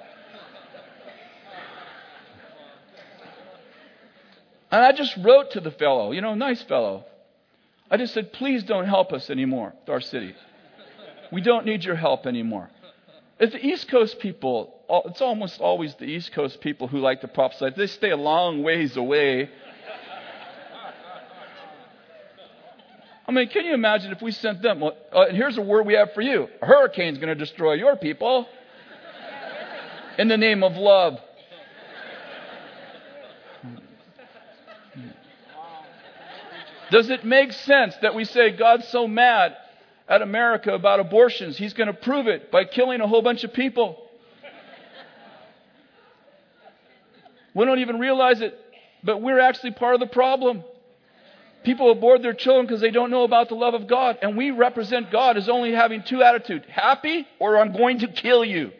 And 4.72 4.82
I 4.82 4.92
just 4.92 5.14
wrote 5.18 5.50
to 5.50 5.60
the 5.60 5.70
fellow, 5.70 6.12
you 6.12 6.22
know, 6.22 6.34
nice 6.34 6.62
fellow. 6.62 7.04
I 7.90 7.98
just 7.98 8.14
said, 8.14 8.32
please 8.32 8.64
don't 8.64 8.86
help 8.86 9.12
us 9.12 9.28
anymore 9.28 9.74
with 9.78 9.88
our 9.90 10.00
city. 10.00 10.34
We 11.30 11.42
don't 11.42 11.66
need 11.66 11.84
your 11.84 11.94
help 11.94 12.26
anymore. 12.26 12.70
It's 13.38 13.52
the 13.52 13.64
East 13.64 13.88
Coast 13.88 14.18
people, 14.18 14.74
it's 15.06 15.20
almost 15.20 15.60
always 15.60 15.94
the 15.96 16.06
East 16.06 16.32
Coast 16.32 16.60
people 16.62 16.88
who 16.88 17.00
like 17.00 17.20
to 17.20 17.28
prophesy. 17.28 17.74
They 17.76 17.86
stay 17.86 18.10
a 18.10 18.16
long 18.16 18.62
ways 18.62 18.96
away. 18.96 19.50
I 23.28 23.32
mean, 23.32 23.48
can 23.48 23.66
you 23.66 23.74
imagine 23.74 24.10
if 24.10 24.22
we 24.22 24.32
sent 24.32 24.62
them? 24.62 24.80
Well, 24.80 24.96
uh, 25.12 25.26
here's 25.30 25.58
a 25.58 25.62
word 25.62 25.86
we 25.86 25.94
have 25.94 26.12
for 26.14 26.22
you 26.22 26.48
a 26.62 26.66
hurricane's 26.66 27.18
going 27.18 27.28
to 27.28 27.34
destroy 27.34 27.74
your 27.74 27.96
people 27.96 28.46
in 30.18 30.28
the 30.28 30.38
name 30.38 30.62
of 30.62 30.76
love. 30.76 31.18
Does 36.92 37.08
it 37.08 37.24
make 37.24 37.52
sense 37.52 37.96
that 38.02 38.14
we 38.14 38.26
say 38.26 38.50
God's 38.50 38.86
so 38.88 39.08
mad 39.08 39.56
at 40.06 40.20
America 40.20 40.74
about 40.74 41.00
abortions, 41.00 41.56
he's 41.56 41.72
going 41.72 41.86
to 41.86 41.94
prove 41.94 42.26
it 42.26 42.52
by 42.52 42.66
killing 42.66 43.00
a 43.00 43.08
whole 43.08 43.22
bunch 43.22 43.44
of 43.44 43.54
people? 43.54 43.96
We 47.54 47.64
don't 47.64 47.78
even 47.78 47.98
realize 47.98 48.42
it, 48.42 48.58
but 49.02 49.22
we're 49.22 49.40
actually 49.40 49.70
part 49.70 49.94
of 49.94 50.00
the 50.00 50.06
problem. 50.06 50.64
People 51.64 51.90
abort 51.90 52.20
their 52.20 52.34
children 52.34 52.66
because 52.66 52.82
they 52.82 52.90
don't 52.90 53.10
know 53.10 53.24
about 53.24 53.48
the 53.48 53.54
love 53.54 53.72
of 53.72 53.86
God, 53.86 54.18
and 54.20 54.36
we 54.36 54.50
represent 54.50 55.10
God 55.10 55.38
as 55.38 55.48
only 55.48 55.72
having 55.72 56.02
two 56.02 56.22
attitudes 56.22 56.66
happy 56.68 57.26
or 57.38 57.56
I'm 57.56 57.72
going 57.72 58.00
to 58.00 58.08
kill 58.08 58.44
you. 58.44 58.70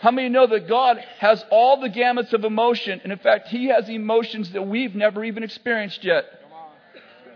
How 0.00 0.10
many 0.10 0.30
know 0.30 0.46
that 0.46 0.66
God 0.66 0.98
has 1.18 1.44
all 1.50 1.80
the 1.80 1.90
gamuts 1.90 2.32
of 2.32 2.44
emotion? 2.44 3.00
And 3.02 3.12
in 3.12 3.18
fact, 3.18 3.48
He 3.48 3.66
has 3.66 3.88
emotions 3.88 4.50
that 4.52 4.66
we've 4.66 4.94
never 4.94 5.22
even 5.22 5.42
experienced 5.42 6.02
yet. 6.04 6.24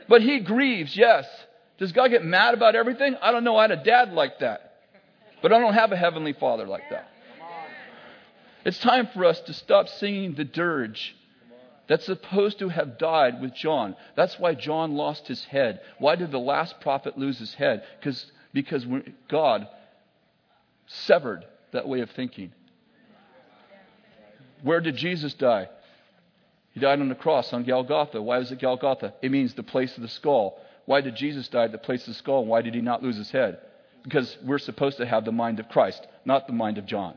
But 0.08 0.22
He 0.22 0.40
grieves, 0.40 0.96
yes. 0.96 1.26
Does 1.78 1.92
God 1.92 2.08
get 2.08 2.24
mad 2.24 2.54
about 2.54 2.74
everything? 2.74 3.16
I 3.20 3.32
don't 3.32 3.44
know. 3.44 3.56
I 3.56 3.62
had 3.62 3.70
a 3.72 3.84
dad 3.84 4.12
like 4.12 4.38
that. 4.38 4.76
But 5.42 5.52
I 5.52 5.58
don't 5.58 5.74
have 5.74 5.92
a 5.92 5.96
heavenly 5.96 6.32
father 6.32 6.66
like 6.66 6.88
that. 6.90 7.08
It's 8.64 8.78
time 8.78 9.08
for 9.12 9.26
us 9.26 9.38
to 9.40 9.52
stop 9.52 9.88
singing 9.88 10.34
the 10.34 10.44
dirge 10.44 11.14
that's 11.86 12.06
supposed 12.06 12.60
to 12.60 12.70
have 12.70 12.96
died 12.96 13.42
with 13.42 13.54
John. 13.54 13.94
That's 14.16 14.38
why 14.38 14.54
John 14.54 14.94
lost 14.94 15.26
his 15.26 15.44
head. 15.44 15.80
Why 15.98 16.16
did 16.16 16.30
the 16.30 16.38
last 16.38 16.80
prophet 16.80 17.18
lose 17.18 17.38
his 17.38 17.52
head? 17.52 17.82
Because, 18.00 18.24
because 18.54 18.86
God 19.28 19.68
severed 20.86 21.44
that 21.74 21.86
way 21.86 22.00
of 22.00 22.10
thinking. 22.10 22.52
Where 24.62 24.80
did 24.80 24.96
Jesus 24.96 25.34
die? 25.34 25.68
He 26.72 26.80
died 26.80 27.00
on 27.00 27.08
the 27.08 27.14
cross 27.14 27.52
on 27.52 27.64
Golgotha. 27.64 28.20
Why 28.20 28.38
was 28.38 28.50
it 28.50 28.60
Golgotha? 28.60 29.14
It 29.22 29.30
means 29.30 29.54
the 29.54 29.62
place 29.62 29.94
of 29.96 30.02
the 30.02 30.08
skull. 30.08 30.58
Why 30.86 31.02
did 31.02 31.14
Jesus 31.14 31.46
die 31.48 31.64
at 31.64 31.72
the 31.72 31.78
place 31.78 32.00
of 32.02 32.08
the 32.08 32.14
skull? 32.14 32.44
Why 32.44 32.62
did 32.62 32.74
he 32.74 32.80
not 32.80 33.02
lose 33.02 33.16
his 33.16 33.30
head? 33.30 33.58
Because 34.02 34.36
we're 34.42 34.58
supposed 34.58 34.96
to 34.96 35.06
have 35.06 35.24
the 35.24 35.32
mind 35.32 35.60
of 35.60 35.68
Christ, 35.68 36.06
not 36.24 36.46
the 36.46 36.52
mind 36.52 36.78
of 36.78 36.86
John. 36.86 37.14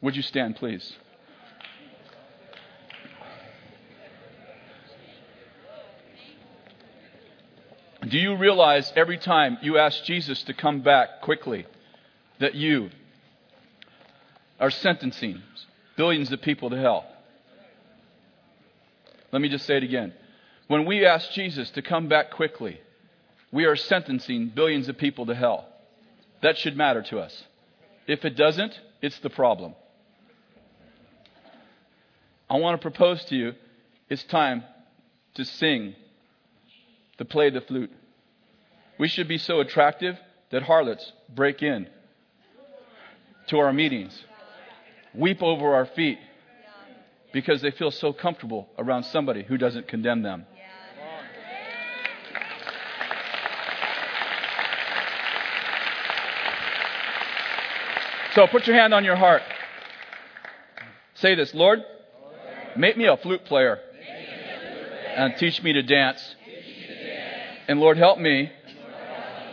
Would 0.00 0.14
you 0.14 0.22
stand, 0.22 0.56
please? 0.56 0.92
Do 8.06 8.16
you 8.16 8.36
realize 8.36 8.92
every 8.94 9.18
time 9.18 9.58
you 9.60 9.76
ask 9.76 10.04
Jesus 10.04 10.42
to 10.44 10.54
come 10.54 10.82
back 10.82 11.20
quickly 11.20 11.66
that 12.40 12.54
you 12.54 12.90
are 14.60 14.70
sentencing 14.70 15.42
billions 15.96 16.32
of 16.32 16.42
people 16.42 16.70
to 16.70 16.76
hell? 16.76 17.06
Let 19.32 19.42
me 19.42 19.48
just 19.48 19.66
say 19.66 19.76
it 19.76 19.82
again. 19.82 20.12
When 20.68 20.84
we 20.84 21.04
ask 21.04 21.30
Jesus 21.32 21.70
to 21.70 21.82
come 21.82 22.08
back 22.08 22.30
quickly, 22.30 22.80
we 23.52 23.64
are 23.64 23.76
sentencing 23.76 24.52
billions 24.54 24.88
of 24.88 24.98
people 24.98 25.26
to 25.26 25.34
hell. 25.34 25.66
That 26.42 26.58
should 26.58 26.76
matter 26.76 27.02
to 27.02 27.18
us. 27.18 27.44
If 28.06 28.24
it 28.24 28.36
doesn't, 28.36 28.78
it's 29.02 29.18
the 29.20 29.30
problem. 29.30 29.74
I 32.50 32.56
want 32.56 32.80
to 32.80 32.82
propose 32.82 33.24
to 33.26 33.36
you 33.36 33.52
it's 34.08 34.24
time 34.24 34.64
to 35.34 35.44
sing, 35.44 35.94
to 37.18 37.24
play 37.24 37.50
the 37.50 37.60
flute. 37.60 37.90
We 38.98 39.08
should 39.08 39.28
be 39.28 39.38
so 39.38 39.60
attractive 39.60 40.16
that 40.50 40.62
harlots 40.62 41.12
break 41.34 41.62
in 41.62 41.88
to 43.48 43.58
our 43.58 43.72
meetings, 43.72 44.24
weep 45.14 45.42
over 45.42 45.74
our 45.74 45.86
feet 45.86 46.18
because 47.32 47.60
they 47.60 47.70
feel 47.70 47.90
so 47.90 48.12
comfortable 48.12 48.68
around 48.78 49.04
somebody 49.04 49.42
who 49.42 49.58
doesn't 49.58 49.88
condemn 49.88 50.22
them. 50.22 50.46
So 58.34 58.46
put 58.46 58.66
your 58.66 58.76
hand 58.76 58.94
on 58.94 59.04
your 59.04 59.16
heart. 59.16 59.42
Say 61.14 61.34
this 61.34 61.52
Lord, 61.54 61.80
make 62.76 62.96
me 62.96 63.06
a 63.06 63.16
flute 63.16 63.44
player 63.44 63.80
and 65.16 65.36
teach 65.36 65.60
me 65.62 65.72
to 65.72 65.82
dance. 65.82 66.36
And 67.66 67.80
Lord, 67.80 67.98
help 67.98 68.18
me 68.18 68.52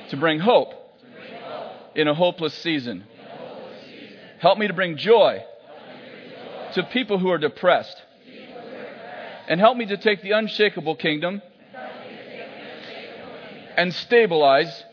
to 0.10 0.18
bring 0.18 0.40
hope 0.40 0.74
in 1.96 2.08
a 2.08 2.14
hopeless 2.14 2.54
season. 2.54 3.06
Help 4.46 4.60
me 4.60 4.68
to 4.68 4.74
bring 4.74 4.96
joy 4.96 5.44
to 6.76 6.84
people 6.84 7.18
who 7.18 7.32
are 7.32 7.40
depressed. 7.40 8.00
And 9.48 9.60
help 9.60 9.76
me 9.76 9.88
to 9.88 9.98
take 9.98 10.22
the 10.22 10.34
unshakable 10.34 10.98
kingdom 10.98 11.42
and 13.76 13.92
stabilize 13.92 14.84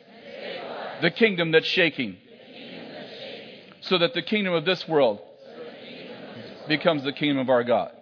the 1.02 1.10
kingdom 1.10 1.50
that's 1.50 1.66
shaking 1.66 2.16
so 3.82 3.98
that 3.98 4.14
the 4.14 4.22
kingdom 4.22 4.54
of 4.54 4.64
this 4.64 4.88
world 4.88 5.20
becomes 6.66 7.04
the 7.04 7.12
kingdom 7.12 7.36
of 7.36 7.50
our 7.50 7.62
God. 7.62 7.92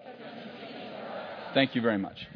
Thank 1.53 1.75
you 1.75 1.83
very 1.83 1.99
much. 1.99 2.29